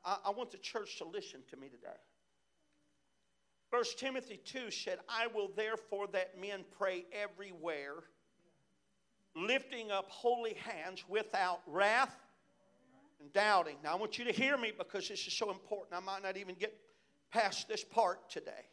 I, 0.04 0.18
I 0.26 0.30
want 0.30 0.50
the 0.50 0.58
church 0.58 0.98
to 0.98 1.04
listen 1.04 1.40
to 1.50 1.56
me 1.56 1.68
today. 1.68 1.96
First 3.70 3.98
Timothy 3.98 4.40
2 4.44 4.70
said, 4.70 4.98
I 5.08 5.28
will 5.28 5.50
therefore 5.56 6.06
that 6.08 6.38
men 6.38 6.64
pray 6.76 7.06
everywhere, 7.12 7.94
lifting 9.34 9.90
up 9.90 10.10
holy 10.10 10.54
hands 10.54 11.04
without 11.08 11.60
wrath 11.66 12.14
and 13.22 13.32
doubting. 13.32 13.76
Now, 13.82 13.92
I 13.92 13.94
want 13.96 14.18
you 14.18 14.24
to 14.24 14.32
hear 14.32 14.56
me 14.56 14.72
because 14.76 15.08
this 15.08 15.26
is 15.26 15.32
so 15.32 15.50
important. 15.50 15.96
I 15.96 16.00
might 16.00 16.22
not 16.22 16.36
even 16.36 16.54
get 16.54 16.76
past 17.32 17.68
this 17.68 17.84
part 17.84 18.28
today. 18.28 18.66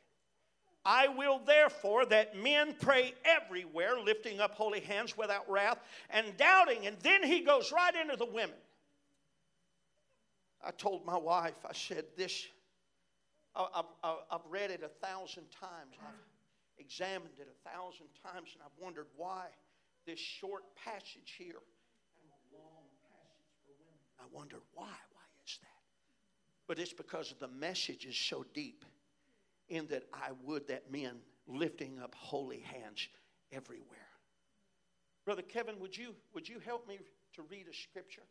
I 0.86 1.08
will 1.10 1.40
therefore 1.46 2.06
that 2.06 2.36
men 2.36 2.76
pray 2.80 3.14
everywhere, 3.26 4.00
lifting 4.00 4.40
up 4.40 4.56
holy 4.56 4.80
hands 4.80 5.18
without 5.18 5.50
wrath 5.50 5.78
and 6.10 6.36
doubting. 6.38 6.88
And 6.88 6.98
then 7.04 7.24
he 7.24 7.42
goes 7.42 7.72
right 7.72 7.94
into 7.96 8.16
the 8.16 8.26
women. 8.26 8.56
I 10.66 10.72
told 10.72 11.06
my 11.06 11.18
wife, 11.18 11.66
I 11.68 11.74
said, 11.74 12.06
This, 12.18 12.48
I've, 13.56 13.86
I've 14.04 14.46
read 14.50 14.72
it 14.72 14.84
a 14.84 15.06
thousand 15.06 15.44
times. 15.52 15.96
I've 16.02 16.14
examined 16.78 17.36
it 17.40 17.48
a 17.48 17.70
thousand 17.70 18.08
times, 18.24 18.50
and 18.54 18.64
I've 18.64 18.84
wondered 18.84 19.08
why 19.16 19.46
this 20.06 20.20
short 20.20 20.64
passage 20.84 21.36
here 21.38 21.60
I 24.20 24.24
wondered 24.32 24.62
why. 24.74 24.86
Why 24.86 25.22
is 25.46 25.58
that? 25.62 25.68
But 26.68 26.80
it's 26.80 26.94
because 26.94 27.34
the 27.40 27.48
message 27.48 28.06
is 28.06 28.16
so 28.16 28.46
deep 28.54 28.86
in 29.70 29.88
that 29.88 30.04
I 30.14 30.32
would 30.44 30.68
that 30.68 30.92
men 30.92 31.18
lifting 31.48 32.00
up 32.00 32.16
holy 32.16 32.60
hands 32.60 33.08
everywhere. 33.52 33.86
Brother 35.26 35.42
Kevin, 35.42 35.80
would 35.80 35.98
you 35.98 36.16
would 36.34 36.48
you 36.48 36.60
help 36.60 36.88
me 36.88 37.00
to 37.36 37.42
read 37.50 37.68
a 37.70 37.74
scripture? 37.74 38.24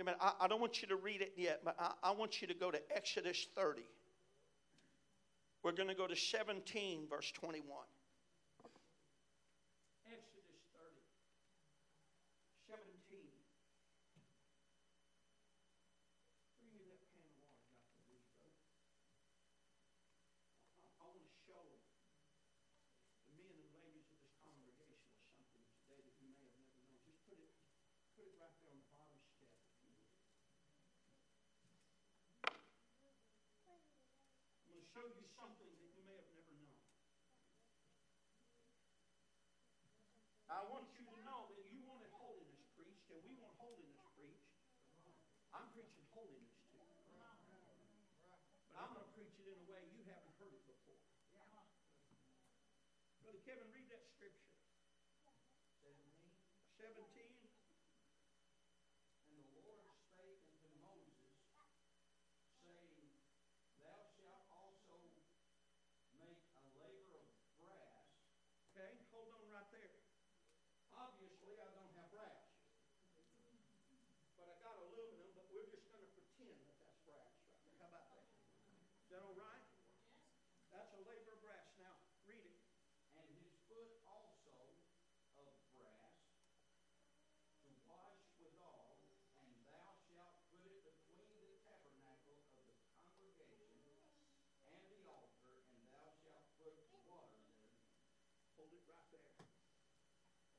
Amen. 0.00 0.14
I, 0.20 0.32
I 0.42 0.48
don't 0.48 0.60
want 0.60 0.82
you 0.82 0.88
to 0.88 0.96
read 0.96 1.22
it 1.22 1.32
yet, 1.36 1.62
but 1.64 1.76
I, 1.78 1.92
I 2.02 2.10
want 2.10 2.42
you 2.42 2.48
to 2.48 2.54
go 2.54 2.70
to 2.70 2.80
Exodus 2.94 3.46
30. 3.54 3.82
We're 5.62 5.72
going 5.72 5.88
to 5.88 5.94
go 5.94 6.06
to 6.06 6.14
17, 6.14 7.06
verse 7.08 7.32
21. 7.32 7.64
Show 34.96 35.12
you 35.12 35.28
something 35.36 35.68
that 35.76 35.92
you 35.92 36.00
may 36.08 36.16
have 36.16 36.32
never 36.32 36.56
known. 36.56 36.72
I 40.48 40.64
want 40.72 40.88
you 40.96 41.04
to 41.04 41.20
know 41.20 41.52
that 41.52 41.68
you 41.68 41.84
wanted 41.84 42.08
holiness 42.16 42.64
preached, 42.72 43.04
and 43.12 43.20
we 43.28 43.36
want 43.36 43.52
holiness 43.60 44.00
preached. 44.16 44.56
I'm 45.52 45.68
preaching 45.76 46.00
holiness 46.16 46.48
too. 46.72 46.80
But 46.80 46.96
I'm 48.80 48.96
going 48.96 49.04
to 49.04 49.12
preach 49.12 49.36
it 49.36 49.52
in 49.52 49.60
a 49.60 49.68
way 49.68 49.84
you 49.92 50.00
haven't 50.08 50.32
heard 50.40 50.56
it 50.56 50.64
before. 50.64 50.96
Brother 53.20 53.44
Kevin, 53.44 53.68
read 53.68 53.92
that 53.92 54.00
scripture. 54.16 54.48
17. 56.80 56.80
17. 56.80 56.96
Obviously, 70.96 71.60
I 71.60 71.68
don't 71.76 71.92
have 71.92 72.08
brass. 72.08 72.48
But 74.32 74.48
I 74.48 74.56
got 74.64 74.80
aluminum, 74.80 75.28
but 75.36 75.44
we're 75.52 75.68
just 75.68 75.92
going 75.92 76.00
to 76.00 76.08
pretend 76.16 76.56
that 76.64 76.72
that's 76.80 76.96
brass 77.04 77.36
right 77.44 77.60
there. 77.68 77.76
How 77.80 77.88
about 77.92 78.08
that? 78.16 78.24
Is 79.04 79.12
that 79.12 79.20
all 79.20 79.36
right? 79.36 79.60
That's 80.72 80.88
a 80.96 81.00
laver 81.04 81.36
of 81.36 81.44
brass. 81.44 81.68
Now, 81.76 82.00
read 82.24 82.48
it. 82.48 82.64
And 83.16 83.28
his 83.44 83.52
foot 83.68 83.92
also 84.08 84.56
of 85.36 85.52
brass 85.76 86.16
to 87.60 87.68
wash 87.84 88.24
withal, 88.40 88.96
and 89.44 89.52
thou 89.68 90.00
shalt 90.08 90.48
put 90.48 90.64
it 90.64 90.80
between 90.80 91.28
the 91.28 91.60
tabernacle 91.60 92.40
of 92.56 92.64
the 92.72 92.76
congregation 92.96 94.00
and 94.64 94.80
the 94.88 95.04
altar, 95.12 95.60
and 95.76 95.84
thou 95.92 96.08
shalt 96.24 96.48
put 96.56 96.72
water 97.04 97.36
there. 97.52 97.76
Hold 98.56 98.72
it 98.72 98.80
right 98.88 99.04
there. 99.12 99.44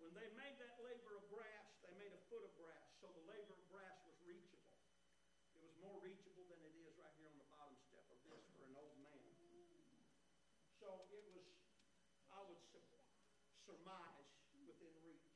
When 0.07 0.23
they 0.23 0.31
made 0.39 0.55
that 0.63 0.79
laver 0.79 1.19
of 1.19 1.27
brass, 1.27 1.67
they 1.83 1.91
made 1.99 2.15
a 2.15 2.21
foot 2.31 2.39
of 2.39 2.55
brass, 2.55 2.95
so 3.03 3.11
the 3.11 3.27
laver 3.27 3.51
of 3.51 3.63
brass 3.67 3.99
was 4.07 4.15
reachable. 4.23 4.71
It 5.51 5.59
was 5.59 5.75
more 5.83 5.99
reachable 5.99 6.47
than 6.47 6.63
it 6.63 6.71
is 6.79 6.95
right 6.95 7.11
here 7.19 7.27
on 7.27 7.35
the 7.35 7.51
bottom 7.51 7.75
step 7.91 8.07
of 8.07 8.15
this 8.23 8.39
for 8.55 8.63
an 8.71 8.79
old 8.79 8.95
man. 9.03 9.19
So 10.79 11.11
it 11.11 11.27
was, 11.35 11.43
I 12.31 12.39
would 12.39 12.63
surmise, 13.67 14.31
within 14.63 14.95
reach. 15.03 15.27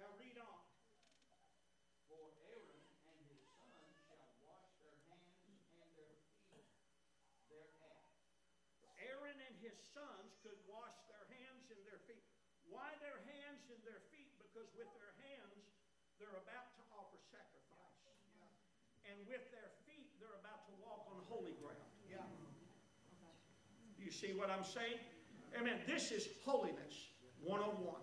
Now 0.00 0.16
read 0.16 0.40
on. 0.40 0.64
For 2.08 2.32
Aaron 2.48 2.80
and 3.12 3.20
his 3.28 3.44
sons 3.44 3.92
shall 4.08 4.24
wash 4.40 4.72
their 4.80 4.96
hands 5.04 5.68
and 5.84 5.92
their 6.00 6.08
feet 6.48 6.72
thereat. 7.52 8.08
Aaron 9.04 9.36
and 9.36 9.56
his 9.60 9.76
sons 9.92 10.32
could 10.40 10.56
wash 10.64 10.96
their 11.12 11.28
hands 11.28 11.68
and 11.68 11.84
their 11.84 12.00
feet. 12.08 12.24
Why 12.66 12.90
their 13.66 13.82
their 13.82 14.02
feet? 14.14 14.30
Because 14.38 14.68
with 14.78 14.90
their 14.98 15.14
hands, 15.26 15.66
they're 16.22 16.38
about 16.38 16.70
to 16.78 16.82
offer 16.94 17.18
sacrifice. 17.30 17.98
And 19.06 19.16
with 19.26 19.42
their 19.50 19.70
feet, 19.86 20.10
they're 20.18 20.38
about 20.38 20.66
to 20.70 20.74
walk 20.82 21.06
on 21.10 21.18
holy 21.26 21.54
ground. 21.58 21.82
Yeah. 22.06 22.26
You 23.98 24.10
see 24.10 24.34
what 24.34 24.50
I'm 24.50 24.66
saying? 24.66 25.02
Amen. 25.58 25.78
This 25.86 26.10
is 26.10 26.28
holiness 26.44 27.10
101. 27.42 28.02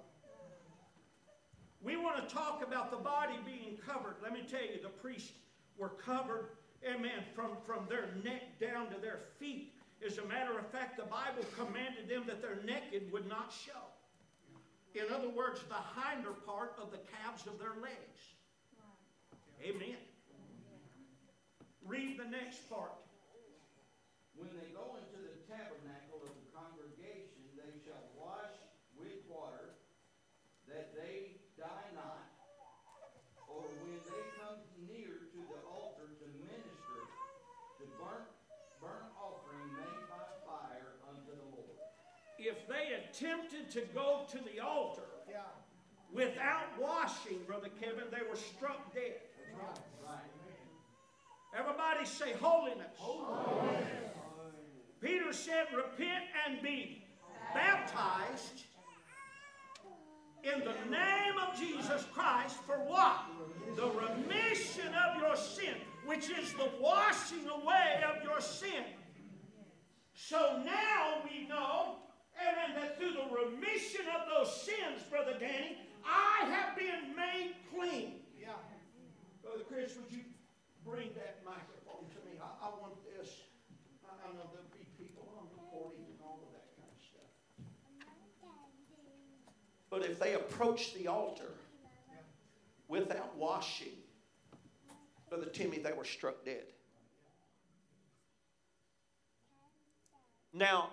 We 1.84 1.98
want 1.98 2.16
to 2.18 2.34
talk 2.34 2.64
about 2.66 2.92
the 2.92 2.98
body 2.98 3.36
being 3.46 3.78
covered. 3.86 4.16
Let 4.24 4.32
me 4.32 4.44
tell 4.50 4.64
you, 4.64 4.82
the 4.82 4.88
priests 4.88 5.34
were 5.78 5.90
covered, 5.90 6.56
amen, 6.88 7.28
from, 7.36 7.58
from 7.66 7.88
their 7.90 8.08
neck 8.24 8.60
down 8.60 8.90
to 8.92 9.00
their 9.02 9.20
feet. 9.38 9.74
As 10.06 10.18
a 10.18 10.26
matter 10.26 10.58
of 10.58 10.66
fact, 10.68 10.96
the 10.96 11.04
Bible 11.04 11.44
commanded 11.58 12.08
them 12.08 12.24
that 12.28 12.42
their 12.42 12.60
naked 12.64 13.12
would 13.12 13.28
not 13.28 13.52
show. 13.52 13.93
In 14.94 15.10
other 15.10 15.30
words, 15.30 15.58
the 15.66 15.82
hinder 15.98 16.38
part 16.46 16.78
of 16.78 16.94
the 16.94 17.02
calves 17.10 17.50
of 17.50 17.58
their 17.58 17.74
legs. 17.82 18.22
Amen. 19.58 19.98
Read 21.82 22.20
the 22.22 22.30
next 22.30 22.70
part. 22.70 22.94
When 24.38 24.54
they 24.54 24.70
go 24.70 24.98
into 25.02 25.18
the 25.18 25.34
tabernacle 25.50 26.22
of 26.22 26.34
the 26.38 26.48
congregation, 26.54 27.42
they 27.58 27.74
shall 27.82 28.06
wash 28.14 28.54
with 28.94 29.18
water, 29.26 29.82
that 30.70 30.94
they 30.94 31.42
die 31.58 31.90
not. 31.98 32.30
Or 33.50 33.66
when 33.66 33.98
they 33.98 34.24
come 34.38 34.62
near 34.86 35.26
to 35.34 35.40
the 35.42 35.60
altar 35.70 36.06
to 36.06 36.28
minister 36.38 37.02
the 37.82 37.90
burnt, 37.98 38.30
burnt 38.78 39.10
offering 39.18 39.74
made 39.74 40.06
by 40.10 40.26
fire 40.46 41.02
unto 41.10 41.34
the 41.34 41.50
Lord. 41.50 41.78
If 42.38 42.58
they 43.24 43.30
attempted 43.30 43.70
to 43.72 43.82
go 43.94 44.26
to 44.32 44.38
the 44.38 44.60
altar 44.60 45.02
without 46.14 46.68
washing, 46.80 47.40
Brother 47.48 47.70
Kevin, 47.82 48.06
they 48.12 48.28
were 48.30 48.36
struck 48.36 48.94
dead. 48.94 49.20
Everybody 51.58 52.06
say 52.06 52.34
holiness. 52.40 52.88
holiness. 52.98 53.88
Peter 55.02 55.34
said, 55.34 55.68
Repent 55.76 56.24
and 56.48 56.62
be 56.62 57.04
baptized 57.54 58.64
in 60.44 60.60
the 60.60 60.92
name 60.92 61.34
of 61.48 61.58
Jesus 61.58 62.06
Christ 62.14 62.56
for 62.66 62.76
what? 62.76 63.26
The 63.76 63.88
remission 63.88 64.94
of 64.94 65.22
your 65.22 65.36
sin, 65.36 65.76
which 66.06 66.30
is 66.30 66.54
the 66.54 66.70
washing 66.80 67.48
away 67.48 68.04
of 68.08 68.24
your 68.24 68.42
sin. 68.42 68.84
So 70.14 70.62
now 70.64 71.22
we 71.24 71.48
know 71.48 71.98
Amen. 72.40 72.76
That 72.76 72.98
through 72.98 73.14
the 73.14 73.28
remission 73.30 74.06
of 74.14 74.28
those 74.28 74.62
sins, 74.62 75.04
Brother 75.10 75.34
Danny, 75.40 75.78
I 76.06 76.46
have 76.46 76.76
been 76.78 77.16
made 77.16 77.56
clean. 77.74 78.22
Yeah. 78.40 78.50
Brother 79.42 79.64
Chris, 79.68 79.96
would 79.96 80.12
you 80.12 80.24
bring 80.86 81.10
that 81.16 81.44
microphone 81.46 82.10
to 82.10 82.20
me? 82.30 82.40
I, 82.42 82.68
I 82.68 82.70
want 82.82 82.96
this. 83.06 83.30
I, 84.06 84.12
I 84.28 84.34
know 84.34 84.50
there'll 84.52 84.74
be 84.74 84.86
people 84.98 85.30
on 85.38 85.48
recording 85.56 86.06
and 86.06 86.20
all 86.22 86.40
of 86.44 86.52
that 86.54 86.68
kind 86.76 86.92
of 86.92 87.02
stuff. 87.04 87.32
But 89.90 90.04
if 90.04 90.20
they 90.20 90.34
approach 90.34 90.94
the 90.94 91.08
altar 91.08 91.52
without 92.88 93.36
washing, 93.38 93.94
Brother 95.30 95.46
Timmy, 95.46 95.78
they 95.78 95.94
were 95.94 96.06
struck 96.06 96.44
dead. 96.46 96.66
Now, 100.54 100.90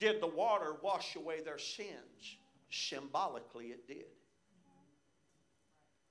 did 0.00 0.20
the 0.20 0.26
water 0.26 0.74
wash 0.82 1.16
away 1.16 1.40
their 1.40 1.58
sins? 1.58 2.36
Symbolically, 2.70 3.66
it 3.66 3.86
did. 3.86 4.04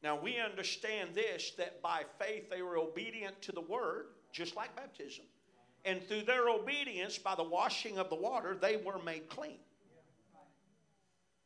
Now 0.03 0.19
we 0.19 0.39
understand 0.39 1.15
this 1.15 1.51
that 1.57 1.81
by 1.81 2.03
faith 2.19 2.49
they 2.49 2.61
were 2.61 2.77
obedient 2.77 3.41
to 3.43 3.51
the 3.51 3.61
word, 3.61 4.07
just 4.31 4.55
like 4.55 4.75
baptism. 4.75 5.25
And 5.85 6.03
through 6.07 6.23
their 6.23 6.49
obedience, 6.49 7.17
by 7.17 7.35
the 7.35 7.43
washing 7.43 7.97
of 7.97 8.09
the 8.09 8.15
water, 8.15 8.57
they 8.59 8.77
were 8.77 8.99
made 9.03 9.29
clean. 9.29 9.59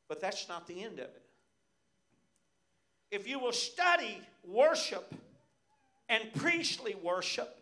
But 0.07 0.19
that's 0.19 0.49
not 0.49 0.67
the 0.67 0.83
end 0.83 0.99
of 0.99 1.05
it. 1.05 1.21
If 3.11 3.27
you 3.27 3.39
will 3.39 3.53
study 3.53 4.19
worship 4.45 5.13
and 6.09 6.33
priestly 6.33 6.95
worship 6.95 7.57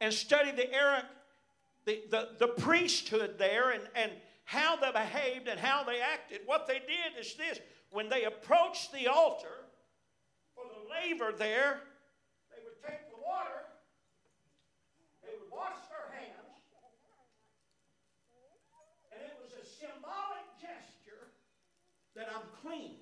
and 0.00 0.12
study 0.12 0.50
the 0.50 0.72
Aaron, 0.72 1.04
the, 1.86 2.02
the, 2.10 2.28
the 2.38 2.48
priesthood 2.48 3.36
there 3.38 3.70
and, 3.70 3.82
and 3.94 4.10
how 4.44 4.76
they 4.76 4.90
behaved 4.90 5.48
and 5.48 5.58
how 5.58 5.84
they 5.84 6.00
acted. 6.00 6.40
What 6.44 6.66
they 6.66 6.80
did 6.80 7.18
is 7.18 7.34
this 7.34 7.60
when 7.90 8.08
they 8.08 8.24
approached 8.24 8.92
the 8.92 9.06
altar 9.06 9.64
for 10.54 10.64
the 10.66 10.82
laver 10.90 11.36
there, 11.36 11.80
they 12.50 12.60
would 12.64 12.82
take 12.82 13.08
the 13.08 13.22
water, 13.24 13.62
they 15.22 15.30
would 15.38 15.50
wash 15.50 15.78
their 15.88 16.10
hands, 16.18 16.58
and 19.12 19.22
it 19.22 19.38
was 19.40 19.52
a 19.54 19.64
symbolic 19.64 20.46
gesture 20.60 21.30
that 22.14 22.28
I'm 22.34 22.46
clean. 22.62 22.96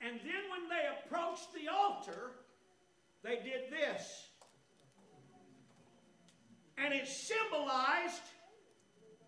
And 0.00 0.20
then 0.20 0.46
when 0.48 0.68
they 0.70 0.86
approached 0.86 1.52
the 1.52 1.68
altar, 1.72 2.30
they 3.24 3.36
did 3.36 3.72
this 3.72 4.27
and 6.84 6.94
it 6.94 7.08
symbolized 7.08 8.22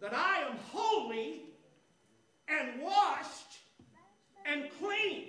that 0.00 0.14
I 0.14 0.46
am 0.48 0.56
holy 0.72 1.42
and 2.48 2.82
washed 2.82 3.58
and 4.46 4.64
clean. 4.78 5.26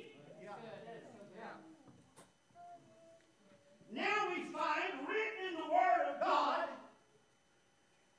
Now 3.94 4.30
we 4.30 4.44
find 4.54 4.94
written 5.06 5.48
in 5.50 5.56
the 5.56 5.74
Word 5.74 6.16
of 6.16 6.22
God, 6.22 6.64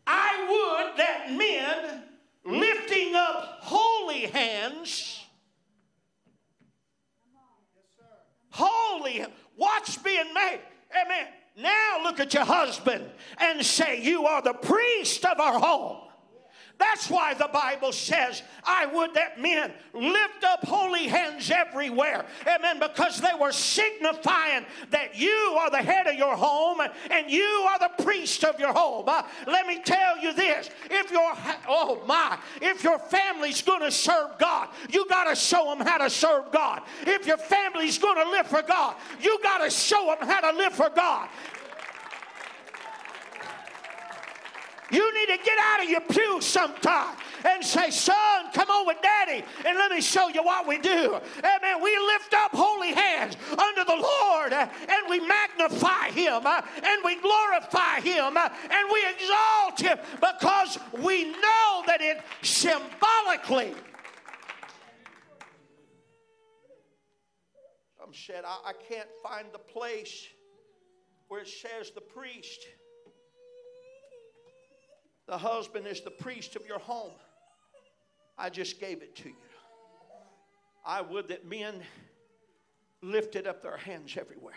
I 0.06 0.84
would 0.86 0.98
that 0.98 1.32
men 1.32 2.02
lifting 2.44 3.14
up 3.14 3.60
holy 3.62 4.26
hands, 4.26 5.24
holy, 8.50 9.24
what's 9.56 9.96
being 9.96 10.34
made? 10.34 10.60
Amen. 10.94 11.28
Now 11.56 11.98
look 12.02 12.20
at 12.20 12.32
your 12.32 12.44
husband 12.44 13.04
and 13.38 13.64
say, 13.64 14.02
You 14.02 14.26
are 14.26 14.42
the 14.42 14.54
priest 14.54 15.24
of 15.24 15.38
our 15.38 15.58
home. 15.58 15.98
That's 16.82 17.08
why 17.08 17.34
the 17.34 17.48
Bible 17.52 17.92
says, 17.92 18.42
I 18.64 18.86
would 18.86 19.14
that 19.14 19.40
men 19.40 19.72
lift 19.94 20.42
up 20.44 20.64
holy 20.64 21.06
hands 21.06 21.48
everywhere. 21.48 22.26
Amen. 22.44 22.80
Because 22.80 23.20
they 23.20 23.30
were 23.40 23.52
signifying 23.52 24.66
that 24.90 25.16
you 25.16 25.30
are 25.60 25.70
the 25.70 25.78
head 25.78 26.08
of 26.08 26.16
your 26.16 26.34
home 26.34 26.80
and 27.10 27.30
you 27.30 27.44
are 27.70 27.78
the 27.78 28.02
priest 28.02 28.42
of 28.44 28.58
your 28.58 28.72
home. 28.72 29.04
Uh, 29.08 29.22
let 29.46 29.68
me 29.68 29.80
tell 29.80 30.18
you 30.18 30.32
this 30.32 30.70
if 30.90 31.12
your, 31.12 31.32
oh 31.68 32.02
my, 32.04 32.36
if 32.60 32.82
your 32.82 32.98
family's 32.98 33.62
going 33.62 33.82
to 33.82 33.92
serve 33.92 34.36
God, 34.40 34.68
you 34.90 35.06
got 35.08 35.30
to 35.30 35.36
show 35.36 35.66
them 35.66 35.86
how 35.86 35.98
to 35.98 36.10
serve 36.10 36.50
God. 36.50 36.82
If 37.06 37.28
your 37.28 37.38
family's 37.38 37.98
going 37.98 38.16
to 38.24 38.28
live 38.28 38.48
for 38.48 38.62
God, 38.62 38.96
you 39.20 39.38
got 39.40 39.58
to 39.58 39.70
show 39.70 40.16
them 40.18 40.28
how 40.28 40.50
to 40.50 40.56
live 40.56 40.72
for 40.72 40.90
God. 40.90 41.28
You 44.92 45.14
need 45.14 45.38
to 45.38 45.42
get 45.42 45.58
out 45.58 45.82
of 45.82 45.88
your 45.88 46.02
pew 46.02 46.42
sometime 46.42 47.16
and 47.46 47.64
say, 47.64 47.90
Son, 47.90 48.50
come 48.52 48.68
on 48.70 48.86
with 48.86 48.98
daddy 49.00 49.42
and 49.64 49.78
let 49.78 49.90
me 49.90 50.02
show 50.02 50.28
you 50.28 50.42
what 50.42 50.68
we 50.68 50.76
do. 50.76 51.18
Amen. 51.38 51.82
We 51.82 51.96
lift 51.98 52.34
up 52.34 52.50
holy 52.52 52.92
hands 52.92 53.38
under 53.50 53.84
the 53.84 53.96
Lord 53.96 54.52
uh, 54.52 54.68
and 54.88 55.08
we 55.08 55.20
magnify 55.26 56.10
him 56.10 56.42
uh, 56.44 56.60
and 56.76 57.02
we 57.04 57.16
glorify 57.16 58.00
him 58.00 58.36
uh, 58.36 58.50
and 58.70 58.88
we 58.92 59.02
exalt 59.14 59.80
him 59.80 59.98
because 60.20 60.78
we 61.02 61.24
know 61.24 61.82
that 61.86 62.02
it 62.02 62.20
symbolically. 62.42 63.72
Some 67.98 68.12
said, 68.12 68.44
I, 68.46 68.70
I 68.70 68.72
can't 68.90 69.08
find 69.22 69.46
the 69.54 69.58
place 69.58 70.28
where 71.28 71.40
it 71.40 71.48
says 71.48 71.92
the 71.94 72.02
priest 72.02 72.66
the 75.32 75.38
husband 75.38 75.86
is 75.86 76.02
the 76.02 76.10
priest 76.10 76.56
of 76.56 76.66
your 76.66 76.78
home. 76.78 77.14
I 78.36 78.50
just 78.50 78.78
gave 78.78 79.00
it 79.00 79.16
to 79.16 79.30
you. 79.30 79.34
I 80.84 81.00
would 81.00 81.28
that 81.28 81.48
men 81.48 81.76
lifted 83.00 83.46
up 83.46 83.62
their 83.62 83.78
hands 83.78 84.14
everywhere. 84.20 84.52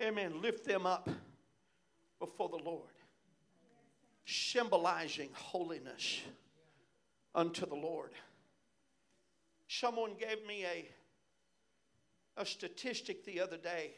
Amen. 0.00 0.40
Lift 0.40 0.64
them 0.64 0.86
up 0.86 1.10
before 2.20 2.48
the 2.48 2.56
Lord, 2.56 2.88
symbolizing 4.24 5.28
holiness 5.34 6.22
unto 7.34 7.66
the 7.66 7.74
Lord. 7.74 8.12
Someone 9.68 10.12
gave 10.18 10.42
me 10.46 10.64
a, 10.64 10.88
a 12.40 12.46
statistic 12.46 13.26
the 13.26 13.42
other 13.42 13.58
day. 13.58 13.90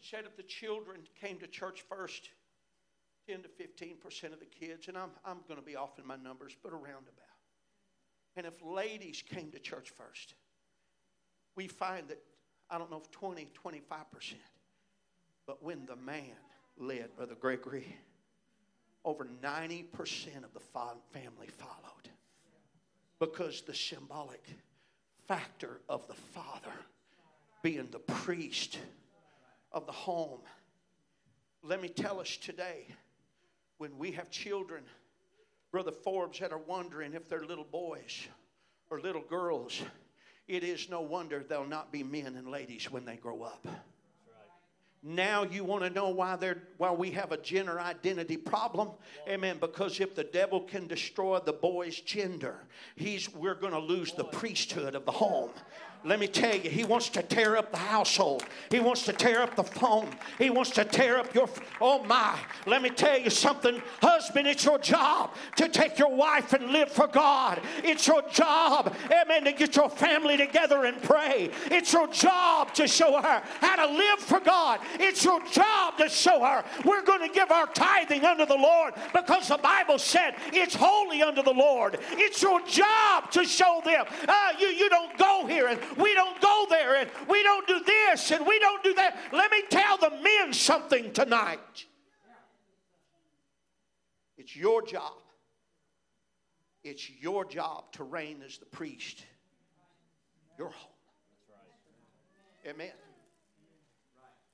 Said 0.00 0.24
if 0.26 0.36
the 0.36 0.42
children 0.42 1.02
came 1.20 1.38
to 1.38 1.46
church 1.46 1.84
first, 1.88 2.30
10 3.28 3.42
to 3.42 3.48
15 3.48 3.96
percent 3.96 4.32
of 4.32 4.40
the 4.40 4.46
kids, 4.46 4.88
and 4.88 4.96
I'm, 4.96 5.10
I'm 5.24 5.38
going 5.48 5.60
to 5.60 5.66
be 5.66 5.76
off 5.76 5.98
in 5.98 6.06
my 6.06 6.16
numbers, 6.16 6.56
but 6.62 6.72
around 6.72 7.06
about. 7.08 7.36
And 8.36 8.46
if 8.46 8.54
ladies 8.62 9.22
came 9.22 9.50
to 9.52 9.58
church 9.58 9.90
first, 9.90 10.34
we 11.56 11.66
find 11.68 12.08
that, 12.08 12.18
I 12.70 12.78
don't 12.78 12.90
know 12.90 12.98
if 12.98 13.10
20, 13.10 13.48
25 13.54 14.10
percent. 14.10 14.40
But 15.46 15.62
when 15.62 15.86
the 15.86 15.96
man 15.96 16.36
led 16.78 17.16
Brother 17.16 17.34
Gregory, 17.34 17.96
over 19.04 19.26
90 19.42 19.84
percent 19.84 20.44
of 20.44 20.52
the 20.52 20.60
family 20.60 21.48
followed. 21.48 22.10
Because 23.18 23.62
the 23.62 23.74
symbolic 23.74 24.44
factor 25.26 25.80
of 25.88 26.06
the 26.06 26.14
father 26.14 26.72
being 27.62 27.88
the 27.90 27.98
priest 27.98 28.78
of 29.72 29.86
the 29.86 29.92
home. 29.92 30.40
Let 31.62 31.80
me 31.80 31.88
tell 31.88 32.20
us 32.20 32.36
today 32.36 32.86
when 33.78 33.96
we 33.98 34.12
have 34.12 34.30
children, 34.30 34.82
Brother 35.70 35.92
Forbes, 35.92 36.38
that 36.40 36.52
are 36.52 36.58
wondering 36.58 37.14
if 37.14 37.28
they're 37.28 37.44
little 37.44 37.66
boys 37.70 38.26
or 38.90 39.00
little 39.00 39.22
girls, 39.22 39.82
it 40.48 40.62
is 40.62 40.88
no 40.88 41.00
wonder 41.00 41.44
they'll 41.46 41.66
not 41.66 41.92
be 41.92 42.02
men 42.02 42.36
and 42.36 42.48
ladies 42.48 42.90
when 42.90 43.04
they 43.04 43.16
grow 43.16 43.42
up. 43.42 43.66
Now 45.02 45.44
you 45.44 45.62
want 45.62 45.84
to 45.84 45.90
know 45.90 46.08
why 46.08 46.34
they're 46.34 46.62
why 46.78 46.90
we 46.90 47.12
have 47.12 47.30
a 47.30 47.36
gender 47.36 47.78
identity 47.78 48.36
problem? 48.36 48.90
Amen. 49.28 49.58
Because 49.60 50.00
if 50.00 50.16
the 50.16 50.24
devil 50.24 50.60
can 50.60 50.88
destroy 50.88 51.38
the 51.38 51.52
boy's 51.52 52.00
gender, 52.00 52.56
he's 52.96 53.32
we're 53.32 53.54
going 53.54 53.72
to 53.72 53.78
lose 53.78 54.12
the 54.12 54.24
priesthood 54.24 54.96
of 54.96 55.04
the 55.04 55.12
home. 55.12 55.50
Let 56.06 56.20
me 56.20 56.28
tell 56.28 56.54
you, 56.54 56.70
he 56.70 56.84
wants 56.84 57.08
to 57.10 57.22
tear 57.22 57.56
up 57.56 57.72
the 57.72 57.78
household. 57.78 58.44
He 58.70 58.78
wants 58.78 59.04
to 59.06 59.12
tear 59.12 59.42
up 59.42 59.56
the 59.56 59.64
phone. 59.64 60.08
He 60.38 60.50
wants 60.50 60.70
to 60.70 60.84
tear 60.84 61.18
up 61.18 61.34
your. 61.34 61.48
Oh 61.80 62.04
my! 62.04 62.38
Let 62.64 62.80
me 62.80 62.90
tell 62.90 63.18
you 63.18 63.28
something, 63.28 63.82
husband. 64.00 64.46
It's 64.46 64.64
your 64.64 64.78
job 64.78 65.34
to 65.56 65.68
take 65.68 65.98
your 65.98 66.14
wife 66.14 66.52
and 66.52 66.70
live 66.70 66.92
for 66.92 67.08
God. 67.08 67.60
It's 67.82 68.06
your 68.06 68.22
job, 68.30 68.94
amen, 69.10 69.44
to 69.46 69.52
get 69.52 69.74
your 69.74 69.90
family 69.90 70.36
together 70.36 70.84
and 70.84 71.02
pray. 71.02 71.50
It's 71.72 71.92
your 71.92 72.06
job 72.06 72.72
to 72.74 72.86
show 72.86 73.20
her 73.20 73.42
how 73.60 73.86
to 73.86 73.92
live 73.92 74.20
for 74.20 74.38
God. 74.38 74.78
It's 75.00 75.24
your 75.24 75.44
job 75.46 75.98
to 75.98 76.08
show 76.08 76.40
her 76.44 76.64
we're 76.84 77.02
going 77.02 77.26
to 77.26 77.34
give 77.34 77.50
our 77.50 77.66
tithing 77.66 78.24
unto 78.24 78.46
the 78.46 78.56
Lord 78.56 78.94
because 79.12 79.48
the 79.48 79.58
Bible 79.58 79.98
said 79.98 80.34
it's 80.52 80.74
holy 80.74 81.22
unto 81.22 81.42
the 81.42 81.52
Lord. 81.52 81.98
It's 82.12 82.40
your 82.42 82.60
job 82.66 83.30
to 83.32 83.44
show 83.44 83.82
them. 83.84 84.06
Uh, 84.28 84.52
you 84.60 84.68
you 84.68 84.88
don't 84.88 85.16
go 85.18 85.46
here 85.48 85.66
and 85.66 85.80
we 85.96 86.14
don't 86.14 86.40
go 86.40 86.66
there 86.68 86.96
and 86.96 87.10
we 87.28 87.42
don't 87.42 87.66
do 87.66 87.80
this 87.80 88.30
and 88.30 88.46
we 88.46 88.58
don't 88.58 88.82
do 88.82 88.94
that. 88.94 89.16
Let 89.32 89.50
me 89.50 89.62
tell 89.70 89.96
the 89.98 90.10
men 90.10 90.52
something 90.52 91.12
tonight. 91.12 91.86
It's 94.36 94.54
your 94.54 94.82
job. 94.82 95.14
It's 96.84 97.10
your 97.20 97.44
job 97.44 97.90
to 97.92 98.04
reign 98.04 98.42
as 98.44 98.58
the 98.58 98.66
priest. 98.66 99.24
Your 100.58 100.70
home. 100.70 100.92
Amen. 102.68 102.92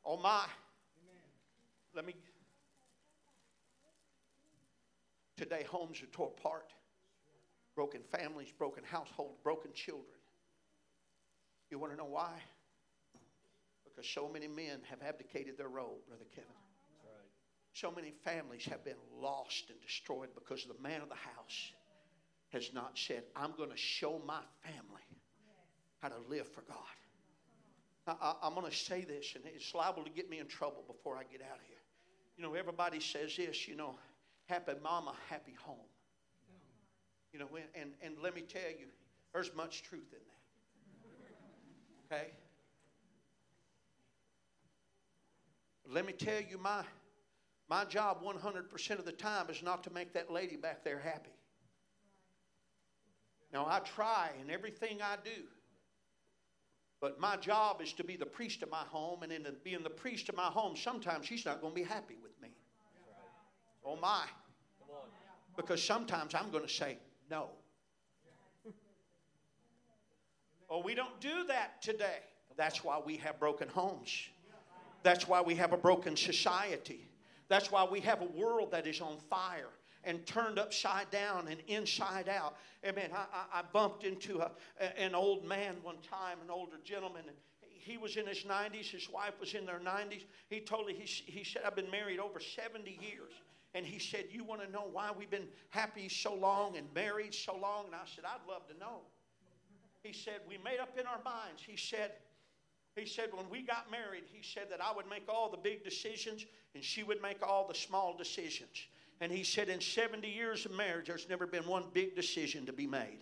Oh 0.05 0.17
my. 0.17 0.45
Let 1.95 2.07
me. 2.07 2.15
Today, 5.37 5.65
homes 5.69 6.03
are 6.03 6.07
torn 6.07 6.31
apart. 6.39 6.73
Broken 7.75 8.03
families, 8.11 8.53
broken 8.57 8.85
households, 8.85 9.39
broken 9.43 9.73
children. 9.75 10.12
You 11.73 11.79
want 11.79 11.93
to 11.93 11.97
know 11.97 12.05
why? 12.05 12.35
Because 13.83 14.07
so 14.07 14.29
many 14.29 14.47
men 14.47 14.81
have 14.91 14.99
abdicated 15.03 15.57
their 15.57 15.69
role, 15.69 16.01
Brother 16.07 16.27
Kevin. 16.31 16.51
Right. 17.03 17.31
So 17.73 17.91
many 17.91 18.11
families 18.11 18.67
have 18.67 18.85
been 18.85 19.01
lost 19.19 19.71
and 19.71 19.81
destroyed 19.81 20.29
because 20.35 20.67
the 20.67 20.81
man 20.83 21.01
of 21.01 21.09
the 21.09 21.15
house 21.15 21.73
has 22.51 22.75
not 22.75 22.99
said, 22.99 23.23
I'm 23.35 23.53
going 23.57 23.71
to 23.71 23.77
show 23.77 24.21
my 24.27 24.41
family 24.63 25.01
how 26.03 26.09
to 26.09 26.19
live 26.29 26.47
for 26.47 26.61
God. 26.61 26.77
I, 28.21 28.47
am 28.47 28.53
going 28.53 28.71
to 28.71 28.77
say 28.77 29.07
this, 29.07 29.33
and 29.35 29.43
it's 29.47 29.75
liable 29.75 30.05
to 30.05 30.11
get 30.11 30.29
me 30.29 30.41
in 30.41 30.49
trouble 30.49 30.85
before 30.87 31.17
I 31.17 31.23
get 31.23 31.41
out 31.41 31.57
of 31.57 31.65
here. 31.67 31.79
You 32.37 32.43
know, 32.45 32.53
everybody 32.53 33.01
says 33.01 33.35
this, 33.35 33.67
you 33.67 33.77
know, 33.77 33.95
happy 34.45 34.73
mama, 34.83 35.15
happy 35.31 35.57
home. 35.65 35.89
You 37.33 37.39
know, 37.39 37.49
and, 37.75 37.93
and 38.03 38.17
let 38.23 38.35
me 38.35 38.43
tell 38.43 38.61
you, 38.79 38.89
there's 39.33 39.55
much 39.55 39.83
truth 39.85 40.13
in 40.13 40.19
that. 40.19 40.42
Okay? 42.13 42.27
Let 45.89 46.07
me 46.07 46.13
tell 46.13 46.41
you, 46.41 46.59
my, 46.59 46.85
my 47.69 47.85
job 47.85 48.23
100% 48.23 48.99
of 48.99 49.05
the 49.05 49.13
time 49.13 49.47
is 49.51 49.63
not 49.63 49.85
to 49.85 49.93
make 49.93 50.13
that 50.15 50.31
lady 50.31 50.57
back 50.57 50.85
there 50.85 50.99
happy. 50.99 51.31
Now, 53.53 53.67
I 53.69 53.81
try 53.81 54.31
in 54.43 54.51
everything 54.51 55.01
I 55.03 55.17
do. 55.23 55.43
But 57.01 57.21
my 57.21 57.37
job 57.37 57.83
is 57.83 57.93
to 57.95 58.05
be 58.05 58.17
the 58.17 58.27
priest 58.27 58.63
of 58.63 58.71
my 58.71 58.85
home, 58.89 59.23
and 59.23 59.33
in 59.33 59.43
the, 59.43 59.53
being 59.65 59.83
the 59.83 59.91
priest 59.91 60.29
of 60.29 60.37
my 60.37 60.45
home, 60.45 60.77
sometimes 60.77 61.27
she's 61.27 61.45
not 61.45 61.61
going 61.61 61.75
to 61.75 61.81
be 61.81 61.87
happy 61.87 62.17
with 62.23 62.41
me. 62.41 62.49
Oh, 63.85 63.97
my. 63.97 64.25
Because 65.57 65.83
sometimes 65.83 66.35
I'm 66.35 66.51
going 66.51 66.65
to 66.65 66.73
say 66.73 66.99
no. 67.29 67.51
Oh, 70.73 70.81
we 70.81 70.95
don't 70.95 71.21
do 71.21 71.45
that 71.49 71.83
today. 71.83 72.21
That's 72.57 72.83
why 72.83 72.99
we 73.05 73.19
have 73.19 73.39
broken 73.39 73.69
homes. 73.69 74.11
That's 75.03 75.29
why 75.29 75.43
we 75.43 75.55
have 75.57 75.75
a 75.75 75.77
broken 75.77 76.17
society. 76.17 77.07
That's 77.49 77.71
why 77.71 77.85
we 77.85 78.01
have 78.01 78.23
a 78.23 78.41
world 78.41 78.71
that 78.71 78.87
is 78.87 79.03
on 79.03 79.19
fire 79.29 79.69
and 80.03 80.25
turned 80.25 80.59
upside 80.59 81.11
down 81.11 81.49
and 81.49 81.61
inside 81.69 82.27
out. 82.27 82.57
Amen. 82.87 83.11
I, 83.15 83.59
I 83.59 83.63
bumped 83.71 84.05
into 84.05 84.41
a, 84.41 84.51
an 84.99 85.15
old 85.15 85.45
man 85.45 85.77
one 85.83 85.99
time, 86.11 86.39
an 86.43 86.51
older 86.51 86.79
gentleman, 86.83 87.25
and 87.27 87.37
he 87.61 87.99
was 87.99 88.17
in 88.17 88.27
his 88.27 88.45
90s. 88.45 88.91
His 88.91 89.11
wife 89.11 89.35
was 89.39 89.53
in 89.53 89.67
their 89.67 89.79
90s. 89.79 90.25
He 90.49 90.61
told 90.61 90.87
me, 90.87 90.95
he, 90.95 91.05
he 91.05 91.45
said, 91.45 91.63
I've 91.67 91.77
been 91.77 91.91
married 91.91 92.19
over 92.19 92.41
70 92.41 92.91
years. 92.91 93.33
And 93.75 93.85
he 93.85 93.99
said, 93.99 94.27
You 94.31 94.43
want 94.43 94.63
to 94.63 94.71
know 94.71 94.89
why 94.91 95.11
we've 95.17 95.31
been 95.31 95.49
happy 95.69 96.09
so 96.09 96.35
long 96.35 96.79
and 96.79 96.87
married 96.95 97.35
so 97.35 97.57
long? 97.57 97.87
And 97.87 97.95
I 97.95 98.05
said, 98.07 98.25
I'd 98.25 98.49
love 98.49 98.67
to 98.69 98.79
know. 98.79 99.01
He 100.03 100.13
said, 100.13 100.41
We 100.49 100.59
made 100.59 100.81
up 100.81 100.99
in 100.99 101.07
our 101.07 101.23
minds. 101.25 101.63
He 101.65 101.77
said, 101.77 102.13
He 102.97 103.07
said, 103.07 103.31
when 103.33 103.49
we 103.49 103.63
got 103.63 103.91
married, 103.91 104.25
he 104.27 104.43
said 104.43 104.65
that 104.71 104.81
I 104.83 104.93
would 104.95 105.09
make 105.09 105.29
all 105.29 105.51
the 105.51 105.57
big 105.57 105.85
decisions 105.85 106.45
and 106.75 106.83
she 106.83 107.03
would 107.03 107.23
make 107.23 107.47
all 107.47 107.67
the 107.69 107.75
small 107.75 108.17
decisions. 108.17 108.87
And 109.21 109.31
he 109.31 109.45
said, 109.45 109.69
in 109.69 109.81
70 109.81 110.29
years 110.29 110.67
of 110.67 110.73
marriage, 110.73 111.07
there's 111.07 111.29
never 111.29 111.47
been 111.47 111.65
one 111.67 111.85
big 111.93 112.17
decision 112.17 112.67
to 112.67 112.73
be 112.73 112.89
made. 112.89 113.19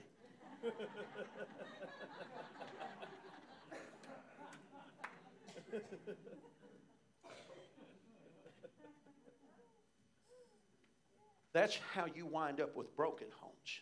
That's 11.52 11.78
how 11.92 12.06
you 12.06 12.26
wind 12.26 12.60
up 12.60 12.76
with 12.76 12.96
broken 12.96 13.26
homes. 13.38 13.80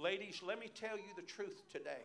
Ladies, 0.00 0.40
let 0.46 0.58
me 0.58 0.70
tell 0.74 0.96
you 0.96 1.12
the 1.14 1.22
truth 1.22 1.62
today. 1.70 2.04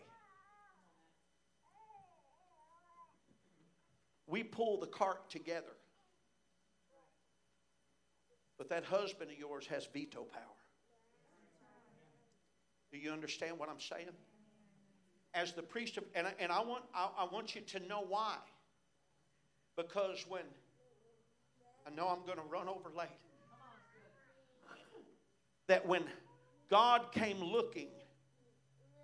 We 4.28 4.44
pull 4.44 4.80
the 4.80 4.88
cart 4.88 5.30
together. 5.30 5.76
But 8.58 8.70
that 8.70 8.84
husband 8.84 9.32
of 9.32 9.38
yours 9.38 9.68
has 9.68 9.88
veto 9.94 10.24
power. 10.24 10.42
Do 12.92 12.98
you 12.98 13.12
understand 13.12 13.58
what 13.60 13.70
I'm 13.70 13.80
saying? 13.80 14.08
As 15.34 15.54
the 15.54 15.62
priest 15.62 15.98
of, 15.98 16.04
and 16.16 16.28
I, 16.28 16.34
and 16.40 16.52
I 16.52 16.62
want 16.62 16.84
I, 16.94 17.10
I 17.20 17.26
want 17.26 17.56
you 17.56 17.62
to 17.62 17.80
know 17.88 18.04
why. 18.08 18.36
Because 19.76 20.26
when 20.28 20.44
I 21.86 21.94
know 21.94 22.08
I'm 22.08 22.26
going 22.26 22.38
to 22.38 22.50
run 22.50 22.68
over 22.68 22.90
late 22.98 23.10
that 25.68 25.86
when 25.88 26.04
God 26.70 27.12
came 27.12 27.42
looking 27.42 27.90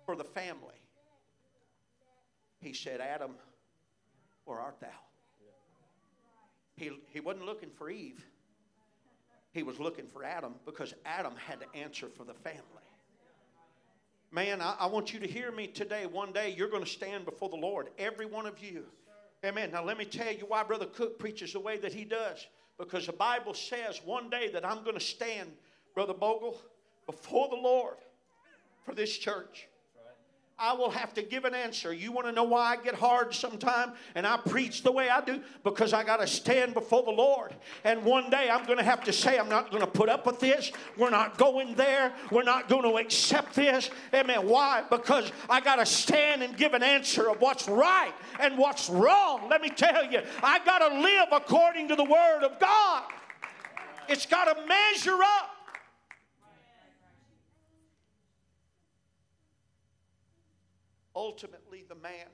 for 0.04 0.16
the 0.16 0.24
family, 0.24 0.74
he 2.60 2.72
said, 2.72 3.00
Adam, 3.00 3.32
where 4.44 4.58
art 4.58 4.80
thou? 4.80 4.88
He, 6.76 6.90
he 7.10 7.20
wasn't 7.20 7.46
looking 7.46 7.70
for 7.70 7.90
Eve. 7.90 8.24
He 9.52 9.62
was 9.62 9.78
looking 9.78 10.06
for 10.06 10.24
Adam 10.24 10.54
because 10.64 10.94
Adam 11.04 11.34
had 11.36 11.60
to 11.60 11.78
answer 11.78 12.08
for 12.08 12.24
the 12.24 12.34
family. 12.34 12.62
Man, 14.30 14.62
I, 14.62 14.76
I 14.80 14.86
want 14.86 15.12
you 15.12 15.20
to 15.20 15.26
hear 15.26 15.52
me 15.52 15.66
today. 15.66 16.06
One 16.06 16.32
day 16.32 16.54
you're 16.56 16.70
going 16.70 16.84
to 16.84 16.88
stand 16.88 17.26
before 17.26 17.50
the 17.50 17.56
Lord, 17.56 17.90
every 17.98 18.24
one 18.24 18.46
of 18.46 18.58
you. 18.60 18.84
Amen. 19.44 19.70
Now, 19.72 19.84
let 19.84 19.98
me 19.98 20.04
tell 20.04 20.32
you 20.32 20.46
why 20.46 20.62
Brother 20.62 20.86
Cook 20.86 21.18
preaches 21.18 21.52
the 21.52 21.60
way 21.60 21.76
that 21.78 21.92
he 21.92 22.04
does. 22.04 22.46
Because 22.78 23.06
the 23.06 23.12
Bible 23.12 23.52
says 23.54 24.00
one 24.04 24.30
day 24.30 24.50
that 24.52 24.64
I'm 24.64 24.82
going 24.84 24.96
to 24.96 25.04
stand 25.04 25.50
Brother 25.94 26.14
Bogle, 26.14 26.56
before 27.06 27.48
the 27.48 27.56
Lord 27.56 27.96
for 28.84 28.94
this 28.94 29.16
church. 29.16 29.68
I 30.62 30.74
will 30.74 30.90
have 30.90 31.12
to 31.14 31.22
give 31.22 31.44
an 31.44 31.54
answer. 31.54 31.92
You 31.92 32.12
want 32.12 32.28
to 32.28 32.32
know 32.32 32.44
why 32.44 32.74
I 32.74 32.76
get 32.76 32.94
hard 32.94 33.34
sometime 33.34 33.94
and 34.14 34.24
I 34.24 34.36
preach 34.36 34.84
the 34.84 34.92
way 34.92 35.08
I 35.08 35.20
do? 35.20 35.40
Because 35.64 35.92
I 35.92 36.04
got 36.04 36.18
to 36.18 36.26
stand 36.28 36.72
before 36.72 37.02
the 37.02 37.10
Lord. 37.10 37.52
And 37.82 38.04
one 38.04 38.30
day 38.30 38.48
I'm 38.48 38.64
going 38.64 38.78
to 38.78 38.84
have 38.84 39.02
to 39.04 39.12
say, 39.12 39.38
I'm 39.38 39.48
not 39.48 39.72
going 39.72 39.80
to 39.80 39.90
put 39.90 40.08
up 40.08 40.24
with 40.24 40.38
this. 40.38 40.70
We're 40.96 41.10
not 41.10 41.36
going 41.36 41.74
there. 41.74 42.12
We're 42.30 42.44
not 42.44 42.68
going 42.68 42.84
to 42.84 42.96
accept 42.98 43.56
this. 43.56 43.90
Amen. 44.14 44.46
Why? 44.46 44.84
Because 44.88 45.32
I 45.50 45.60
got 45.60 45.76
to 45.76 45.86
stand 45.86 46.44
and 46.44 46.56
give 46.56 46.74
an 46.74 46.84
answer 46.84 47.28
of 47.28 47.40
what's 47.40 47.66
right 47.68 48.12
and 48.38 48.56
what's 48.56 48.88
wrong. 48.88 49.48
Let 49.50 49.62
me 49.62 49.68
tell 49.68 50.04
you, 50.04 50.20
I 50.44 50.64
got 50.64 50.78
to 50.78 51.00
live 51.00 51.28
according 51.32 51.88
to 51.88 51.96
the 51.96 52.04
Word 52.04 52.44
of 52.44 52.60
God. 52.60 53.02
It's 54.08 54.26
got 54.26 54.44
to 54.44 54.66
measure 54.66 55.18
up. 55.20 55.61
Ultimately 61.22 61.84
the 61.88 61.94
man 61.94 62.26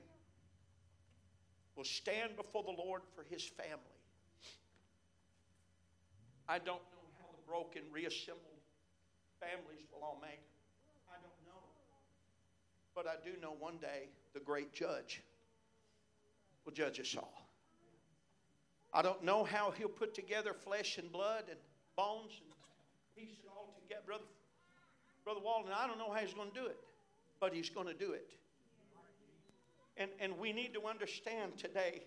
will 1.75 1.83
stand 1.83 2.35
before 2.35 2.63
the 2.63 2.71
Lord 2.71 3.03
for 3.15 3.23
his 3.29 3.43
family. 3.43 4.01
I 6.47 6.57
don't 6.57 6.81
know 6.91 7.05
how 7.19 7.27
the 7.31 7.43
broken, 7.47 7.83
reassembled 7.91 8.43
families 9.39 9.85
will 9.93 10.03
all 10.03 10.17
make. 10.19 10.41
I 11.07 11.17
don't 11.21 11.39
know. 11.45 11.61
But 12.95 13.05
I 13.05 13.13
do 13.23 13.39
know 13.39 13.53
one 13.59 13.77
day 13.77 14.09
the 14.33 14.39
great 14.39 14.73
judge 14.73 15.21
will 16.65 16.73
judge 16.73 16.99
us 16.99 17.15
all. 17.15 17.47
I 18.91 19.03
don't 19.03 19.23
know 19.23 19.43
how 19.43 19.69
he'll 19.69 19.87
put 19.87 20.15
together 20.15 20.55
flesh 20.55 20.97
and 20.97 21.11
blood 21.11 21.43
and 21.47 21.59
bones 21.95 22.31
and 22.41 22.49
piece 23.15 23.37
it 23.37 23.49
all 23.55 23.79
together. 23.83 24.01
Brother, 24.07 24.23
Brother 25.23 25.41
Walden, 25.43 25.71
I 25.77 25.85
don't 25.85 25.99
know 25.99 26.11
how 26.11 26.21
he's 26.21 26.33
going 26.33 26.49
to 26.49 26.59
do 26.59 26.65
it, 26.65 26.79
but 27.39 27.53
he's 27.53 27.69
going 27.69 27.85
to 27.85 27.93
do 27.93 28.13
it. 28.13 28.31
And, 29.99 30.09
and 30.19 30.39
we 30.39 30.53
need 30.53 30.73
to 30.73 30.87
understand 30.87 31.57
today, 31.57 32.01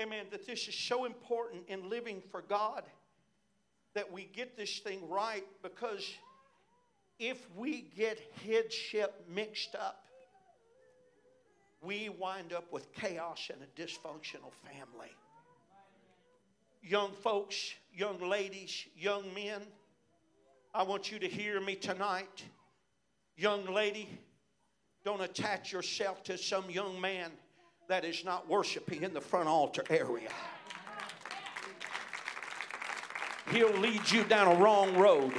amen, 0.00 0.26
that 0.30 0.46
this 0.46 0.68
is 0.68 0.74
so 0.74 1.04
important 1.04 1.64
in 1.68 1.90
living 1.90 2.22
for 2.30 2.42
God 2.42 2.84
that 3.94 4.12
we 4.12 4.30
get 4.32 4.56
this 4.56 4.78
thing 4.78 5.08
right 5.08 5.44
because 5.62 6.08
if 7.18 7.44
we 7.56 7.82
get 7.96 8.20
headship 8.46 9.24
mixed 9.28 9.74
up, 9.74 10.06
we 11.82 12.08
wind 12.08 12.52
up 12.52 12.72
with 12.72 12.92
chaos 12.94 13.50
and 13.52 13.60
a 13.62 13.80
dysfunctional 13.80 14.52
family. 14.64 15.10
Young 16.82 17.12
folks, 17.12 17.74
young 17.92 18.20
ladies, 18.20 18.86
young 18.96 19.24
men, 19.34 19.60
I 20.72 20.84
want 20.84 21.10
you 21.10 21.18
to 21.18 21.28
hear 21.28 21.60
me 21.60 21.74
tonight. 21.74 22.44
Young 23.36 23.66
lady, 23.66 24.08
don't 25.04 25.22
attach 25.22 25.72
yourself 25.72 26.22
to 26.24 26.36
some 26.36 26.68
young 26.70 27.00
man 27.00 27.30
that 27.88 28.04
is 28.04 28.24
not 28.24 28.48
worshiping 28.48 29.02
in 29.02 29.14
the 29.14 29.20
front 29.20 29.48
altar 29.48 29.84
area. 29.90 30.30
He'll 33.50 33.76
lead 33.78 34.08
you 34.10 34.22
down 34.24 34.56
a 34.56 34.60
wrong 34.60 34.96
road. 34.96 35.32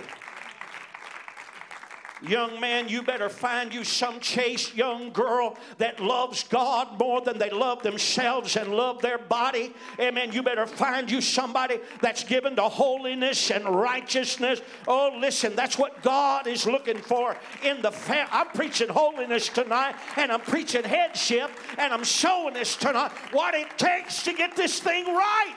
Young 2.22 2.60
man, 2.60 2.88
you 2.88 3.02
better 3.02 3.30
find 3.30 3.74
you 3.74 3.84
some 3.84 4.20
chaste 4.20 4.76
young 4.76 5.12
girl 5.12 5.58
that 5.80 6.00
loves 6.00 6.44
God 6.44 7.00
more 7.00 7.22
than 7.22 7.40
they 7.40 7.50
love 7.50 7.82
themselves 7.82 8.56
and 8.56 8.76
love 8.76 9.02
their 9.02 9.18
body. 9.18 9.74
Amen. 10.00 10.32
You 10.32 10.44
better 10.44 10.68
find 10.68 11.10
you 11.10 11.20
somebody 11.20 11.80
that's 12.00 12.24
given 12.24 12.56
to 12.58 12.64
holiness 12.64 13.50
and 13.50 13.66
righteousness. 13.68 14.62
Oh, 14.88 15.18
listen, 15.20 15.56
that's 15.56 15.80
what 15.80 16.04
God 16.04 16.46
is 16.46 16.68
looking 16.68 17.00
for 17.00 17.36
in 17.64 17.82
the 17.82 17.92
family. 17.92 18.30
I'm 18.32 18.48
preaching 18.50 18.90
holiness 18.90 19.50
tonight 19.50 19.96
and 20.16 20.32
I'm 20.32 20.42
preaching 20.42 20.84
headship 20.84 21.50
and 21.80 21.92
I'm 21.92 22.04
showing 22.04 22.54
this 22.54 22.76
tonight 22.76 23.12
what 23.32 23.56
it 23.56 23.78
takes 23.80 24.22
to 24.24 24.34
get 24.34 24.56
this 24.56 24.80
thing 24.80 25.06
right. 25.06 25.56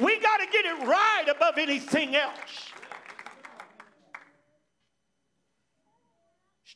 We 0.00 0.18
got 0.18 0.38
to 0.38 0.46
get 0.46 0.64
it 0.64 0.86
right 0.86 1.24
above 1.28 1.58
anything 1.58 2.16
else. 2.16 2.73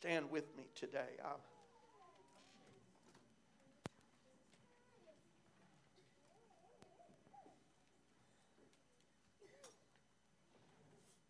Stand 0.01 0.31
with 0.31 0.45
me 0.57 0.63
today. 0.77 1.17
I, 1.25 1.31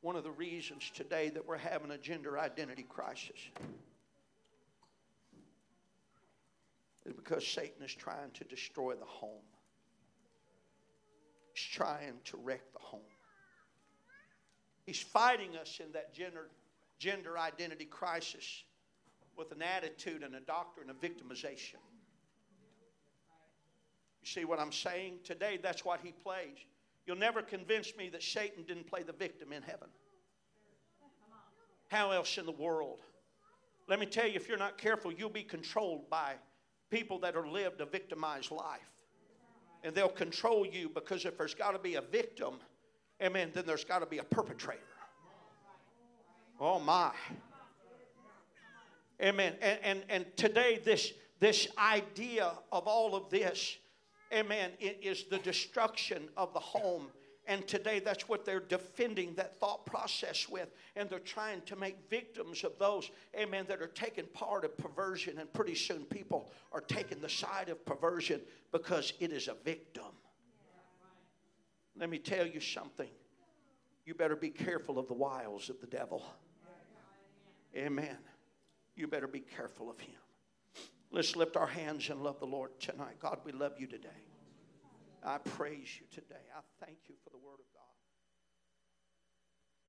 one 0.03 0.17
of 0.17 0.23
the 0.23 0.31
reasons 0.31 0.91
today 0.95 1.31
that 1.31 1.47
we're 1.47 1.57
having 1.57 1.93
a 1.93 1.97
gender 1.97 2.39
identity 2.39 2.85
crisis 2.87 3.39
is 7.07 7.15
because 7.15 7.47
Satan 7.47 7.83
is 7.83 7.95
trying 7.95 8.31
to 8.35 8.45
destroy 8.45 8.93
the 8.97 9.07
home. 9.07 9.41
He's 11.55 11.65
trying 11.65 12.19
to 12.27 12.37
wreck 12.37 12.71
the 12.75 12.81
home. 12.81 13.01
He's 14.85 15.01
fighting 15.01 15.57
us 15.57 15.81
in 15.83 15.91
that 15.93 16.13
gender 16.13 16.51
gender 16.99 17.39
identity 17.39 17.85
crisis 17.85 18.65
with 19.37 19.53
an 19.53 19.63
attitude 19.63 20.23
and 20.23 20.35
a 20.35 20.41
doctrine 20.41 20.91
of 20.91 21.01
victimization. 21.01 21.81
You 24.21 24.27
see 24.27 24.45
what 24.45 24.59
I'm 24.59 24.73
saying? 24.73 25.19
Today, 25.25 25.59
that's 25.63 25.85
what 25.85 26.01
he 26.03 26.13
plays. 26.13 26.57
You'll 27.07 27.17
never 27.17 27.41
convince 27.41 27.97
me 27.97 28.09
that 28.11 28.23
Satan 28.23 28.65
didn't 28.65 28.87
play 28.87 29.03
the 29.03 29.13
victim 29.13 29.53
in 29.53 29.63
heaven. 29.63 29.89
How 31.89 32.11
else 32.11 32.37
in 32.37 32.45
the 32.45 32.53
world? 32.53 33.01
Let 33.87 33.99
me 33.99 34.07
tell 34.07 34.27
you, 34.27 34.35
if 34.35 34.49
you're 34.49 34.59
not 34.59 34.77
careful, 34.77 35.11
you'll 35.11 35.31
be 35.31 35.43
controlled 35.43 36.11
by 36.11 36.35
people 36.91 37.19
that 37.21 37.37
are 37.37 37.49
lived 37.49 37.81
a 37.81 37.87
victimized 37.87 38.51
life. 38.51 38.81
And 39.85 39.95
they'll 39.95 40.09
control 40.09 40.67
you 40.67 40.91
because 40.91 41.25
if 41.25 41.39
there's 41.39 41.55
got 41.55 41.71
to 41.71 41.79
be 41.79 41.95
a 41.95 42.03
victim, 42.03 42.55
amen, 43.23 43.53
then 43.55 43.65
there's 43.65 43.85
got 43.85 44.01
to 44.01 44.07
be 44.07 44.19
a 44.19 44.25
perpetrator. 44.25 44.83
Oh 46.61 46.79
my. 46.81 47.13
Amen. 49.23 49.55
And, 49.61 49.79
and, 49.83 50.03
and 50.09 50.37
today, 50.37 50.81
this, 50.85 51.13
this 51.41 51.69
idea 51.77 52.53
of 52.73 52.87
all 52.87 53.15
of 53.15 53.31
this, 53.31 53.77
amen, 54.33 54.71
it 54.81 55.01
is 55.03 55.25
the 55.25 55.39
destruction 55.39 56.29
of 56.37 56.53
the 56.53 56.61
home 56.61 57.09
And 57.49 57.67
today, 57.67 57.99
that's 57.99 58.29
what 58.29 58.45
they're 58.45 58.61
defending 58.61 59.33
that 59.37 59.59
thought 59.59 59.87
process 59.87 60.51
with. 60.51 60.69
And 60.97 61.09
they're 61.09 61.19
trying 61.19 61.63
to 61.63 61.77
make 61.77 61.97
victims 62.11 62.63
of 62.63 62.79
those, 62.79 63.11
amen, 63.35 63.65
that 63.69 63.81
are 63.81 63.87
taking 63.87 64.27
part 64.27 64.67
of 64.67 64.77
perversion. 64.77 65.39
And 65.39 65.51
pretty 65.55 65.75
soon, 65.75 66.05
people 66.05 66.53
are 66.73 66.83
taking 66.83 67.23
the 67.23 67.29
side 67.29 67.71
of 67.71 67.83
perversion 67.87 68.43
because 68.71 69.15
it 69.19 69.33
is 69.33 69.49
a 69.49 69.55
victim. 69.65 70.13
Let 71.99 72.11
me 72.11 72.19
tell 72.19 72.47
you 72.47 72.61
something. 72.61 73.09
You 74.05 74.13
better 74.13 74.37
be 74.37 74.51
careful 74.51 74.99
of 74.99 75.09
the 75.09 75.15
wiles 75.15 75.71
of 75.71 75.81
the 75.81 75.87
devil. 75.87 76.27
Amen. 77.79 78.19
You 78.97 79.07
better 79.07 79.29
be 79.29 79.41
careful 79.41 79.89
of 79.89 80.01
him. 80.01 80.17
Let's 81.13 81.37
lift 81.37 81.57
our 81.57 81.67
hands 81.67 82.11
and 82.11 82.23
love 82.23 82.41
the 82.41 82.47
Lord 82.47 82.71
tonight. 82.81 83.17
God, 83.21 83.39
we 83.45 83.53
love 83.53 83.75
you 83.79 83.87
today. 83.87 84.09
I 85.25 85.39
praise 85.39 85.89
you 86.01 86.07
today. 86.11 86.43
I 86.55 86.61
thank 86.85 86.99
you 87.07 87.15
for 87.23 87.31
the 87.31 87.39
word 87.39 87.61
of 87.61 87.73
God. 87.73 87.78